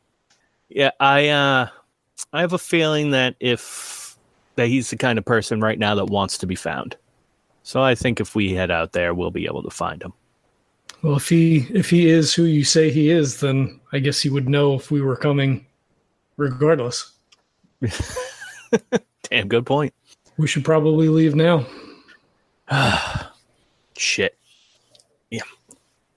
yeah, 0.68 0.92
I 1.00 1.30
uh, 1.30 1.70
I 2.34 2.42
have 2.42 2.54
a 2.54 2.58
feeling 2.58 3.12
that 3.12 3.36
if 3.40 4.18
that 4.56 4.68
he's 4.68 4.90
the 4.90 4.98
kind 4.98 5.18
of 5.18 5.24
person 5.26 5.62
right 5.62 5.80
now 5.80 5.96
that 5.96 6.06
wants 6.06 6.38
to 6.40 6.48
be 6.48 6.56
found. 6.56 6.98
So 7.66 7.82
I 7.82 7.96
think 7.96 8.22
if 8.22 8.36
we 8.36 8.54
head 8.54 8.70
out 8.70 8.92
there, 8.92 9.16
we'll 9.16 9.32
be 9.32 9.46
able 9.48 9.64
to 9.64 9.72
find 9.72 10.04
him. 10.04 10.14
Well, 11.02 11.16
if 11.18 11.28
he 11.28 11.66
if 11.74 11.90
he 11.90 12.08
is 12.08 12.32
who 12.32 12.44
you 12.44 12.64
say 12.64 12.92
he 12.92 13.10
is, 13.10 13.40
then 13.40 13.80
I 13.92 13.98
guess 13.98 14.22
he 14.22 14.30
would 14.30 14.48
know 14.48 14.76
if 14.76 14.92
we 14.92 15.02
were 15.02 15.16
coming, 15.16 15.66
regardless. 16.38 17.12
Damn 19.32 19.48
good 19.48 19.66
point. 19.66 19.96
We 20.38 20.46
should 20.48 20.64
probably 20.64 21.10
leave 21.10 21.34
now. 21.34 21.66
Shit. 23.98 24.38
Yeah. 25.32 25.42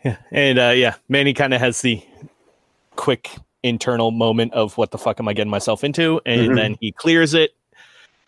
Yeah. 0.04 0.16
And 0.30 0.58
uh 0.58 0.72
yeah, 0.76 0.96
Manny 1.08 1.32
kind 1.32 1.54
of 1.54 1.60
has 1.60 1.80
the 1.80 2.02
quick 2.96 3.30
internal 3.62 4.10
moment 4.10 4.52
of 4.52 4.76
what 4.76 4.90
the 4.90 4.98
fuck 4.98 5.18
am 5.18 5.28
I 5.28 5.32
getting 5.32 5.50
myself 5.50 5.82
into? 5.82 6.20
And 6.26 6.50
Mhm. 6.50 6.56
then 6.56 6.76
he 6.80 6.92
clears 6.92 7.32
it, 7.32 7.54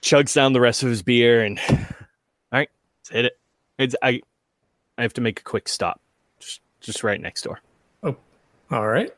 chugs 0.03 0.35
down 0.35 0.55
the 0.55 0.61
rest 0.61 0.83
of 0.83 0.89
his 0.89 1.03
beer, 1.03 1.43
and 1.45 1.61
all 1.68 1.77
right, 1.77 2.00
let's 3.01 3.11
hit 3.11 3.25
it. 3.27 3.39
It's 3.79 3.97
I 4.03 4.21
I 4.99 5.03
have 5.03 5.13
to 5.15 5.21
make 5.21 5.41
a 5.41 5.45
quick 5.45 5.69
stop. 5.69 6.01
Just 6.39 6.61
just 6.81 7.03
right 7.03 7.21
next 7.21 7.43
door. 7.43 7.61
Oh, 8.03 8.17
all 8.71 8.89
right. 8.89 9.11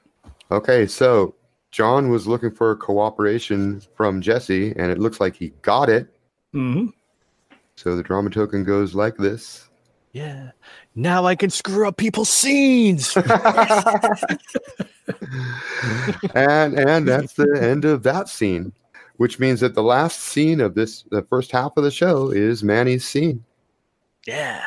Okay, 0.51 0.87
so 0.87 1.35
John 1.70 2.11
was 2.11 2.26
looking 2.26 2.51
for 2.51 2.76
cooperation 2.76 3.83
from 3.97 4.20
Jesse, 4.20 4.72
and 4.76 4.93
it 4.93 4.99
looks 4.99 5.20
like 5.20 5.35
he 5.35 5.53
got 5.62 5.89
it. 5.89 6.07
hmm 6.53 6.87
So 7.76 7.97
the 7.97 8.03
drama 8.03 8.30
token 8.30 8.64
goes 8.64 8.95
like 8.95 9.16
this. 9.16 9.68
Yeah. 10.12 10.51
Now 10.95 11.24
I 11.24 11.35
can 11.35 11.49
screw 11.49 11.89
up 11.89 11.97
people's 11.97 12.28
scenes. 12.28 13.16
and 13.16 13.30
and 16.78 17.09
that's 17.09 17.33
the 17.33 17.59
end 17.61 17.87
of 17.87 18.03
that 18.03 18.28
scene, 18.28 18.74
which 19.16 19.39
means 19.39 19.61
that 19.61 19.74
the 19.74 19.83
last 19.83 20.20
scene 20.20 20.61
of 20.61 20.74
this, 20.74 21.05
the 21.11 21.22
first 21.22 21.51
half 21.51 21.72
of 21.78 21.85
the 21.85 21.91
show, 21.91 22.30
is 22.30 22.62
Manny's 22.62 23.07
scene. 23.07 23.43
Yeah. 24.26 24.62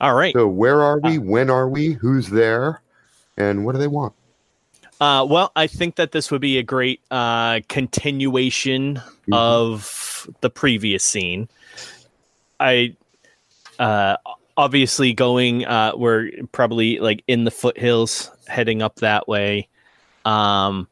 All 0.00 0.14
right. 0.14 0.34
So 0.34 0.48
where 0.48 0.82
are 0.82 0.98
we? 1.00 1.18
When 1.18 1.50
are 1.50 1.68
we? 1.68 1.92
Who's 1.92 2.28
there? 2.28 2.82
And 3.36 3.64
what 3.64 3.72
do 3.72 3.78
they 3.78 3.86
want? 3.88 4.12
Uh, 5.00 5.26
well, 5.28 5.50
I 5.56 5.66
think 5.66 5.96
that 5.96 6.12
this 6.12 6.30
would 6.30 6.40
be 6.40 6.58
a 6.58 6.62
great 6.62 7.00
uh, 7.10 7.60
continuation 7.68 9.02
Mhm. 9.28 9.34
of 9.34 10.28
the 10.40 10.50
previous 10.50 11.04
scene. 11.04 11.48
I 12.60 12.96
uh, 13.78 14.16
obviously 14.56 15.12
going. 15.12 15.64
Uh, 15.66 15.92
we're 15.96 16.30
probably 16.52 17.00
like 17.00 17.24
in 17.26 17.44
the 17.44 17.50
foothills, 17.50 18.30
heading 18.46 18.82
up 18.82 18.96
that 18.96 19.26
way. 19.26 19.68
Um, 20.24 20.86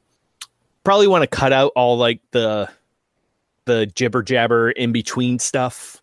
probably 0.85 1.07
want 1.07 1.23
to 1.23 1.29
cut 1.29 1.53
out 1.53 1.73
all 1.77 1.97
like 1.97 2.21
the 2.33 2.69
the 3.67 3.87
jibber 3.87 4.23
jabber 4.23 4.73
in 4.73 4.91
between 4.91 5.39
stuff. 5.39 6.02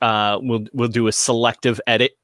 Uh, 0.00 0.38
we'll 0.40 0.66
we'll 0.72 0.88
do 0.88 1.06
a 1.06 1.12
selective 1.12 1.80
edit 1.86 2.16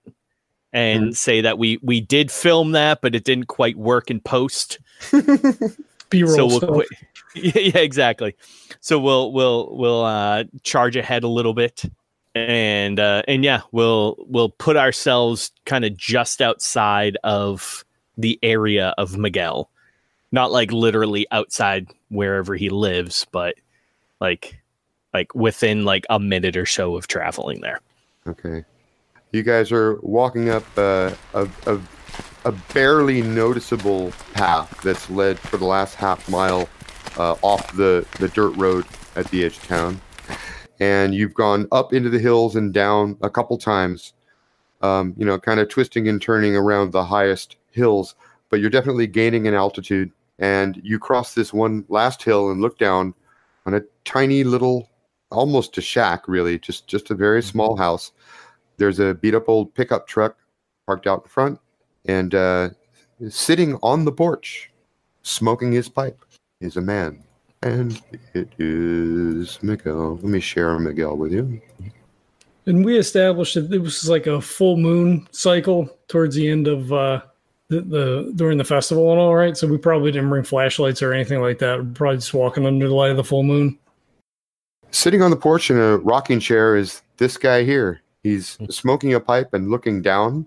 and 0.72 1.16
say 1.16 1.40
that 1.40 1.58
we 1.58 1.78
we 1.82 2.00
did 2.00 2.30
film 2.30 2.72
that, 2.72 3.00
but 3.00 3.14
it 3.14 3.24
didn't 3.24 3.46
quite 3.46 3.76
work 3.76 4.10
in 4.10 4.20
post 4.20 4.78
B 6.10 6.22
roll 6.22 6.34
so 6.34 6.46
we'll 6.46 6.84
stuff. 6.84 7.06
yeah, 7.34 7.78
exactly. 7.78 8.34
So 8.80 8.98
we'll 8.98 9.32
we'll 9.32 9.74
we'll 9.76 10.04
uh, 10.04 10.44
charge 10.62 10.96
ahead 10.96 11.24
a 11.24 11.28
little 11.28 11.54
bit, 11.54 11.84
and 12.34 13.00
uh, 13.00 13.22
and 13.26 13.44
yeah, 13.44 13.62
we'll 13.72 14.16
we'll 14.26 14.50
put 14.50 14.76
ourselves 14.76 15.50
kind 15.64 15.84
of 15.84 15.96
just 15.96 16.40
outside 16.40 17.16
of 17.24 17.84
the 18.18 18.38
area 18.42 18.94
of 18.98 19.16
Miguel, 19.16 19.70
not 20.32 20.52
like 20.52 20.72
literally 20.72 21.26
outside 21.30 21.88
wherever 22.08 22.54
he 22.54 22.70
lives, 22.70 23.26
but 23.32 23.54
like 24.20 24.58
like 25.16 25.34
within 25.34 25.86
like 25.86 26.04
a 26.10 26.20
minute 26.20 26.56
or 26.58 26.66
so 26.66 26.94
of 26.94 27.06
traveling 27.06 27.62
there. 27.62 27.80
Okay. 28.26 28.64
You 29.32 29.42
guys 29.42 29.72
are 29.72 29.98
walking 30.02 30.50
up 30.50 30.64
uh, 30.76 31.10
a, 31.32 31.48
a, 31.66 31.80
a 32.44 32.52
barely 32.74 33.22
noticeable 33.22 34.12
path 34.34 34.68
that's 34.82 35.08
led 35.08 35.38
for 35.38 35.56
the 35.56 35.64
last 35.64 35.94
half 35.94 36.28
mile 36.28 36.68
uh, 37.16 37.34
off 37.40 37.74
the, 37.76 38.06
the 38.18 38.28
dirt 38.28 38.54
road 38.56 38.84
at 39.14 39.26
the 39.30 39.42
edge 39.44 39.56
of 39.56 39.66
town. 39.66 40.00
And 40.80 41.14
you've 41.14 41.32
gone 41.32 41.66
up 41.72 41.94
into 41.94 42.10
the 42.10 42.18
hills 42.18 42.54
and 42.54 42.74
down 42.74 43.16
a 43.22 43.30
couple 43.30 43.56
times, 43.56 44.12
um, 44.82 45.14
you 45.16 45.24
know, 45.24 45.38
kind 45.38 45.60
of 45.60 45.70
twisting 45.70 46.08
and 46.08 46.20
turning 46.20 46.54
around 46.54 46.92
the 46.92 47.04
highest 47.04 47.56
hills, 47.70 48.14
but 48.50 48.60
you're 48.60 48.68
definitely 48.68 49.06
gaining 49.06 49.46
in 49.46 49.54
altitude. 49.54 50.12
And 50.38 50.78
you 50.84 50.98
cross 50.98 51.32
this 51.32 51.54
one 51.54 51.86
last 51.88 52.22
hill 52.22 52.50
and 52.50 52.60
look 52.60 52.78
down 52.78 53.14
on 53.64 53.72
a 53.72 53.80
tiny 54.04 54.44
little, 54.44 54.90
almost 55.30 55.78
a 55.78 55.80
shack, 55.80 56.28
really, 56.28 56.58
just 56.58 56.86
just 56.86 57.10
a 57.10 57.14
very 57.14 57.42
small 57.42 57.76
house. 57.76 58.12
There's 58.76 58.98
a 58.98 59.14
beat 59.14 59.34
up 59.34 59.48
old 59.48 59.74
pickup 59.74 60.06
truck 60.06 60.36
parked 60.86 61.06
out 61.06 61.22
in 61.24 61.28
front, 61.28 61.60
and 62.04 62.34
uh, 62.34 62.70
sitting 63.28 63.78
on 63.82 64.04
the 64.04 64.12
porch, 64.12 64.70
smoking 65.22 65.72
his 65.72 65.88
pipe, 65.88 66.24
is 66.60 66.76
a 66.76 66.80
man. 66.80 67.22
And 67.62 68.00
it 68.34 68.48
is 68.58 69.62
Miguel. 69.62 70.16
Let 70.16 70.24
me 70.24 70.40
share 70.40 70.78
Miguel 70.78 71.16
with 71.16 71.32
you. 71.32 71.60
And 72.66 72.84
we 72.84 72.98
established 72.98 73.54
that 73.54 73.72
it 73.72 73.78
was 73.78 74.08
like 74.08 74.26
a 74.26 74.40
full 74.40 74.76
moon 74.76 75.26
cycle 75.30 75.88
towards 76.08 76.34
the 76.34 76.48
end 76.48 76.68
of 76.68 76.92
uh, 76.92 77.22
the, 77.68 77.80
the 77.80 78.32
during 78.36 78.58
the 78.58 78.64
festival 78.64 79.10
and 79.10 79.20
all 79.20 79.34
right. 79.34 79.56
So 79.56 79.66
we 79.66 79.78
probably 79.78 80.12
didn't 80.12 80.28
bring 80.28 80.44
flashlights 80.44 81.02
or 81.02 81.12
anything 81.12 81.40
like 81.40 81.58
that. 81.58 81.78
We're 81.78 81.92
probably 81.92 82.18
just 82.18 82.34
walking 82.34 82.66
under 82.66 82.88
the 82.88 82.94
light 82.94 83.10
of 83.10 83.16
the 83.16 83.24
full 83.24 83.42
moon. 83.42 83.78
Sitting 84.91 85.22
on 85.22 85.30
the 85.30 85.37
porch 85.37 85.70
in 85.70 85.78
a 85.78 85.99
rocking 85.99 86.41
chair 86.41 86.76
is 86.76 87.03
this 87.16 87.37
guy 87.37 87.64
here. 87.64 88.01
He's 88.22 88.59
smoking 88.70 89.14
a 89.14 89.20
pipe 89.20 89.53
and 89.55 89.70
looking 89.70 90.03
down. 90.03 90.47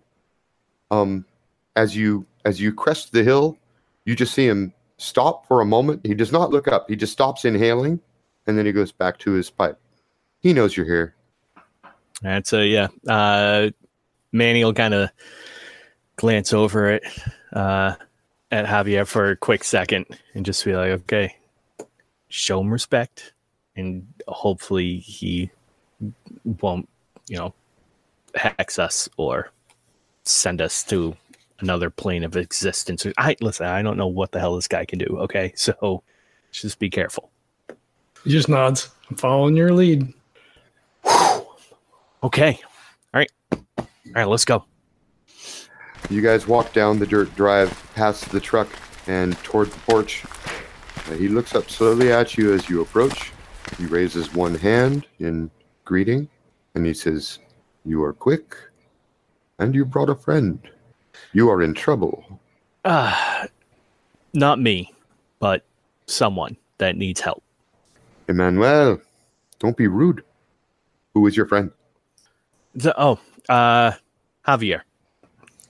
Um, 0.91 1.25
as 1.75 1.95
you 1.95 2.25
as 2.45 2.59
you 2.59 2.73
crest 2.73 3.11
the 3.11 3.23
hill, 3.23 3.57
you 4.05 4.15
just 4.15 4.33
see 4.33 4.47
him 4.47 4.73
stop 4.97 5.47
for 5.47 5.61
a 5.61 5.65
moment. 5.65 6.05
He 6.05 6.13
does 6.13 6.31
not 6.31 6.49
look 6.49 6.67
up. 6.67 6.89
He 6.89 6.95
just 6.95 7.13
stops 7.13 7.45
inhaling, 7.45 7.99
and 8.47 8.57
then 8.57 8.65
he 8.65 8.71
goes 8.71 8.91
back 8.91 9.17
to 9.19 9.31
his 9.31 9.49
pipe. 9.49 9.79
He 10.41 10.51
knows 10.51 10.75
you're 10.75 10.85
here. 10.85 11.15
That's 12.21 12.51
a 12.53 12.65
yeah. 12.65 12.87
Uh, 13.07 13.69
Manny 14.31 14.63
will 14.63 14.73
kind 14.73 14.93
of 14.93 15.09
glance 16.15 16.53
over 16.53 16.89
it 16.91 17.03
uh, 17.53 17.95
at 18.51 18.65
Javier 18.65 19.07
for 19.07 19.31
a 19.31 19.37
quick 19.37 19.63
second 19.63 20.05
and 20.33 20.45
just 20.45 20.65
be 20.65 20.75
like, 20.75 20.91
"Okay, 20.91 21.35
show 22.29 22.59
him 22.59 22.71
respect 22.71 23.33
and 23.79 24.05
hopefully 24.27 24.97
he 24.97 25.49
won't, 26.61 26.87
you 27.27 27.37
know, 27.37 27.53
hex 28.35 28.77
us 28.77 29.09
or 29.17 29.51
send 30.23 30.61
us 30.61 30.83
to 30.83 31.15
another 31.59 31.89
plane 31.89 32.23
of 32.23 32.35
existence. 32.35 33.05
I 33.17 33.35
listen. 33.41 33.65
I 33.65 33.81
don't 33.81 33.97
know 33.97 34.07
what 34.07 34.31
the 34.31 34.39
hell 34.39 34.55
this 34.55 34.67
guy 34.67 34.85
can 34.85 34.99
do. 34.99 35.17
Okay, 35.21 35.53
so 35.55 36.03
just 36.51 36.79
be 36.79 36.89
careful. 36.89 37.31
He 38.23 38.31
just 38.31 38.49
nods. 38.49 38.89
I'm 39.09 39.15
following 39.15 39.55
your 39.55 39.73
lead. 39.73 40.13
Okay. 42.21 42.59
All 43.13 43.19
right. 43.19 43.31
All 43.51 43.87
right. 44.13 44.27
Let's 44.27 44.43
go. 44.43 44.65
You 46.09 46.21
guys 46.21 46.47
walk 46.47 46.73
down 46.73 46.99
the 46.99 47.05
dirt 47.07 47.33
drive 47.35 47.71
past 47.95 48.29
the 48.31 48.39
truck 48.39 48.67
and 49.07 49.37
toward 49.43 49.71
the 49.71 49.79
porch. 49.79 50.23
He 51.17 51.27
looks 51.27 51.55
up 51.55 51.69
slowly 51.69 52.11
at 52.11 52.37
you 52.37 52.53
as 52.53 52.69
you 52.69 52.81
approach. 52.81 53.31
He 53.77 53.85
raises 53.85 54.33
one 54.33 54.55
hand 54.55 55.05
in 55.19 55.49
greeting 55.85 56.27
and 56.75 56.85
he 56.85 56.93
says, 56.93 57.39
You 57.85 58.03
are 58.03 58.13
quick 58.13 58.55
and 59.59 59.75
you 59.75 59.85
brought 59.85 60.09
a 60.09 60.15
friend. 60.15 60.59
You 61.33 61.49
are 61.49 61.61
in 61.61 61.73
trouble. 61.73 62.39
Uh, 62.85 63.45
not 64.33 64.59
me, 64.59 64.93
but 65.39 65.63
someone 66.07 66.57
that 66.77 66.95
needs 66.95 67.21
help. 67.21 67.43
Emmanuel, 68.27 69.01
don't 69.59 69.77
be 69.77 69.87
rude. 69.87 70.23
Who 71.13 71.27
is 71.27 71.35
your 71.35 71.45
friend? 71.45 71.71
The, 72.75 72.93
oh, 72.99 73.19
uh, 73.49 73.93
Javier. 74.47 74.81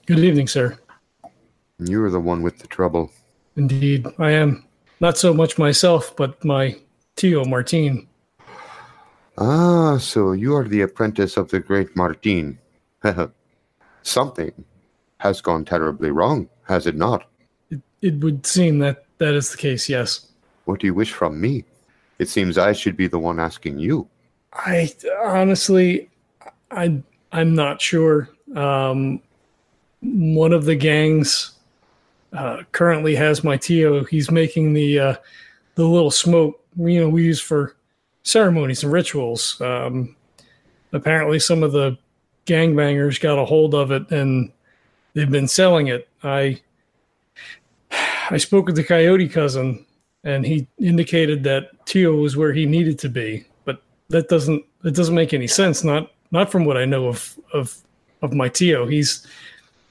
Good 0.06 0.20
evening, 0.20 0.46
sir. 0.46 0.78
You 1.78 2.04
are 2.04 2.10
the 2.10 2.20
one 2.20 2.42
with 2.42 2.58
the 2.58 2.66
trouble. 2.66 3.10
Indeed, 3.56 4.06
I 4.18 4.32
am. 4.32 4.64
Not 5.00 5.16
so 5.16 5.32
much 5.32 5.58
myself, 5.58 6.14
but 6.14 6.44
my 6.44 6.76
Tio 7.20 7.44
Martin. 7.44 8.08
Ah, 9.36 9.98
so 9.98 10.32
you 10.32 10.56
are 10.56 10.64
the 10.64 10.80
apprentice 10.80 11.36
of 11.36 11.50
the 11.50 11.60
great 11.60 11.94
Martin. 11.94 12.58
Something 14.02 14.64
has 15.18 15.42
gone 15.42 15.66
terribly 15.66 16.10
wrong, 16.10 16.48
has 16.62 16.86
it 16.86 16.96
not? 16.96 17.26
It, 17.70 17.82
it 18.00 18.14
would 18.20 18.46
seem 18.46 18.78
that 18.78 19.04
that 19.18 19.34
is 19.34 19.50
the 19.50 19.58
case, 19.58 19.86
yes. 19.86 20.28
What 20.64 20.80
do 20.80 20.86
you 20.86 20.94
wish 20.94 21.12
from 21.12 21.38
me? 21.38 21.64
It 22.18 22.30
seems 22.30 22.56
I 22.56 22.72
should 22.72 22.96
be 22.96 23.06
the 23.06 23.18
one 23.18 23.38
asking 23.38 23.78
you. 23.78 24.08
I 24.54 24.90
honestly, 25.22 26.08
I 26.70 27.02
I'm 27.32 27.54
not 27.54 27.82
sure. 27.82 28.30
Um, 28.56 29.20
one 30.00 30.54
of 30.54 30.64
the 30.64 30.74
gangs 30.74 31.52
uh, 32.32 32.62
currently 32.72 33.14
has 33.14 33.44
my 33.44 33.58
Tio. 33.58 34.04
He's 34.04 34.30
making 34.30 34.72
the 34.72 34.98
uh, 34.98 35.14
the 35.80 35.88
little 35.88 36.10
smoke 36.10 36.62
you 36.76 37.00
know 37.00 37.08
we 37.08 37.24
use 37.24 37.40
for 37.40 37.74
ceremonies 38.22 38.82
and 38.84 38.92
rituals. 38.92 39.58
Um, 39.62 40.14
apparently, 40.92 41.38
some 41.38 41.62
of 41.62 41.72
the 41.72 41.96
gangbangers 42.44 43.18
got 43.18 43.38
a 43.38 43.44
hold 43.46 43.74
of 43.74 43.90
it 43.90 44.10
and 44.10 44.52
they've 45.14 45.30
been 45.30 45.48
selling 45.48 45.86
it. 45.88 46.06
I 46.22 46.60
I 48.30 48.36
spoke 48.36 48.66
with 48.66 48.76
the 48.76 48.84
Coyote 48.84 49.28
cousin, 49.28 49.84
and 50.22 50.44
he 50.44 50.66
indicated 50.78 51.42
that 51.44 51.70
Tio 51.86 52.14
was 52.14 52.36
where 52.36 52.52
he 52.52 52.66
needed 52.66 52.98
to 53.00 53.08
be, 53.08 53.46
but 53.64 53.82
that 54.10 54.28
doesn't 54.28 54.62
that 54.82 54.94
doesn't 54.94 55.14
make 55.14 55.32
any 55.32 55.46
sense. 55.46 55.82
Not 55.82 56.12
not 56.30 56.52
from 56.52 56.66
what 56.66 56.76
I 56.76 56.84
know 56.84 57.08
of 57.08 57.38
of 57.54 57.74
of 58.20 58.34
my 58.34 58.50
Tio. 58.50 58.86
He's 58.86 59.26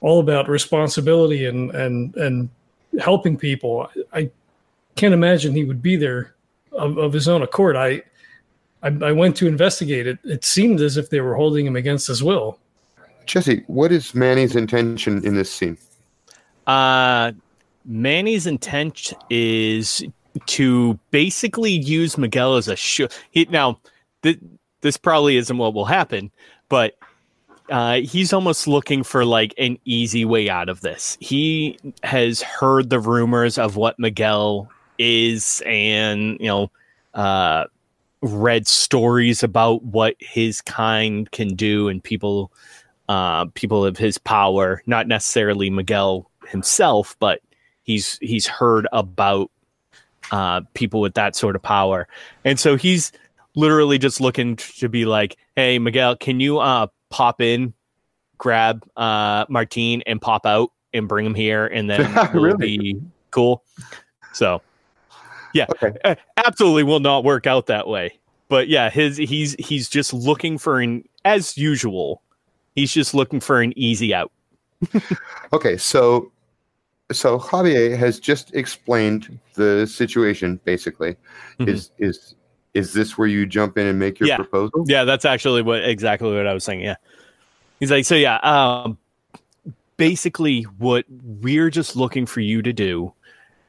all 0.02 0.20
about 0.20 0.48
responsibility 0.48 1.46
and 1.46 1.74
and 1.74 2.14
and 2.16 2.48
helping 3.00 3.36
people. 3.36 3.90
I 4.12 4.30
can't 5.00 5.14
imagine 5.14 5.54
he 5.54 5.64
would 5.64 5.80
be 5.80 5.96
there 5.96 6.34
of, 6.72 6.98
of 6.98 7.12
his 7.14 7.26
own 7.26 7.42
accord. 7.42 7.74
I, 7.74 8.02
I 8.82 8.88
I 9.02 9.12
went 9.12 9.34
to 9.36 9.46
investigate 9.46 10.06
it. 10.06 10.18
It 10.24 10.44
seemed 10.44 10.80
as 10.80 10.98
if 10.98 11.08
they 11.08 11.20
were 11.20 11.34
holding 11.34 11.66
him 11.66 11.74
against 11.74 12.06
his 12.06 12.22
will. 12.22 12.58
Jesse, 13.24 13.64
what 13.66 13.92
is 13.92 14.14
Manny's 14.14 14.56
intention 14.56 15.24
in 15.24 15.34
this 15.34 15.50
scene? 15.50 15.78
Uh, 16.66 17.32
Manny's 17.86 18.46
intent 18.46 19.14
is 19.30 20.04
to 20.46 20.98
basically 21.10 21.72
use 21.72 22.18
Miguel 22.18 22.56
as 22.56 22.68
a 22.68 22.76
show. 22.76 23.08
Now, 23.48 23.78
th- 24.22 24.38
this 24.82 24.96
probably 24.96 25.36
isn't 25.36 25.56
what 25.56 25.74
will 25.74 25.86
happen, 25.86 26.30
but 26.68 26.96
uh, 27.70 28.00
he's 28.00 28.32
almost 28.32 28.66
looking 28.66 29.02
for 29.02 29.24
like 29.24 29.54
an 29.56 29.78
easy 29.84 30.24
way 30.24 30.50
out 30.50 30.68
of 30.68 30.80
this. 30.82 31.16
He 31.20 31.78
has 32.02 32.42
heard 32.42 32.90
the 32.90 33.00
rumors 33.00 33.58
of 33.58 33.76
what 33.76 33.98
Miguel 33.98 34.68
is, 35.00 35.62
and 35.66 36.36
you 36.38 36.46
know, 36.46 36.70
uh, 37.14 37.64
read 38.22 38.66
stories 38.66 39.42
about 39.42 39.82
what 39.82 40.14
his 40.20 40.60
kind 40.60 41.30
can 41.32 41.54
do, 41.56 41.88
and 41.88 42.04
people, 42.04 42.52
uh, 43.08 43.46
people 43.54 43.84
of 43.84 43.96
his 43.96 44.18
power. 44.18 44.82
Not 44.86 45.08
necessarily 45.08 45.70
Miguel 45.70 46.30
himself, 46.48 47.16
but 47.18 47.40
he's 47.82 48.18
he's 48.20 48.46
heard 48.46 48.86
about 48.92 49.50
uh, 50.30 50.60
people 50.74 51.00
with 51.00 51.14
that 51.14 51.34
sort 51.34 51.56
of 51.56 51.62
power, 51.62 52.06
and 52.44 52.60
so 52.60 52.76
he's 52.76 53.10
literally 53.56 53.98
just 53.98 54.20
looking 54.20 54.56
to 54.56 54.88
be 54.88 55.06
like, 55.06 55.36
"Hey, 55.56 55.78
Miguel, 55.78 56.16
can 56.16 56.40
you 56.40 56.58
uh, 56.58 56.88
pop 57.08 57.40
in, 57.40 57.72
grab 58.38 58.86
uh, 58.96 59.46
Martine, 59.48 60.02
and 60.06 60.20
pop 60.20 60.46
out 60.46 60.70
and 60.92 61.08
bring 61.08 61.24
him 61.24 61.34
here, 61.34 61.66
and 61.66 61.88
then 61.88 62.12
Really? 62.34 62.78
be 62.78 63.00
cool." 63.30 63.64
So, 64.32 64.62
yeah, 65.54 65.66
Okay. 65.70 65.96
uh, 66.04 66.14
absolutely 66.46 66.82
will 66.84 67.00
not 67.00 67.24
work 67.24 67.46
out 67.46 67.66
that 67.66 67.86
way. 67.88 68.18
But 68.48 68.68
yeah, 68.68 68.90
his 68.90 69.16
he's 69.16 69.54
he's 69.58 69.88
just 69.88 70.12
looking 70.12 70.58
for 70.58 70.80
an 70.80 71.04
as 71.24 71.56
usual. 71.56 72.22
He's 72.74 72.92
just 72.92 73.14
looking 73.14 73.40
for 73.40 73.60
an 73.62 73.72
easy 73.78 74.12
out. 74.14 74.32
Okay, 75.52 75.76
so 75.76 76.30
so 77.12 77.38
Javier 77.38 77.96
has 77.98 78.20
just 78.20 78.54
explained 78.54 79.38
the 79.54 79.86
situation 79.86 80.60
basically. 80.64 81.16
Mhm. 81.58 81.68
Is 81.68 81.90
is 81.98 82.34
is 82.74 82.92
this 82.92 83.18
where 83.18 83.26
you 83.28 83.46
jump 83.46 83.76
in 83.78 83.86
and 83.86 83.98
make 83.98 84.20
your 84.20 84.28
Yeah. 84.28 84.36
proposal? 84.36 84.84
Yeah, 84.86 85.02
that's 85.04 85.24
actually 85.24 85.62
what 85.62 85.84
exactly 85.84 86.32
what 86.34 86.46
I 86.46 86.54
was 86.54 86.62
saying. 86.64 86.80
Yeah. 86.82 86.94
He's 87.80 87.90
like, 87.90 88.04
so 88.04 88.14
yeah, 88.14 88.36
um 88.42 88.96
basically 89.96 90.62
what 90.78 91.04
we're 91.42 91.68
just 91.70 91.94
looking 91.96 92.26
for 92.26 92.40
you 92.40 92.62
to 92.62 92.72
do 92.72 93.12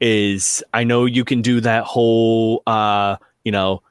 is 0.01 0.63
I 0.73 0.83
know 0.83 1.05
you 1.05 1.23
can 1.23 1.41
do 1.41 1.61
that 1.61 1.85
whole 1.85 2.63
uh, 2.67 3.15
you 3.43 3.51
know, 3.51 3.81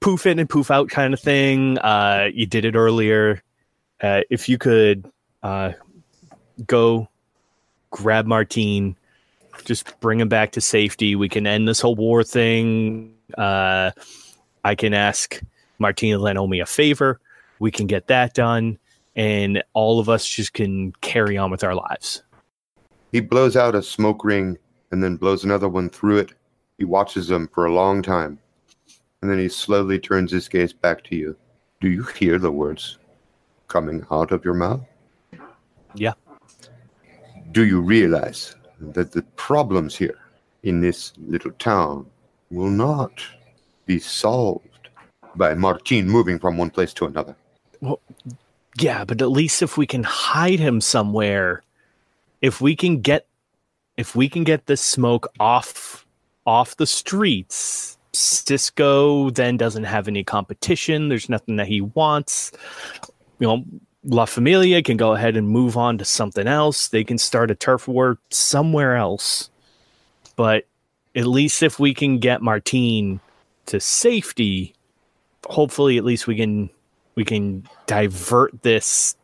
poof 0.00 0.26
in 0.26 0.38
and 0.38 0.48
poof 0.48 0.70
out 0.70 0.88
kind 0.90 1.14
of 1.14 1.20
thing. 1.20 1.78
Uh 1.78 2.28
you 2.32 2.46
did 2.46 2.64
it 2.64 2.74
earlier. 2.74 3.42
Uh 4.02 4.20
if 4.30 4.48
you 4.48 4.58
could 4.58 5.10
uh 5.42 5.72
go 6.66 7.08
grab 7.90 8.26
Martine, 8.26 8.96
just 9.64 9.98
bring 10.00 10.20
him 10.20 10.28
back 10.28 10.52
to 10.52 10.60
safety. 10.60 11.16
We 11.16 11.28
can 11.28 11.46
end 11.46 11.66
this 11.66 11.80
whole 11.80 11.94
war 11.94 12.22
thing. 12.22 13.14
Uh 13.38 13.92
I 14.62 14.74
can 14.74 14.92
ask 14.92 15.40
Martine 15.78 16.12
to 16.12 16.18
lend 16.18 16.38
me 16.50 16.60
a 16.60 16.66
favor. 16.66 17.18
We 17.58 17.70
can 17.70 17.86
get 17.86 18.08
that 18.08 18.34
done, 18.34 18.78
and 19.16 19.62
all 19.72 20.00
of 20.00 20.08
us 20.08 20.26
just 20.26 20.52
can 20.52 20.92
carry 21.00 21.38
on 21.38 21.50
with 21.50 21.64
our 21.64 21.74
lives. 21.74 22.22
He 23.12 23.20
blows 23.20 23.56
out 23.56 23.74
a 23.74 23.82
smoke 23.82 24.24
ring 24.24 24.58
and 24.94 25.02
then 25.02 25.16
blows 25.16 25.42
another 25.42 25.68
one 25.68 25.90
through 25.90 26.18
it. 26.18 26.30
He 26.78 26.84
watches 26.84 27.26
them 27.26 27.48
for 27.48 27.66
a 27.66 27.74
long 27.74 28.00
time. 28.00 28.38
And 29.20 29.28
then 29.28 29.40
he 29.40 29.48
slowly 29.48 29.98
turns 29.98 30.30
his 30.30 30.46
gaze 30.46 30.72
back 30.72 31.02
to 31.04 31.16
you. 31.16 31.34
Do 31.80 31.88
you 31.88 32.04
hear 32.04 32.38
the 32.38 32.52
words 32.52 32.98
coming 33.66 34.06
out 34.12 34.30
of 34.30 34.44
your 34.44 34.54
mouth? 34.54 34.82
Yeah. 35.96 36.12
Do 37.50 37.64
you 37.66 37.80
realize 37.80 38.54
that 38.78 39.10
the 39.10 39.22
problems 39.34 39.96
here 39.96 40.20
in 40.62 40.80
this 40.80 41.12
little 41.26 41.50
town 41.58 42.06
will 42.52 42.70
not 42.70 43.20
be 43.86 43.98
solved 43.98 44.90
by 45.34 45.54
Martine 45.54 46.08
moving 46.08 46.38
from 46.38 46.56
one 46.56 46.70
place 46.70 46.94
to 46.94 47.06
another? 47.06 47.34
Well, 47.80 47.98
yeah, 48.78 49.04
but 49.04 49.20
at 49.20 49.32
least 49.32 49.60
if 49.60 49.76
we 49.76 49.88
can 49.88 50.04
hide 50.04 50.60
him 50.60 50.80
somewhere, 50.80 51.64
if 52.42 52.60
we 52.60 52.76
can 52.76 53.00
get 53.00 53.26
if 53.96 54.16
we 54.16 54.28
can 54.28 54.44
get 54.44 54.66
this 54.66 54.80
smoke 54.80 55.28
off 55.38 56.06
off 56.46 56.76
the 56.76 56.86
streets, 56.86 57.96
Cisco 58.12 59.30
then 59.30 59.56
doesn't 59.56 59.84
have 59.84 60.08
any 60.08 60.22
competition. 60.22 61.08
There's 61.08 61.28
nothing 61.28 61.56
that 61.56 61.66
he 61.66 61.80
wants. 61.80 62.52
You 63.38 63.46
know, 63.46 63.64
La 64.04 64.26
Familia 64.26 64.82
can 64.82 64.96
go 64.96 65.14
ahead 65.14 65.36
and 65.36 65.48
move 65.48 65.76
on 65.76 65.98
to 65.98 66.04
something 66.04 66.46
else. 66.46 66.88
They 66.88 67.04
can 67.04 67.18
start 67.18 67.50
a 67.50 67.54
turf 67.54 67.88
war 67.88 68.18
somewhere 68.30 68.96
else. 68.96 69.50
But 70.36 70.66
at 71.14 71.26
least 71.26 71.62
if 71.62 71.78
we 71.78 71.94
can 71.94 72.18
get 72.18 72.42
Martine 72.42 73.20
to 73.66 73.80
safety, 73.80 74.74
hopefully 75.46 75.96
at 75.96 76.04
least 76.04 76.26
we 76.26 76.36
can 76.36 76.70
we 77.14 77.24
can 77.24 77.66
divert 77.86 78.62
this 78.62 79.16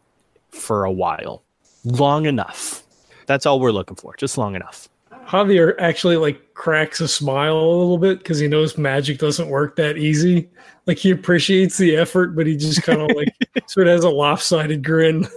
for 0.50 0.84
a 0.84 0.92
while. 0.92 1.42
Long 1.84 2.26
enough. 2.26 2.84
That's 3.30 3.46
all 3.46 3.60
we're 3.60 3.70
looking 3.70 3.94
for. 3.94 4.16
Just 4.16 4.36
long 4.36 4.56
enough. 4.56 4.88
Javier 5.24 5.76
actually 5.78 6.16
like 6.16 6.52
cracks 6.54 7.00
a 7.00 7.06
smile 7.06 7.56
a 7.56 7.62
little 7.62 7.96
bit 7.96 8.18
because 8.18 8.40
he 8.40 8.48
knows 8.48 8.76
magic 8.76 9.18
doesn't 9.18 9.48
work 9.48 9.76
that 9.76 9.98
easy. 9.98 10.50
Like 10.86 10.98
he 10.98 11.12
appreciates 11.12 11.78
the 11.78 11.94
effort, 11.94 12.34
but 12.34 12.48
he 12.48 12.56
just 12.56 12.82
kind 12.82 13.00
of 13.00 13.08
like 13.16 13.32
sort 13.68 13.86
of 13.86 13.92
has 13.92 14.02
a 14.02 14.10
lopsided 14.10 14.82
grin. 14.82 15.28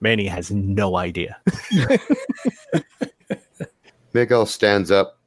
Manny 0.00 0.26
has 0.26 0.50
no 0.50 0.96
idea. 0.96 1.40
Miguel 4.12 4.44
stands 4.46 4.90
up. 4.90 5.20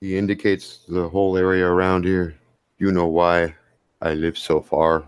He 0.00 0.18
indicates 0.18 0.80
the 0.88 1.08
whole 1.08 1.36
area 1.36 1.64
around 1.64 2.04
here. 2.04 2.36
You 2.78 2.90
know 2.90 3.06
why 3.06 3.54
I 4.02 4.14
live 4.14 4.36
so 4.36 4.62
far 4.62 5.04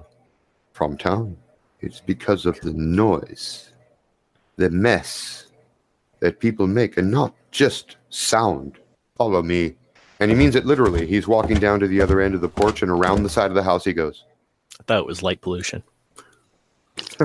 from 0.72 0.96
town? 0.96 1.36
It's 1.80 1.98
because 1.98 2.46
of 2.46 2.60
the 2.60 2.74
noise, 2.74 3.69
the 4.60 4.70
mess 4.70 5.46
that 6.20 6.38
people 6.38 6.66
make, 6.66 6.96
and 6.96 7.10
not 7.10 7.34
just 7.50 7.96
sound. 8.10 8.78
Follow 9.16 9.42
me. 9.42 9.74
And 10.20 10.30
he 10.30 10.36
means 10.36 10.54
it 10.54 10.66
literally. 10.66 11.06
He's 11.06 11.26
walking 11.26 11.58
down 11.58 11.80
to 11.80 11.88
the 11.88 12.00
other 12.00 12.20
end 12.20 12.34
of 12.34 12.42
the 12.42 12.48
porch 12.48 12.82
and 12.82 12.90
around 12.90 13.22
the 13.22 13.28
side 13.30 13.50
of 13.50 13.54
the 13.54 13.62
house 13.62 13.84
he 13.84 13.92
goes. 13.94 14.24
I 14.78 14.82
thought 14.84 14.98
it 14.98 15.06
was 15.06 15.22
light 15.22 15.40
pollution. 15.40 15.82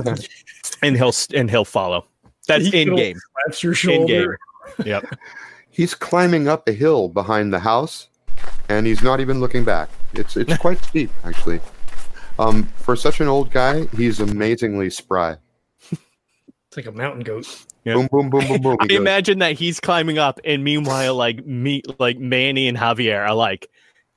and 0.81 0.95
he'll 0.95 1.11
and 1.33 1.49
he'll 1.49 1.65
follow. 1.65 2.07
That's 2.47 2.67
He 2.67 2.81
in 2.81 2.95
game. 2.95 3.17
Slaps 3.43 3.63
your 3.63 3.73
In 3.73 4.05
game. 4.05 4.21
shoulder. 4.21 4.39
Yep. 4.83 5.05
He's 5.69 5.93
climbing 5.93 6.47
up 6.47 6.67
a 6.67 6.71
hill 6.71 7.07
behind 7.07 7.53
the 7.53 7.59
house, 7.59 8.07
and 8.67 8.87
he's 8.87 9.03
not 9.03 9.19
even 9.19 9.39
looking 9.39 9.63
back. 9.63 9.89
It's 10.13 10.35
it's 10.37 10.57
quite 10.65 10.83
steep, 10.83 11.11
actually. 11.23 11.59
Um, 12.39 12.63
for 12.77 12.95
such 12.95 13.19
an 13.21 13.27
old 13.27 13.51
guy, 13.51 13.85
he's 13.95 14.19
amazingly 14.21 14.89
spry. 14.89 15.37
It's 16.75 16.85
like 16.85 16.93
a 16.93 16.97
mountain 16.97 17.21
goat. 17.23 17.47
Yeah. 17.85 17.93
Boom, 17.93 18.07
boom, 18.07 18.29
boom, 18.29 18.47
boom, 18.47 18.61
boom. 18.61 18.77
I 18.81 18.87
goes. 18.87 18.97
imagine 18.97 19.39
that 19.39 19.53
he's 19.53 19.79
climbing 19.79 20.17
up, 20.17 20.41
and 20.43 20.61
meanwhile, 20.61 21.15
like 21.15 21.45
me, 21.45 21.81
like 21.99 22.19
Manny 22.19 22.67
and 22.67 22.77
Javier 22.77 23.25
are 23.25 23.33
like, 23.33 23.69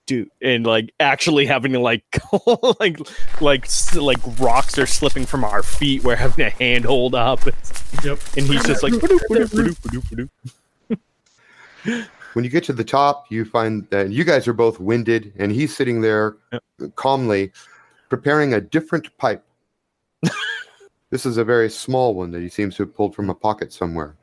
dude, 0.07 0.29
and 0.43 0.67
like 0.67 0.93
actually 0.99 1.47
having 1.47 1.73
to 1.75 1.79
like, 1.79 2.03
like, 2.81 2.99
like, 3.41 3.69
like 3.95 4.19
rocks 4.41 4.77
are 4.77 4.87
slipping 4.87 5.25
from 5.25 5.45
our 5.45 5.63
feet. 5.63 6.03
We're 6.03 6.17
having 6.17 6.47
a 6.47 6.51
hand 6.51 6.85
hold 6.85 7.15
up, 7.15 7.45
Yep. 8.03 8.19
and 8.37 8.47
he's 8.47 8.65
just 8.65 8.83
like. 8.83 8.93
When 12.33 12.45
you 12.45 12.51
get 12.51 12.65
to 12.65 12.73
the 12.73 12.85
top, 12.85 13.31
you 13.31 13.45
find 13.45 13.87
that 13.91 14.11
you 14.11 14.25
guys 14.25 14.49
are 14.49 14.53
both 14.53 14.81
winded, 14.81 15.33
and 15.39 15.53
he's 15.53 15.77
sitting 15.77 16.01
there 16.01 16.37
calmly 16.97 17.53
preparing 18.09 18.53
a 18.53 18.61
different 18.61 19.17
pipe. 19.17 19.45
this 21.11 21.27
is 21.27 21.37
a 21.37 21.45
very 21.45 21.71
small 21.71 22.15
one 22.15 22.31
that 22.33 22.43
he 22.43 22.49
seems 22.49 22.77
to 22.77 22.85
have 22.85 22.95
pulled 22.95 23.15
from 23.15 23.31
a 23.31 23.35
pocket 23.35 23.73
somewhere. 23.73 24.17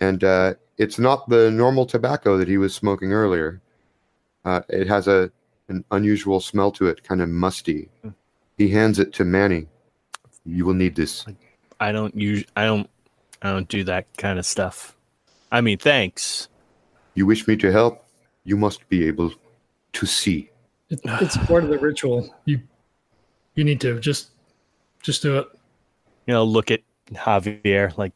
And 0.00 0.22
uh, 0.24 0.54
it's 0.76 0.98
not 0.98 1.28
the 1.28 1.50
normal 1.50 1.84
tobacco 1.84 2.36
that 2.38 2.48
he 2.48 2.58
was 2.58 2.74
smoking 2.74 3.12
earlier. 3.12 3.60
Uh, 4.44 4.60
it 4.68 4.86
has 4.86 5.08
a 5.08 5.30
an 5.68 5.84
unusual 5.90 6.40
smell 6.40 6.70
to 6.72 6.86
it, 6.86 7.02
kind 7.02 7.20
of 7.20 7.28
musty. 7.28 7.90
He 8.56 8.70
hands 8.70 8.98
it 8.98 9.12
to 9.14 9.24
Manny. 9.24 9.66
You 10.46 10.64
will 10.64 10.74
need 10.74 10.96
this. 10.96 11.26
I 11.78 11.92
don't 11.92 12.16
use, 12.16 12.44
I 12.56 12.64
don't, 12.64 12.88
I 13.42 13.50
don't 13.50 13.68
do 13.68 13.84
that 13.84 14.06
kind 14.16 14.38
of 14.38 14.46
stuff. 14.46 14.96
I 15.52 15.60
mean, 15.60 15.78
thanks. 15.78 16.48
You 17.14 17.26
wish 17.26 17.46
me 17.46 17.56
to 17.58 17.70
help? 17.70 18.04
You 18.44 18.56
must 18.56 18.88
be 18.88 19.06
able 19.06 19.32
to 19.92 20.06
see. 20.06 20.50
It, 20.88 21.00
it's 21.04 21.36
part 21.36 21.64
of 21.64 21.70
the 21.70 21.78
ritual. 21.78 22.34
You 22.46 22.60
you 23.54 23.64
need 23.64 23.80
to 23.82 24.00
just 24.00 24.30
just 25.02 25.20
do 25.20 25.38
it. 25.38 25.48
You 26.28 26.34
know, 26.34 26.44
look 26.44 26.70
at 26.70 26.82
Javier, 27.10 27.96
like, 27.96 28.12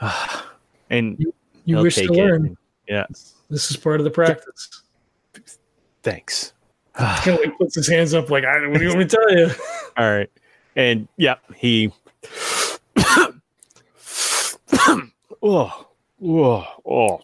and 0.90 1.18
You 1.18 1.32
he'll 1.66 1.82
wish 1.82 1.96
to 1.96 2.02
take 2.02 2.10
it. 2.10 2.16
learn. 2.16 2.56
Yeah, 2.86 3.06
This 3.50 3.72
is 3.72 3.76
part 3.76 3.98
of 3.98 4.04
the 4.04 4.10
practice. 4.10 4.82
thanks. 6.04 6.52
Kind 6.94 7.40
of 7.40 7.44
like 7.44 7.58
puts 7.58 7.74
his 7.74 7.88
hands 7.88 8.14
up, 8.14 8.30
like, 8.30 8.44
I, 8.44 8.68
what 8.68 8.78
do 8.78 8.84
you 8.84 8.90
want 8.90 9.00
me 9.00 9.06
to 9.06 9.16
tell 9.16 9.36
you? 9.36 9.50
All 9.96 10.08
right. 10.16 10.30
And 10.76 11.08
yeah, 11.16 11.34
he 11.56 11.90
oh, 15.42 15.88
oh, 16.22 16.66
oh, 16.86 17.20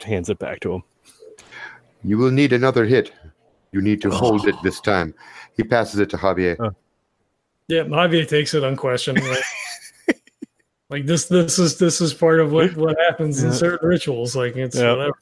hands 0.00 0.28
it 0.28 0.40
back 0.40 0.58
to 0.60 0.72
him. 0.74 0.82
You 2.02 2.18
will 2.18 2.32
need 2.32 2.52
another 2.52 2.84
hit. 2.84 3.12
You 3.70 3.80
need 3.80 4.02
to 4.02 4.08
oh. 4.08 4.16
hold 4.16 4.48
it 4.48 4.56
this 4.64 4.80
time. 4.80 5.14
He 5.56 5.62
passes 5.62 6.00
it 6.00 6.10
to 6.10 6.16
Javier. 6.16 6.74
Yeah, 7.68 7.82
Javier 7.82 8.28
takes 8.28 8.54
it 8.54 8.62
unquestioningly. 8.62 9.38
like 10.90 11.06
this, 11.06 11.26
this 11.26 11.58
is 11.58 11.78
this 11.78 12.00
is 12.00 12.14
part 12.14 12.40
of 12.40 12.52
what 12.52 12.76
what 12.76 12.96
happens 13.08 13.42
in 13.42 13.52
certain 13.52 13.88
rituals. 13.88 14.36
Like 14.36 14.56
it's 14.56 14.76
Yeah. 14.76 14.92
whatever. 14.92 15.14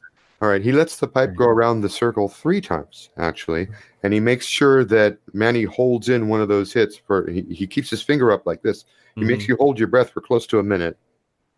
All 0.42 0.50
right, 0.50 0.60
he 0.62 0.72
lets 0.72 0.96
the 0.96 1.08
pipe 1.08 1.34
go 1.36 1.46
around 1.46 1.80
the 1.80 1.88
circle 1.88 2.28
three 2.28 2.60
times, 2.60 3.08
actually, 3.16 3.68
and 4.02 4.12
he 4.12 4.20
makes 4.20 4.44
sure 4.44 4.84
that 4.84 5.16
Manny 5.32 5.62
holds 5.62 6.10
in 6.10 6.28
one 6.28 6.42
of 6.42 6.48
those 6.48 6.70
hits. 6.72 6.98
For 6.98 7.30
he, 7.30 7.42
he 7.42 7.66
keeps 7.66 7.88
his 7.88 8.02
finger 8.02 8.30
up 8.30 8.44
like 8.44 8.60
this. 8.62 8.84
He 9.14 9.22
makes 9.22 9.46
you 9.48 9.56
hold 9.56 9.78
your 9.78 9.86
breath 9.88 10.10
for 10.10 10.20
close 10.20 10.44
to 10.48 10.58
a 10.58 10.62
minute, 10.62 10.98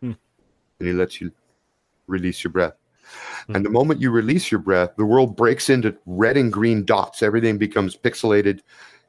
Hmm. 0.00 0.12
and 0.78 0.88
he 0.88 0.92
lets 0.92 1.20
you 1.20 1.32
release 2.06 2.44
your 2.44 2.52
breath. 2.52 2.74
Hmm. 3.46 3.56
And 3.56 3.64
the 3.64 3.70
moment 3.70 4.00
you 4.00 4.10
release 4.10 4.52
your 4.52 4.60
breath, 4.60 4.90
the 4.96 5.06
world 5.06 5.34
breaks 5.36 5.68
into 5.70 5.96
red 6.04 6.36
and 6.36 6.52
green 6.52 6.84
dots. 6.84 7.22
Everything 7.22 7.56
becomes 7.56 7.96
pixelated, 7.96 8.60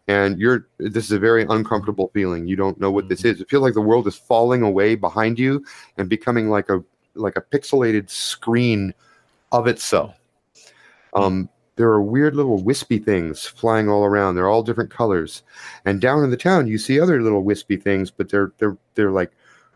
and 0.08 0.40
you're. 0.40 0.68
This 0.78 1.06
is 1.06 1.12
a 1.12 1.20
very 1.20 1.46
uncomfortable 1.50 2.10
feeling. 2.14 2.48
You 2.48 2.56
don't 2.56 2.80
know 2.80 2.92
what 2.92 3.10
this 3.10 3.26
is. 3.26 3.42
It 3.42 3.50
feels 3.50 3.64
like 3.64 3.74
the 3.74 3.82
world 3.82 4.08
is 4.08 4.16
falling 4.16 4.62
away 4.62 4.96
behind 4.96 5.38
you 5.38 5.64
and 5.98 6.10
becoming 6.10 6.50
like 6.50 6.70
a 6.70 6.84
like 7.16 7.36
a 7.36 7.42
pixelated 7.42 8.10
screen 8.10 8.94
of 9.52 9.68
itself. 9.68 10.16
Um, 11.14 11.50
there 11.76 11.90
are 11.90 12.02
weird 12.02 12.36
little 12.36 12.62
wispy 12.64 13.00
things 13.00 13.46
flying 13.46 13.90
all 13.90 14.04
around. 14.04 14.36
They're 14.36 14.50
all 14.50 14.64
different 14.64 14.92
colors. 14.92 15.44
And 15.86 16.02
down 16.02 16.24
in 16.24 16.32
the 16.32 16.38
town, 16.38 16.68
you 16.68 16.78
see 16.78 17.00
other 17.00 17.22
little 17.22 17.44
wispy 17.44 17.78
things, 17.78 18.12
but 18.12 18.30
they're 18.30 18.52
they're 18.58 18.78
they're 18.96 19.12
like 19.12 19.32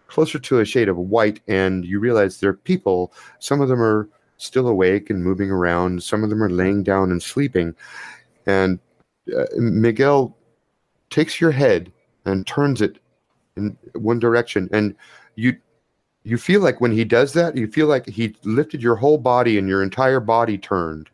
closer 0.07 0.39
to 0.39 0.59
a 0.59 0.65
shade 0.65 0.89
of 0.89 0.97
white. 0.97 1.41
And 1.47 1.85
you 1.85 1.99
realize 1.99 2.39
they're 2.39 2.53
people. 2.53 3.13
Some 3.39 3.61
of 3.61 3.69
them 3.69 3.81
are 3.81 4.09
still 4.37 4.67
awake 4.67 5.09
and 5.09 5.23
moving 5.23 5.51
around. 5.51 6.03
Some 6.03 6.23
of 6.23 6.29
them 6.29 6.41
are 6.41 6.49
laying 6.49 6.83
down 6.83 7.11
and 7.11 7.21
sleeping. 7.21 7.75
And 8.47 8.79
uh, 9.35 9.45
Miguel 9.57 10.35
takes 11.09 11.39
your 11.39 11.51
head 11.51 11.91
and 12.25 12.45
turns 12.45 12.81
it 12.81 12.99
in 13.55 13.77
one 13.93 14.19
direction, 14.19 14.69
and 14.71 14.95
you 15.35 15.55
you 16.23 16.37
feel 16.37 16.61
like 16.61 16.79
when 16.79 16.91
he 16.91 17.03
does 17.03 17.33
that, 17.33 17.57
you 17.57 17.67
feel 17.67 17.87
like 17.87 18.07
he 18.07 18.35
lifted 18.43 18.81
your 18.81 18.95
whole 18.95 19.17
body 19.17 19.57
and 19.57 19.67
your 19.67 19.81
entire 19.81 20.19
body 20.19 20.57
turned. 20.57 21.09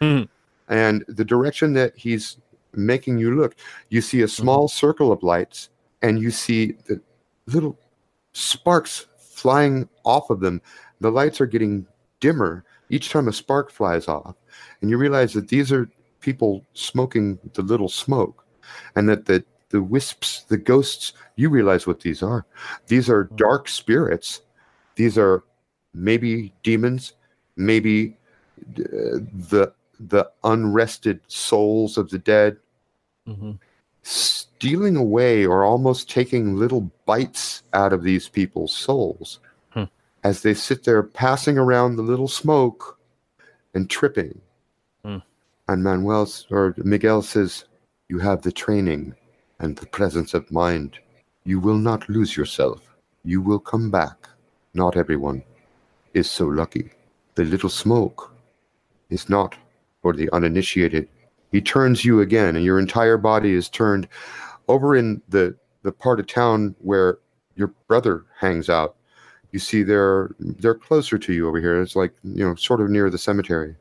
Hmm. 0.00 0.22
And 0.68 1.04
the 1.08 1.24
direction 1.24 1.74
that 1.74 1.96
he's 1.96 2.38
making 2.74 3.18
you 3.18 3.34
look, 3.34 3.56
you 3.90 4.00
see 4.00 4.22
a 4.22 4.28
small 4.28 4.68
circle 4.68 5.12
of 5.12 5.22
lights 5.22 5.68
and 6.02 6.18
you 6.18 6.30
see 6.30 6.72
the 6.86 7.00
little 7.46 7.78
sparks 8.32 9.06
flying 9.18 9.88
off 10.04 10.30
of 10.30 10.40
them. 10.40 10.60
The 11.00 11.10
lights 11.10 11.40
are 11.40 11.46
getting 11.46 11.86
dimmer 12.20 12.64
each 12.90 13.10
time 13.10 13.28
a 13.28 13.32
spark 13.32 13.70
flies 13.70 14.08
off. 14.08 14.34
And 14.80 14.90
you 14.90 14.96
realize 14.96 15.32
that 15.34 15.48
these 15.48 15.72
are 15.72 15.90
people 16.20 16.64
smoking 16.74 17.38
the 17.54 17.62
little 17.62 17.88
smoke 17.88 18.44
and 18.96 19.08
that 19.08 19.26
the 19.26 19.44
the 19.70 19.82
wisps, 19.82 20.44
the 20.48 20.56
ghosts, 20.56 21.12
you 21.36 21.50
realize 21.50 21.86
what 21.86 22.00
these 22.00 22.22
are. 22.22 22.46
These 22.86 23.10
are 23.10 23.24
dark 23.36 23.68
spirits. 23.68 24.40
These 24.94 25.18
are 25.18 25.44
maybe 25.92 26.54
demons, 26.62 27.12
maybe 27.56 28.16
uh, 28.78 29.20
the 29.50 29.72
the 30.00 30.30
unrested 30.44 31.20
souls 31.26 31.98
of 31.98 32.08
the 32.10 32.18
dead 32.18 32.56
Mhm. 33.26 33.58
stealing 34.02 34.96
away 34.96 35.44
or 35.44 35.64
almost 35.64 36.08
taking 36.08 36.56
little 36.56 36.90
bites 37.04 37.62
out 37.74 37.92
of 37.92 38.02
these 38.02 38.26
people's 38.28 38.72
souls 38.72 39.40
Hmm. 39.74 39.84
as 40.24 40.40
they 40.42 40.54
sit 40.54 40.84
there 40.84 41.02
passing 41.02 41.58
around 41.58 41.96
the 41.96 42.02
little 42.02 42.28
smoke 42.28 42.98
and 43.74 43.90
tripping. 43.90 44.40
And 45.68 45.84
Manuel 45.84 46.28
or 46.50 46.74
Miguel 46.78 47.22
says, 47.22 47.64
You 48.08 48.18
have 48.18 48.42
the 48.42 48.52
training 48.52 49.14
and 49.60 49.76
the 49.76 49.86
presence 49.86 50.32
of 50.32 50.50
mind. 50.50 50.98
You 51.44 51.60
will 51.60 51.76
not 51.76 52.08
lose 52.08 52.36
yourself. 52.36 52.80
You 53.24 53.42
will 53.42 53.58
come 53.58 53.90
back. 53.90 54.28
Not 54.72 54.96
everyone 54.96 55.42
is 56.14 56.30
so 56.30 56.46
lucky. 56.46 56.90
The 57.34 57.44
little 57.44 57.68
smoke 57.68 58.34
is 59.10 59.28
not 59.28 59.56
for 60.02 60.12
the 60.12 60.30
uninitiated. 60.32 61.08
He 61.52 61.60
turns 61.60 62.04
you 62.04 62.20
again, 62.20 62.56
and 62.56 62.64
your 62.64 62.78
entire 62.78 63.16
body 63.16 63.52
is 63.52 63.68
turned 63.68 64.08
over 64.68 64.96
in 64.96 65.22
the, 65.28 65.54
the 65.82 65.92
part 65.92 66.20
of 66.20 66.26
town 66.26 66.74
where 66.80 67.18
your 67.56 67.68
brother 67.86 68.24
hangs 68.38 68.68
out. 68.68 68.96
You 69.52 69.58
see 69.58 69.82
they're 69.82 70.30
they're 70.38 70.74
closer 70.74 71.18
to 71.18 71.32
you 71.32 71.48
over 71.48 71.58
here. 71.58 71.80
It's 71.80 71.96
like 71.96 72.12
you 72.22 72.44
know, 72.44 72.54
sort 72.54 72.82
of 72.82 72.90
near 72.90 73.08
the 73.08 73.16
cemetery. 73.16 73.76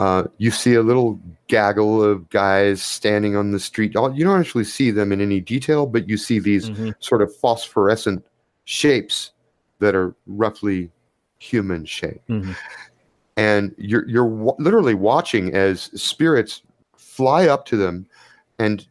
Uh, 0.00 0.24
you 0.38 0.50
see 0.50 0.74
a 0.74 0.82
little 0.82 1.20
gaggle 1.48 2.02
of 2.02 2.26
guys 2.30 2.82
standing 2.82 3.36
on 3.36 3.50
the 3.50 3.60
street. 3.60 3.92
You 3.94 4.24
don't 4.24 4.40
actually 4.40 4.64
see 4.64 4.90
them 4.90 5.12
in 5.12 5.20
any 5.20 5.40
detail, 5.40 5.84
but 5.84 6.08
you 6.08 6.16
see 6.16 6.38
these 6.38 6.70
Mhm. 6.70 6.94
sort 7.00 7.20
of 7.20 7.30
phosphorescent 7.36 8.24
shapes 8.64 9.32
that 9.78 9.94
are 9.94 10.14
roughly 10.26 10.90
human 11.38 11.84
shape 11.84 12.22
Mhm. 12.30 12.56
and 13.36 13.74
you're 13.78 14.06
you're 14.08 14.24
wa- 14.26 14.54
literally 14.58 14.94
watching 14.94 15.52
as 15.54 15.90
spirits 16.00 16.62
fly 16.96 17.46
up 17.46 17.64
to 17.66 17.76
them 17.76 18.06
and 18.58 18.86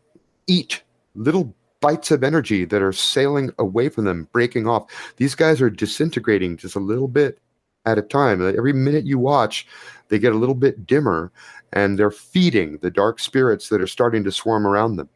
eat 0.48 0.82
little 1.16 1.54
bites 1.80 2.12
of 2.12 2.24
energy 2.24 2.66
that 2.66 2.82
are 2.82 2.92
sailing 2.94 3.52
away 3.60 3.88
from 3.90 4.06
them 4.06 4.28
breaking 4.32 4.68
off 4.68 4.86
these 5.18 5.34
guys 5.36 5.62
are 5.62 5.70
disintegrating 5.70 6.58
just 6.58 6.76
a 6.76 6.80
little 6.80 7.08
bit 7.08 7.38
at 7.86 7.98
a 7.98 8.02
time 8.02 8.46
every 8.58 8.74
minute 8.74 9.06
you 9.06 9.18
watch 9.18 9.68
they 10.10 10.20
get 10.20 10.34
a 10.34 10.38
little 10.38 10.56
bit 10.56 10.86
dimmer 10.86 11.32
and 11.74 11.98
they're 11.98 12.12
feeding 12.12 12.78
the 12.78 12.92
dark 12.92 13.20
spirits 13.20 13.70
that 13.70 13.82
are 13.82 13.88
starting 13.88 14.24
to 14.24 14.32
swarm 14.32 14.66
around 14.66 14.96
them 14.96 15.10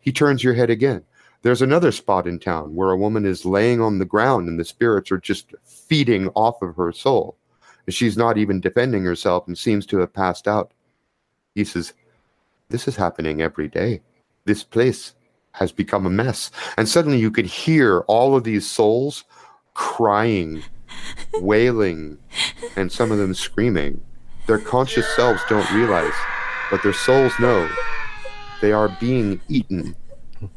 he 0.00 0.12
turns 0.12 0.42
your 0.42 0.54
head 0.54 0.70
again 0.70 1.02
there's 1.42 1.62
another 1.62 1.92
spot 1.92 2.26
in 2.26 2.38
town 2.38 2.74
where 2.74 2.90
a 2.90 2.96
woman 2.96 3.24
is 3.24 3.44
laying 3.44 3.80
on 3.80 3.98
the 3.98 4.04
ground 4.04 4.48
and 4.48 4.58
the 4.58 4.64
spirits 4.64 5.12
are 5.12 5.18
just 5.18 5.54
feeding 5.64 6.28
off 6.30 6.60
of 6.62 6.74
her 6.76 6.92
soul 6.92 7.36
She's 7.90 8.16
not 8.16 8.36
even 8.36 8.60
defending 8.60 9.04
herself 9.04 9.46
and 9.46 9.56
seems 9.56 9.86
to 9.86 9.98
have 9.98 10.12
passed 10.12 10.46
out. 10.46 10.72
He 11.54 11.64
says, 11.64 11.94
This 12.68 12.86
is 12.86 12.96
happening 12.96 13.40
every 13.40 13.68
day. 13.68 14.02
This 14.44 14.62
place 14.62 15.14
has 15.52 15.72
become 15.72 16.06
a 16.06 16.10
mess. 16.10 16.50
And 16.76 16.88
suddenly 16.88 17.18
you 17.18 17.30
could 17.30 17.46
hear 17.46 18.00
all 18.00 18.36
of 18.36 18.44
these 18.44 18.68
souls 18.68 19.24
crying, 19.74 20.62
wailing, 21.34 22.18
and 22.76 22.90
some 22.90 23.12
of 23.12 23.18
them 23.18 23.34
screaming. 23.34 24.00
Their 24.46 24.58
conscious 24.58 25.06
selves 25.14 25.42
don't 25.48 25.70
realize, 25.72 26.12
but 26.70 26.82
their 26.82 26.92
souls 26.92 27.32
know 27.38 27.68
they 28.60 28.72
are 28.72 28.88
being 29.00 29.40
eaten. 29.48 29.94
All 30.40 30.48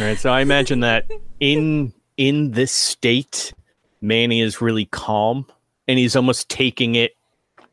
right, 0.00 0.18
so 0.18 0.30
I 0.30 0.40
imagine 0.40 0.80
that 0.80 1.10
in 1.40 1.92
in 2.16 2.52
this 2.52 2.72
state, 2.72 3.52
Manny 4.00 4.40
is 4.40 4.60
really 4.60 4.86
calm, 4.86 5.46
and 5.88 5.98
he's 5.98 6.16
almost 6.16 6.48
taking 6.48 6.94
it. 6.94 7.16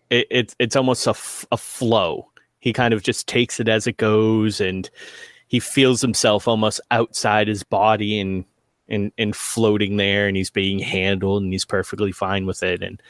it 0.09 0.27
it's 0.29 0.55
it's 0.59 0.75
almost 0.75 1.07
a, 1.07 1.11
f- 1.11 1.45
a 1.51 1.57
flow. 1.57 2.27
He 2.59 2.73
kind 2.73 2.93
of 2.93 3.03
just 3.03 3.27
takes 3.27 3.59
it 3.59 3.69
as 3.69 3.87
it 3.87 3.97
goes, 3.97 4.59
and 4.59 4.89
he 5.47 5.59
feels 5.59 6.01
himself 6.01 6.47
almost 6.47 6.81
outside 6.91 7.47
his 7.47 7.63
body 7.63 8.19
and 8.19 8.45
and 8.89 9.11
and 9.17 9.35
floating 9.35 9.97
there, 9.97 10.27
and 10.27 10.35
he's 10.35 10.49
being 10.49 10.79
handled, 10.79 11.43
and 11.43 11.51
he's 11.51 11.65
perfectly 11.65 12.11
fine 12.11 12.45
with 12.45 12.63
it. 12.63 12.81
And 12.81 13.01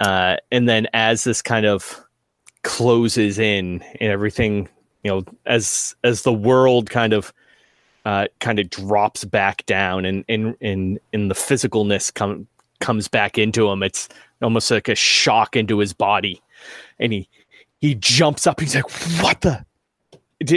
uh, 0.00 0.36
and 0.50 0.68
then 0.68 0.86
as 0.92 1.24
this 1.24 1.42
kind 1.42 1.66
of 1.66 2.04
closes 2.62 3.38
in, 3.38 3.82
and 4.00 4.10
everything, 4.10 4.68
you 5.04 5.10
know, 5.10 5.24
as 5.46 5.94
as 6.04 6.22
the 6.22 6.32
world 6.32 6.90
kind 6.90 7.12
of 7.12 7.32
uh, 8.04 8.26
kind 8.40 8.58
of 8.58 8.70
drops 8.70 9.24
back 9.24 9.66
down 9.66 10.04
and 10.04 10.24
and 10.28 10.56
and 10.60 10.98
and 11.12 11.30
the 11.30 11.34
physicalness 11.34 12.12
come 12.12 12.46
comes 12.80 13.08
back 13.08 13.38
into 13.38 13.68
him. 13.68 13.82
It's 13.82 14.08
almost 14.40 14.70
like 14.70 14.88
a 14.88 14.94
shock 14.94 15.56
into 15.56 15.78
his 15.78 15.92
body, 15.92 16.42
and 16.98 17.12
he 17.12 17.28
he 17.80 17.94
jumps 17.94 18.46
up. 18.46 18.60
He's 18.60 18.74
like, 18.74 18.90
"What 19.22 19.40
the?" 19.42 19.64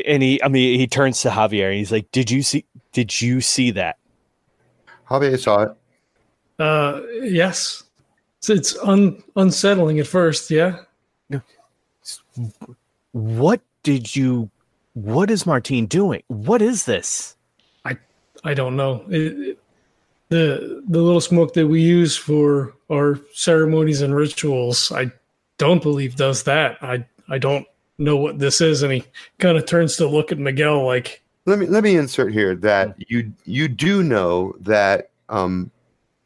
And 0.06 0.22
he, 0.22 0.42
I 0.44 0.48
mean, 0.48 0.80
he 0.80 0.88
turns 0.88 1.22
to 1.22 1.30
Javier. 1.30 1.70
And 1.70 1.78
he's 1.78 1.92
like, 1.92 2.12
"Did 2.12 2.30
you 2.30 2.44
see? 2.44 2.66
Did 2.92 3.22
you 3.22 3.42
see 3.42 3.72
that?" 3.72 3.98
Javier 5.12 5.38
saw 5.40 5.64
it. 5.64 5.72
Uh, 6.60 7.02
yes, 7.22 7.84
it's, 8.40 8.50
it's 8.50 8.78
un, 8.80 9.22
unsettling 9.36 10.00
at 10.00 10.08
first. 10.08 10.50
Yeah, 10.52 10.80
What 13.12 13.62
did 13.84 14.16
you? 14.16 14.50
What 14.94 15.32
is 15.32 15.46
Martine 15.46 15.86
doing? 15.86 16.24
What 16.28 16.62
is 16.62 16.86
this? 16.86 17.36
I 18.44 18.56
don't 18.56 18.76
know. 18.76 19.06
It, 19.10 19.22
it- 19.50 19.58
the 20.30 20.82
the 20.88 21.02
little 21.02 21.20
smoke 21.20 21.54
that 21.56 21.68
we 21.68 21.82
use 21.82 22.16
for 22.16 22.74
our 22.90 23.20
ceremonies 23.34 24.02
and 24.02 24.16
rituals, 24.16 24.90
I 24.90 25.12
don't 25.58 25.84
believe 25.84 26.16
does 26.16 26.44
that. 26.44 26.78
I 26.82 27.06
I 27.30 27.38
don't 27.38 27.68
know 27.98 28.16
what 28.16 28.40
this 28.40 28.62
is, 28.62 28.82
and 28.82 28.94
he 28.94 29.04
kind 29.40 29.58
of 29.58 29.66
turns 29.66 29.98
to 29.98 30.08
look 30.08 30.32
at 30.32 30.40
Miguel 30.40 30.86
like, 30.86 31.22
Let 31.46 31.60
me 31.60 31.66
let 31.66 31.84
me 31.84 31.96
insert 31.98 32.34
here 32.34 32.56
that 32.56 32.96
you 33.10 33.34
you 33.46 33.68
do 33.68 34.04
know 34.04 34.54
that 34.60 35.10
um, 35.30 35.72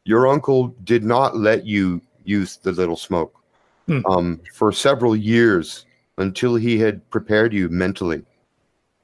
your 0.04 0.26
uncle 0.28 0.68
did 0.84 1.04
not 1.04 1.36
let 1.36 1.64
you 1.64 2.00
use 2.24 2.56
the 2.58 2.72
little 2.72 2.96
smoke 2.96 3.32
Hmm. 3.86 4.00
um, 4.06 4.40
for 4.52 4.72
several 4.72 5.14
years 5.14 5.86
until 6.18 6.56
he 6.56 6.76
had 6.76 7.08
prepared 7.10 7.52
you 7.52 7.68
mentally. 7.68 8.24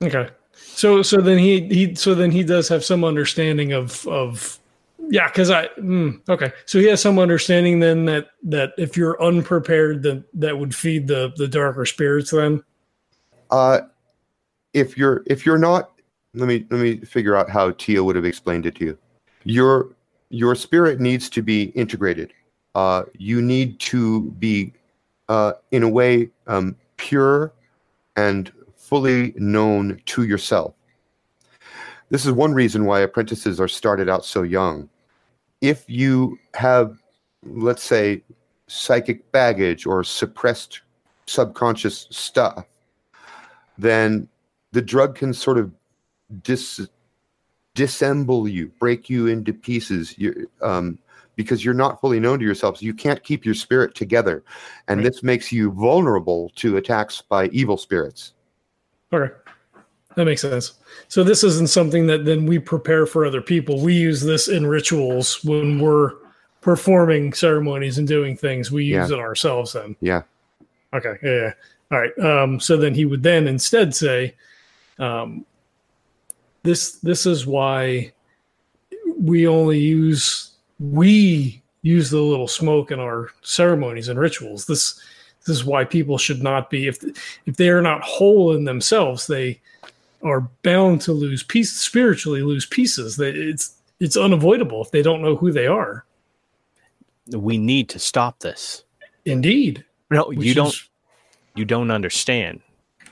okay. 0.02 0.28
So 0.54 1.02
so 1.02 1.20
then 1.20 1.38
he 1.38 1.60
he 1.68 1.94
so 1.94 2.14
then 2.14 2.30
he 2.32 2.42
does 2.42 2.68
have 2.68 2.84
some 2.84 3.04
understanding 3.04 3.72
of 3.72 4.04
of 4.08 4.58
yeah 5.08 5.28
because 5.28 5.50
I 5.50 5.68
mm, 5.78 6.20
okay 6.28 6.52
so 6.66 6.78
he 6.80 6.86
has 6.86 7.00
some 7.00 7.18
understanding 7.20 7.78
then 7.80 8.04
that 8.06 8.28
that 8.44 8.72
if 8.76 8.96
you're 8.96 9.22
unprepared 9.22 10.02
then 10.02 10.24
that 10.34 10.58
would 10.58 10.74
feed 10.74 11.06
the 11.06 11.32
the 11.36 11.46
darker 11.48 11.86
spirits 11.86 12.32
then 12.32 12.62
Uh, 13.50 13.82
if 14.74 14.96
you're 14.98 15.22
if 15.26 15.46
you're 15.46 15.58
not, 15.58 15.91
let 16.34 16.48
me 16.48 16.66
let 16.70 16.80
me 16.80 16.98
figure 16.98 17.36
out 17.36 17.50
how 17.50 17.70
Tia 17.72 18.02
would 18.02 18.16
have 18.16 18.24
explained 18.24 18.66
it 18.66 18.74
to 18.76 18.84
you. 18.84 18.98
Your 19.44 19.90
your 20.30 20.54
spirit 20.54 21.00
needs 21.00 21.28
to 21.30 21.42
be 21.42 21.64
integrated. 21.70 22.32
Uh, 22.74 23.02
you 23.18 23.42
need 23.42 23.78
to 23.78 24.30
be, 24.38 24.72
uh, 25.28 25.52
in 25.72 25.82
a 25.82 25.88
way, 25.88 26.30
um, 26.46 26.74
pure 26.96 27.52
and 28.16 28.50
fully 28.74 29.34
known 29.36 30.00
to 30.06 30.22
yourself. 30.22 30.74
This 32.08 32.24
is 32.24 32.32
one 32.32 32.54
reason 32.54 32.86
why 32.86 33.00
apprentices 33.00 33.60
are 33.60 33.68
started 33.68 34.08
out 34.08 34.24
so 34.24 34.42
young. 34.42 34.88
If 35.60 35.84
you 35.86 36.38
have, 36.54 36.98
let's 37.44 37.82
say, 37.82 38.22
psychic 38.68 39.30
baggage 39.32 39.84
or 39.86 40.02
suppressed 40.02 40.80
subconscious 41.26 42.08
stuff, 42.10 42.64
then 43.76 44.28
the 44.72 44.82
drug 44.82 45.14
can 45.14 45.34
sort 45.34 45.58
of 45.58 45.70
dis 46.42 46.80
dissemble 47.74 48.48
you, 48.48 48.70
break 48.78 49.08
you 49.08 49.28
into 49.28 49.52
pieces. 49.52 50.16
You, 50.18 50.50
um, 50.60 50.98
because 51.36 51.64
you're 51.64 51.74
not 51.74 52.00
fully 52.00 52.20
known 52.20 52.38
to 52.38 52.44
yourself, 52.44 52.78
so 52.78 52.84
you 52.84 52.92
can't 52.92 53.22
keep 53.24 53.44
your 53.44 53.54
spirit 53.54 53.94
together, 53.94 54.44
and 54.88 54.98
Right. 55.00 55.04
this 55.10 55.22
makes 55.22 55.50
you 55.50 55.70
vulnerable 55.70 56.50
to 56.56 56.76
attacks 56.76 57.22
by 57.22 57.46
evil 57.46 57.78
spirits. 57.78 58.34
Okay. 59.12 59.32
That 60.14 60.26
makes 60.26 60.42
sense. 60.42 60.74
So 61.08 61.24
this 61.24 61.42
isn't 61.42 61.70
something 61.70 62.06
that 62.06 62.26
then 62.26 62.44
we 62.44 62.58
prepare 62.58 63.06
for 63.06 63.24
other 63.24 63.40
people. 63.40 63.80
We 63.80 63.94
use 63.94 64.20
this 64.20 64.48
in 64.48 64.66
rituals 64.66 65.42
when 65.42 65.78
we're 65.80 66.12
performing 66.60 67.32
ceremonies 67.32 67.96
and 67.96 68.06
doing 68.06 68.36
things. 68.36 68.70
We 68.70 68.84
use 68.84 69.10
it 69.10 69.18
ourselves 69.18 69.72
then. 69.72 69.96
Yeah. 70.00 70.22
Okay. 70.92 71.16
Yeah. 71.22 71.30
yeah. 71.30 71.52
All 71.90 71.98
right. 71.98 72.18
Um, 72.18 72.60
so 72.60 72.76
then 72.76 72.94
he 72.94 73.06
would 73.06 73.22
then 73.22 73.48
instead 73.48 73.94
say, 73.94 74.34
um, 74.98 75.46
"This 76.62 76.92
this 76.96 77.26
is 77.26 77.46
why 77.46 78.12
we 79.18 79.46
only 79.46 79.78
use 79.78 80.52
we 80.78 81.62
use 81.82 82.10
the 82.10 82.20
little 82.20 82.48
smoke 82.48 82.90
in 82.90 83.00
our 83.00 83.30
ceremonies 83.42 84.08
and 84.08 84.18
rituals. 84.18 84.66
This 84.66 85.00
this 85.46 85.56
is 85.56 85.64
why 85.64 85.84
people 85.84 86.18
should 86.18 86.42
not 86.42 86.70
be 86.70 86.86
if 86.86 87.02
if 87.46 87.56
they 87.56 87.68
are 87.68 87.82
not 87.82 88.02
whole 88.02 88.54
in 88.54 88.64
themselves, 88.64 89.26
they 89.26 89.60
are 90.22 90.48
bound 90.62 91.00
to 91.02 91.12
lose 91.12 91.42
peace 91.42 91.72
spiritually, 91.72 92.42
lose 92.42 92.66
pieces. 92.66 93.16
That 93.16 93.34
it's 93.36 93.74
it's 94.00 94.16
unavoidable 94.16 94.82
if 94.82 94.90
they 94.90 95.02
don't 95.02 95.22
know 95.22 95.36
who 95.36 95.50
they 95.52 95.66
are. 95.66 96.04
We 97.30 97.58
need 97.58 97.88
to 97.90 97.98
stop 97.98 98.40
this. 98.40 98.84
Indeed. 99.24 99.84
No, 100.10 100.24
Which 100.28 100.40
you 100.46 100.54
don't. 100.54 100.68
is- 100.68 100.88
you 101.54 101.64
don't 101.64 101.90
understand. 101.90 102.60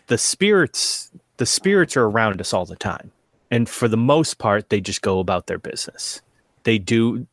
The 0.07 0.17
spirits, 0.19 1.11
the 1.37 1.47
spirits 1.47 1.97
are 1.97 2.05
around 2.07 2.41
us 2.41 2.53
all 2.55 2.65
the 2.65 2.75
time, 2.75 3.13
and 3.51 3.69
for 3.69 3.89
the 3.89 3.97
most 3.97 4.39
part, 4.39 4.69
they 4.69 4.81
just 4.81 5.03
go 5.03 5.19
about 5.19 5.47
their 5.47 5.59
business. 5.59 6.21
They 6.65 6.79
do 6.79 7.27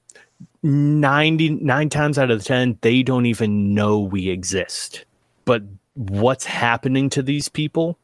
ninety 0.64 1.50
nine 1.50 1.90
times 1.90 2.18
out 2.18 2.32
of 2.32 2.44
ten, 2.44 2.78
they 2.82 3.04
don't 3.04 3.26
even 3.26 3.74
know 3.74 4.00
we 4.00 4.30
exist. 4.30 5.06
But 5.46 5.64
what's 5.96 6.46
happening 6.46 7.10
to 7.12 7.22
these 7.22 7.50
people? 7.50 7.98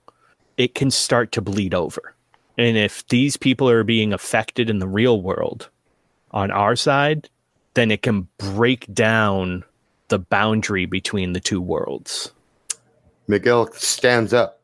It 0.57 0.75
can 0.75 0.91
start 0.91 1.31
to 1.33 1.41
bleed 1.41 1.73
over, 1.73 2.13
and 2.57 2.77
if 2.77 3.07
these 3.07 3.37
people 3.37 3.69
are 3.69 3.83
being 3.83 4.13
affected 4.13 4.69
in 4.69 4.79
the 4.79 4.87
real 4.87 5.21
world, 5.21 5.69
on 6.33 6.51
our 6.51 6.75
side, 6.75 7.29
then 7.75 7.91
it 7.91 8.01
can 8.01 8.27
break 8.37 8.91
down 8.93 9.63
the 10.09 10.19
boundary 10.19 10.85
between 10.85 11.33
the 11.33 11.39
two 11.39 11.61
worlds. 11.61 12.31
Miguel 13.27 13.71
stands 13.73 14.33
up, 14.33 14.59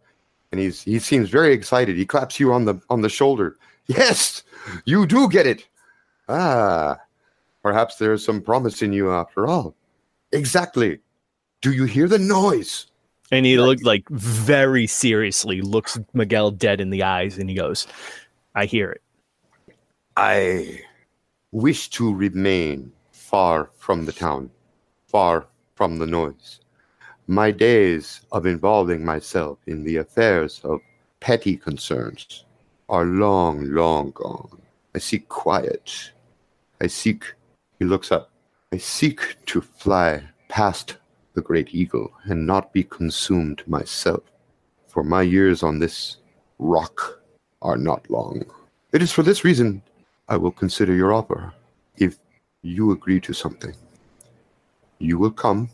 and 0.52 0.60
he's 0.60 0.82
he 0.82 1.00
seems 1.00 1.30
very 1.30 1.54
excited. 1.54 1.96
He 1.98 2.06
claps 2.06 2.40
you 2.40 2.54
on 2.54 2.66
the 2.66 2.80
on 2.90 3.02
the 3.02 3.10
shoulder. 3.10 3.58
Yes, 3.88 4.44
you 4.86 5.06
do 5.06 5.28
get 5.30 5.48
it. 5.48 5.68
Ah, 6.28 6.98
perhaps 7.64 7.96
there 7.96 8.14
is 8.14 8.24
some 8.24 8.42
promise 8.42 8.82
in 8.82 8.94
you 8.94 9.12
after 9.12 9.48
all. 9.48 9.76
Exactly. 10.32 11.00
Do 11.62 11.72
you 11.72 11.86
hear 11.86 12.08
the 12.08 12.20
noise? 12.20 12.86
And 13.32 13.46
he 13.46 13.58
looked 13.58 13.84
like 13.84 14.08
very 14.10 14.88
seriously 14.88 15.62
looks 15.62 16.00
Miguel 16.14 16.52
dead 16.52 16.82
in 16.82 16.90
the 16.90 17.04
eyes 17.04 17.38
and 17.38 17.50
he 17.50 17.56
goes, 17.56 17.88
I 18.56 18.66
hear 18.66 18.90
it. 18.92 19.02
I 20.18 20.82
wish 21.52 21.90
to 21.92 22.14
remain 22.14 22.92
far 23.12 23.70
from 23.78 24.06
the 24.06 24.12
town. 24.12 24.50
far 25.08 25.48
from 25.76 25.98
the 25.98 26.06
noise. 26.06 26.60
My 27.30 27.52
days 27.52 28.22
of 28.32 28.48
involving 28.48 29.06
myself 29.06 29.60
in 29.68 29.84
the 29.84 29.98
affairs 29.98 30.62
of 30.64 30.82
petty 31.20 31.58
concerns 31.58 32.44
are 32.90 33.06
long, 33.06 33.66
long 33.66 34.10
gone. 34.16 34.60
I 34.96 34.98
seek 34.98 35.30
quiet. 35.30 36.12
I 36.82 36.88
seek, 36.88 37.36
he 37.78 37.86
looks 37.86 38.12
up, 38.12 38.32
I 38.74 38.78
seek 38.78 39.36
to 39.46 39.62
fly 39.62 40.24
past 40.48 40.98
the 41.36 41.42
great 41.44 41.72
eagle 41.72 42.12
and 42.24 42.48
not 42.48 42.74
be 42.74 42.84
consumed 42.84 43.62
myself, 43.68 44.24
for 44.88 45.04
my 45.04 45.22
years 45.22 45.62
on 45.62 45.78
this 45.78 46.18
rock 46.58 47.22
are 47.62 47.78
not 47.78 48.10
long. 48.10 48.44
It 48.92 49.04
is 49.04 49.12
for 49.12 49.22
this 49.22 49.44
reason 49.44 49.84
I 50.30 50.38
will 50.38 50.50
consider 50.50 50.96
your 50.96 51.14
offer. 51.14 51.54
If 51.96 52.18
you 52.64 52.92
agree 52.92 53.20
to 53.20 53.34
something, 53.34 53.76
you 54.98 55.20
will 55.20 55.30
come 55.30 55.70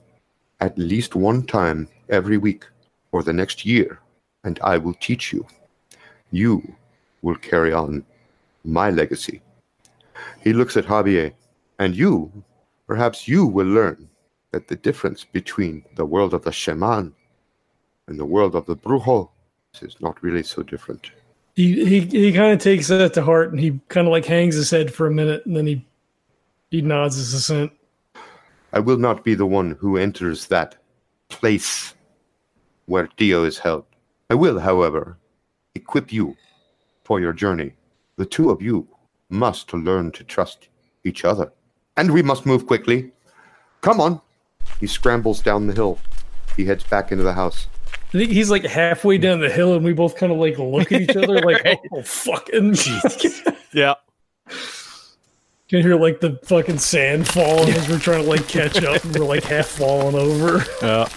at 0.60 0.78
least 0.78 1.16
one 1.16 1.44
time 1.46 1.88
every 2.10 2.38
week 2.38 2.66
for 3.12 3.24
the 3.24 3.34
next 3.34 3.66
year, 3.66 4.00
and 4.44 4.60
I 4.64 4.78
will 4.78 4.94
teach 4.96 5.34
you. 5.34 5.46
You 6.32 6.76
will 7.22 7.36
carry 7.36 7.74
on 7.74 8.06
my 8.64 8.90
legacy. 8.90 9.42
He 10.42 10.54
looks 10.54 10.78
at 10.78 10.86
Javier, 10.86 11.34
and 11.80 11.96
you, 11.96 12.32
perhaps 12.88 13.28
you 13.28 13.46
will 13.46 13.68
learn 13.68 14.10
that 14.52 14.68
the 14.68 14.76
difference 14.76 15.26
between 15.26 15.84
the 15.96 16.06
world 16.06 16.34
of 16.34 16.44
the 16.44 16.52
shaman 16.52 17.14
and 18.08 18.20
the 18.20 18.26
world 18.26 18.56
of 18.56 18.66
the 18.66 18.76
brujo 18.76 19.30
is 19.82 20.00
not 20.00 20.22
really 20.24 20.44
so 20.44 20.64
different. 20.64 21.12
He 21.56 21.86
he, 21.86 22.00
he 22.02 22.34
kind 22.34 22.54
of 22.54 22.60
takes 22.60 22.88
that 22.88 23.14
to 23.14 23.24
heart 23.24 23.52
and 23.52 23.60
he 23.60 23.80
kind 23.88 24.08
of 24.08 24.12
like 24.12 24.26
hangs 24.26 24.56
his 24.56 24.70
head 24.70 24.94
for 24.94 25.08
a 25.08 25.12
minute 25.12 25.46
and 25.46 25.56
then 25.56 25.68
he 25.68 25.86
he 26.70 26.82
nods 26.82 27.16
his 27.16 27.34
assent. 27.34 27.72
I 28.76 28.80
will 28.80 28.98
not 28.98 29.24
be 29.24 29.36
the 29.36 29.46
one 29.46 29.72
who 29.80 29.98
enters 29.98 30.48
that 30.48 30.76
place 31.30 31.94
where 32.88 33.08
Tio 33.08 33.46
is 33.46 33.58
held. 33.58 33.86
I 34.30 34.36
will, 34.36 34.60
however, 34.60 35.18
equip 35.76 36.12
you 36.12 36.36
for 37.06 37.22
your 37.22 37.32
journey. 37.32 37.72
The 38.18 38.26
two 38.26 38.50
of 38.50 38.62
you 38.62 38.86
must 39.30 39.74
learn 39.74 40.12
to 40.12 40.24
trust 40.26 40.68
each 41.06 41.24
other. 41.24 41.52
And 41.96 42.12
we 42.12 42.22
must 42.22 42.46
move 42.46 42.68
quickly. 42.68 43.12
Come 43.80 44.02
on. 44.02 44.20
He 44.82 44.88
scrambles 44.88 45.42
down 45.42 45.68
the 45.68 45.74
hill. 45.74 45.98
He 46.58 46.66
heads 46.66 46.84
back 46.84 47.12
into 47.14 47.24
the 47.24 47.34
house. 47.34 47.68
I 48.14 48.18
think 48.18 48.32
he's 48.32 48.52
like 48.52 48.64
halfway 48.66 49.18
down 49.18 49.40
the 49.40 49.50
hill 49.50 49.74
and 49.76 49.86
we 49.86 49.94
both 49.94 50.18
kind 50.18 50.32
of 50.32 50.38
like 50.38 50.58
look 50.60 50.92
at 50.92 51.02
each 51.02 51.16
other 51.16 51.40
like, 51.42 51.64
Right. 51.66 51.80
oh, 51.94 52.02
fucking 52.04 52.76
Yeah. 53.74 53.96
Can 55.68 55.80
you 55.80 55.84
hear 55.84 55.96
like 55.96 56.20
the 56.20 56.40
fucking 56.44 56.78
sand 56.78 57.28
falling 57.28 57.74
as 57.74 57.90
we're 57.90 57.98
trying 57.98 58.24
to 58.24 58.30
like 58.30 58.48
catch 58.48 58.84
up 58.84 59.04
and 59.04 59.16
we're 59.20 59.26
like 59.26 59.44
half 59.44 59.66
falling 59.66 60.14
over. 60.16 60.64
Yeah. 60.80 61.10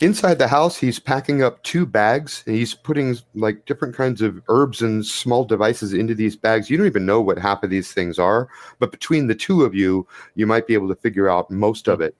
Inside 0.00 0.40
the 0.40 0.48
house, 0.48 0.76
he's 0.76 0.98
packing 0.98 1.40
up 1.40 1.62
two 1.62 1.86
bags. 1.86 2.42
And 2.46 2.56
he's 2.56 2.74
putting 2.74 3.16
like 3.34 3.64
different 3.66 3.94
kinds 3.94 4.22
of 4.22 4.42
herbs 4.48 4.82
and 4.82 5.06
small 5.06 5.44
devices 5.44 5.92
into 5.92 6.16
these 6.16 6.34
bags. 6.34 6.68
You 6.68 6.76
don't 6.76 6.88
even 6.88 7.06
know 7.06 7.20
what 7.20 7.38
half 7.38 7.62
of 7.62 7.70
these 7.70 7.92
things 7.92 8.18
are, 8.18 8.48
but 8.80 8.90
between 8.90 9.28
the 9.28 9.36
two 9.36 9.62
of 9.62 9.72
you, 9.72 10.04
you 10.34 10.44
might 10.44 10.66
be 10.66 10.74
able 10.74 10.88
to 10.88 10.96
figure 10.96 11.30
out 11.30 11.52
most 11.52 11.86
of 11.86 12.00
it. 12.00 12.16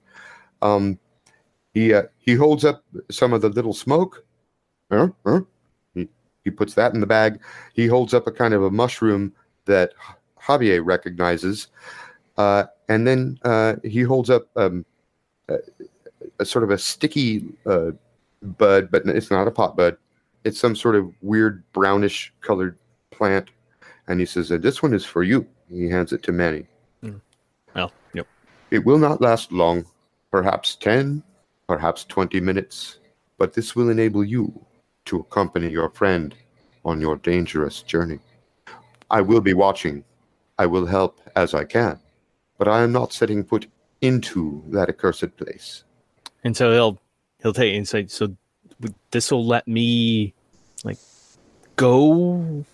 Um, 0.61 0.97
he 1.73 1.93
uh, 1.93 2.03
he 2.17 2.33
holds 2.33 2.63
up 2.63 2.81
some 3.11 3.33
of 3.33 3.41
the 3.41 3.49
little 3.49 3.73
smoke. 3.73 4.25
Huh? 4.89 5.09
Huh? 5.25 5.41
He 5.93 6.07
he 6.45 6.49
puts 6.49 6.75
that 6.75 6.93
in 6.93 7.01
the 7.01 7.07
bag. 7.07 7.41
He 7.73 7.87
holds 7.87 8.13
up 8.13 8.25
a 8.25 8.31
kind 8.31 8.53
of 8.53 8.63
a 8.63 8.71
mushroom 8.71 9.33
that 9.65 9.91
Javier 10.45 10.85
recognizes, 10.85 11.67
uh, 12.37 12.65
and 12.89 13.07
then 13.07 13.39
uh, 13.43 13.75
he 13.83 14.01
holds 14.01 14.29
up 14.29 14.47
um, 14.55 14.85
a, 15.49 15.57
a 16.39 16.45
sort 16.45 16.63
of 16.63 16.69
a 16.69 16.77
sticky 16.77 17.45
uh, 17.65 17.91
bud, 18.41 18.89
but 18.91 19.05
it's 19.05 19.31
not 19.31 19.47
a 19.47 19.51
pot 19.51 19.75
bud. 19.75 19.97
It's 20.43 20.59
some 20.59 20.75
sort 20.75 20.95
of 20.95 21.11
weird 21.21 21.63
brownish 21.73 22.33
colored 22.41 22.77
plant, 23.11 23.49
and 24.07 24.19
he 24.19 24.25
says, 24.25 24.51
"Uh, 24.51 24.57
"This 24.57 24.83
one 24.83 24.93
is 24.93 25.05
for 25.05 25.23
you." 25.23 25.47
He 25.69 25.89
hands 25.89 26.13
it 26.13 26.21
to 26.23 26.31
Manny. 26.31 26.67
Well, 27.73 27.91
yep. 28.13 28.27
It 28.71 28.85
will 28.85 28.97
not 28.97 29.21
last 29.21 29.51
long, 29.51 29.85
perhaps 30.31 30.75
10, 30.75 31.23
perhaps 31.67 32.05
20 32.05 32.39
minutes, 32.39 32.99
but 33.37 33.53
this 33.53 33.75
will 33.75 33.89
enable 33.89 34.23
you 34.23 34.65
to 35.05 35.19
accompany 35.19 35.69
your 35.69 35.89
friend 35.89 36.35
on 36.83 37.01
your 37.01 37.17
dangerous 37.17 37.81
journey. 37.81 38.19
I 39.09 39.21
will 39.21 39.41
be 39.41 39.53
watching. 39.53 40.03
I 40.57 40.65
will 40.65 40.85
help 40.85 41.19
as 41.35 41.53
I 41.53 41.63
can, 41.65 41.99
but 42.57 42.67
I 42.67 42.83
am 42.83 42.91
not 42.91 43.13
setting 43.13 43.43
foot 43.43 43.67
into 44.01 44.63
that 44.67 44.89
accursed 44.89 45.35
place. 45.37 45.83
And 46.43 46.55
so 46.55 46.71
he'll 46.71 47.01
he'll 47.41 47.53
take 47.53 47.85
say, 47.87 48.07
so 48.07 48.35
this 49.11 49.31
will 49.31 49.45
let 49.45 49.67
me 49.67 50.33
like 50.83 50.97
go 51.75 52.65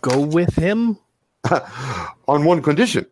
go 0.00 0.20
with 0.20 0.54
him. 0.56 0.98
on 2.28 2.44
one 2.44 2.62
condition. 2.62 3.06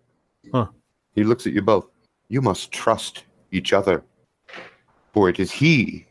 Huh. 0.52 0.66
He 1.14 1.24
looks 1.24 1.46
at 1.46 1.52
you 1.52 1.62
both. 1.62 1.86
You 2.28 2.40
must 2.40 2.70
trust 2.70 3.24
each 3.50 3.72
other, 3.72 4.04
for 5.12 5.28
it 5.28 5.40
is 5.40 5.50
he 5.50 6.06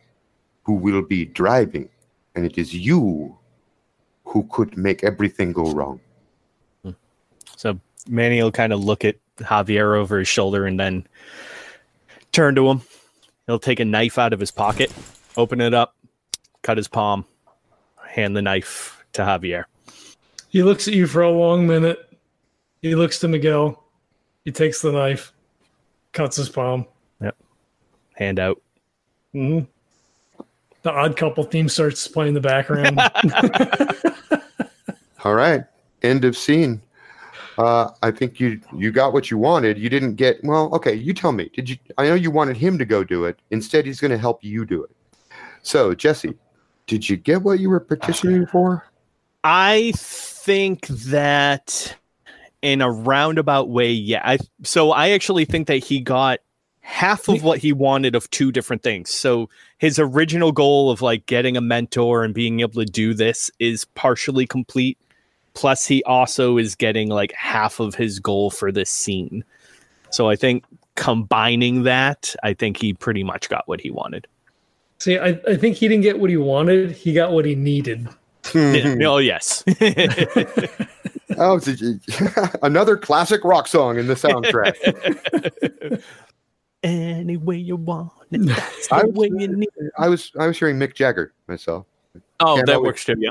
who 0.64 0.74
will 0.74 1.02
be 1.02 1.26
driving, 1.26 1.89
and 2.36 2.45
it 2.45 2.58
is 2.58 2.74
you 2.74 3.38
who 4.26 4.47
could 4.52 4.78
make 4.78 5.04
everything 5.04 5.54
go 5.54 5.72
wrong. 5.72 6.00
Hmm. 6.84 6.91
So 7.56 7.80
Manny 8.10 8.41
will 8.41 8.51
kind 8.51 8.74
of 8.74 8.84
look 8.84 9.05
at 9.05 9.16
Javier 9.38 9.95
over 9.97 10.20
his 10.20 10.28
shoulder 10.28 10.66
and 10.66 10.80
then 10.80 11.05
turn 12.32 12.55
to 12.55 12.68
him. 12.70 12.82
He'll 13.45 13.60
take 13.60 13.80
a 13.80 13.86
knife 13.86 14.18
out 14.18 14.34
of 14.34 14.39
his 14.39 14.51
pocket, 14.51 14.91
open 15.38 15.62
it 15.62 15.74
up, 15.74 15.95
cut 16.62 16.78
his 16.78 16.88
palm, 16.88 17.26
hand 18.05 18.36
the 18.36 18.41
knife 18.41 19.03
to 19.14 19.22
Javier. 19.22 19.66
He 20.49 20.64
looks 20.64 20.88
at 20.88 20.93
you 20.93 21.07
for 21.07 21.22
a 21.22 21.32
long 21.32 21.68
minute. 21.68 22.10
He 22.82 22.95
looks 22.95 23.20
to 23.20 23.28
Miguel. 23.28 23.84
He 24.45 24.51
takes 24.51 24.82
the 24.82 24.91
knife, 24.91 25.32
cuts 26.12 26.38
his 26.38 26.49
palm. 26.49 26.86
Yep. 27.22 27.36
Hand 28.16 28.39
out. 28.39 28.62
hmm 29.34 29.60
The 30.82 30.91
odd 30.91 31.16
couple 31.18 31.43
theme 31.43 31.70
starts 31.70 32.07
playing 32.07 32.30
in 32.30 32.34
the 32.36 32.41
background. 32.41 32.99
All 35.24 35.36
right. 35.36 35.64
End 36.01 36.26
of 36.26 36.38
scene. 36.38 36.82
Uh, 37.60 37.91
I 38.01 38.12
think 38.12 38.39
you 38.39 38.62
you 38.74 38.89
got 38.89 39.12
what 39.12 39.30
you 39.30 39.38
wanted. 39.38 39.78
You 39.78 39.89
didn't 39.89 40.16
get 40.16 40.41
well. 40.45 40.74
Okay, 40.74 40.93
you 40.93 41.14
tell 41.14 41.34
me. 41.34 41.51
Did 41.53 41.70
you? 41.70 41.76
I 41.97 42.07
know 42.07 42.16
you 42.16 42.32
wanted 42.32 42.55
him 42.55 42.78
to 42.78 42.86
go 42.86 43.03
do 43.03 43.26
it. 43.26 43.38
Instead, 43.51 43.86
he's 43.86 43.99
going 43.99 44.12
to 44.12 44.18
help 44.18 44.41
you 44.41 44.66
do 44.66 44.82
it. 44.82 44.91
So, 45.62 45.93
Jesse, 45.93 46.36
did 46.88 47.10
you 47.10 47.18
get 47.18 47.41
what 47.41 47.60
you 47.60 47.70
were 47.70 47.82
petitioning 47.82 48.47
for? 48.47 48.86
I 49.43 49.91
think 49.95 50.88
that 50.88 51.97
in 52.62 52.82
a 52.82 52.89
roundabout 52.89 53.68
way, 53.68 53.91
yeah. 53.91 54.22
I 54.24 54.38
so 54.64 54.91
I 54.91 55.10
actually 55.10 55.43
think 55.43 55.68
that 55.68 55.80
he 55.80 55.99
got 55.99 56.39
half 56.80 57.28
of 57.28 57.43
what 57.43 57.60
he 57.60 57.74
wanted 57.74 58.16
of 58.16 58.30
two 58.32 58.53
different 58.53 58.84
things. 58.84 59.10
So 59.12 59.49
his 59.80 59.99
original 59.99 60.53
goal 60.53 60.91
of 60.91 61.01
like 61.01 61.26
getting 61.26 61.57
a 61.57 61.62
mentor 61.62 62.24
and 62.24 62.34
being 62.34 62.62
able 62.62 62.82
to 62.84 62.86
do 62.86 63.14
this 63.14 63.51
is 63.60 63.84
partially 63.84 64.47
complete. 64.47 64.97
Plus, 65.60 65.86
he 65.86 66.01
also 66.03 66.57
is 66.57 66.74
getting 66.76 67.10
like 67.10 67.34
half 67.34 67.80
of 67.82 67.93
his 67.95 68.20
goal 68.20 68.49
for 68.49 68.72
this 68.72 68.89
scene. 68.89 69.43
So 70.10 70.30
I 70.30 70.36
think 70.38 70.64
combining 70.95 71.84
that, 71.84 72.34
I 72.43 72.53
think 72.53 72.78
he 72.78 72.93
pretty 72.93 73.24
much 73.24 73.49
got 73.49 73.68
what 73.68 73.82
he 73.82 73.91
wanted. 73.91 74.26
See, 74.99 75.18
I, 75.18 75.39
I 75.47 75.55
think 75.57 75.76
he 75.76 75.88
didn't 75.88 76.03
get 76.03 76.20
what 76.20 76.30
he 76.30 76.38
wanted. 76.38 76.91
He 76.91 77.14
got 77.14 77.32
what 77.32 77.43
he 77.45 77.55
needed. 77.55 78.07
oh 78.55 79.18
yes. 79.18 79.64
Oh, 81.38 81.55
it's 81.64 81.68
a- 82.38 82.60
another 82.64 82.97
classic 82.97 83.45
rock 83.45 83.68
song 83.68 83.97
in 83.97 84.07
the 84.07 84.16
soundtrack. 84.16 84.76
Any 86.84 87.38
way 87.38 87.55
you 87.55 87.76
want 87.78 88.12
it, 88.32 88.39
that's 88.45 88.91
I 88.91 89.03
was- 89.03 89.14
way 89.14 89.30
you 89.38 89.47
need. 89.47 89.70
it. 89.78 89.91
I 89.97 90.10
was 90.10 90.32
I 90.39 90.47
was 90.47 90.57
hearing 90.57 90.78
Mick 90.78 90.95
Jagger 90.95 91.34
myself. 91.47 91.86
Oh, 92.39 92.55
Can't 92.55 92.68
that 92.68 92.76
always- 92.78 92.88
works 92.88 93.05
too. 93.05 93.16
Yeah. 93.20 93.30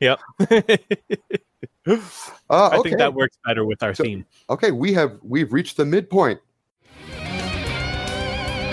Yeah. 0.00 0.16
Yep. 0.48 1.40
Uh, 1.86 1.98
I 2.50 2.76
okay. 2.76 2.90
think 2.90 2.98
that 2.98 3.14
works 3.14 3.38
better 3.44 3.64
with 3.64 3.82
our 3.82 3.94
So- 3.94 4.04
theme. 4.04 4.24
okay, 4.50 4.70
we 4.72 4.92
have 4.94 5.18
we've 5.22 5.52
reached 5.52 5.76
the 5.76 5.84
midpoint. 5.84 6.40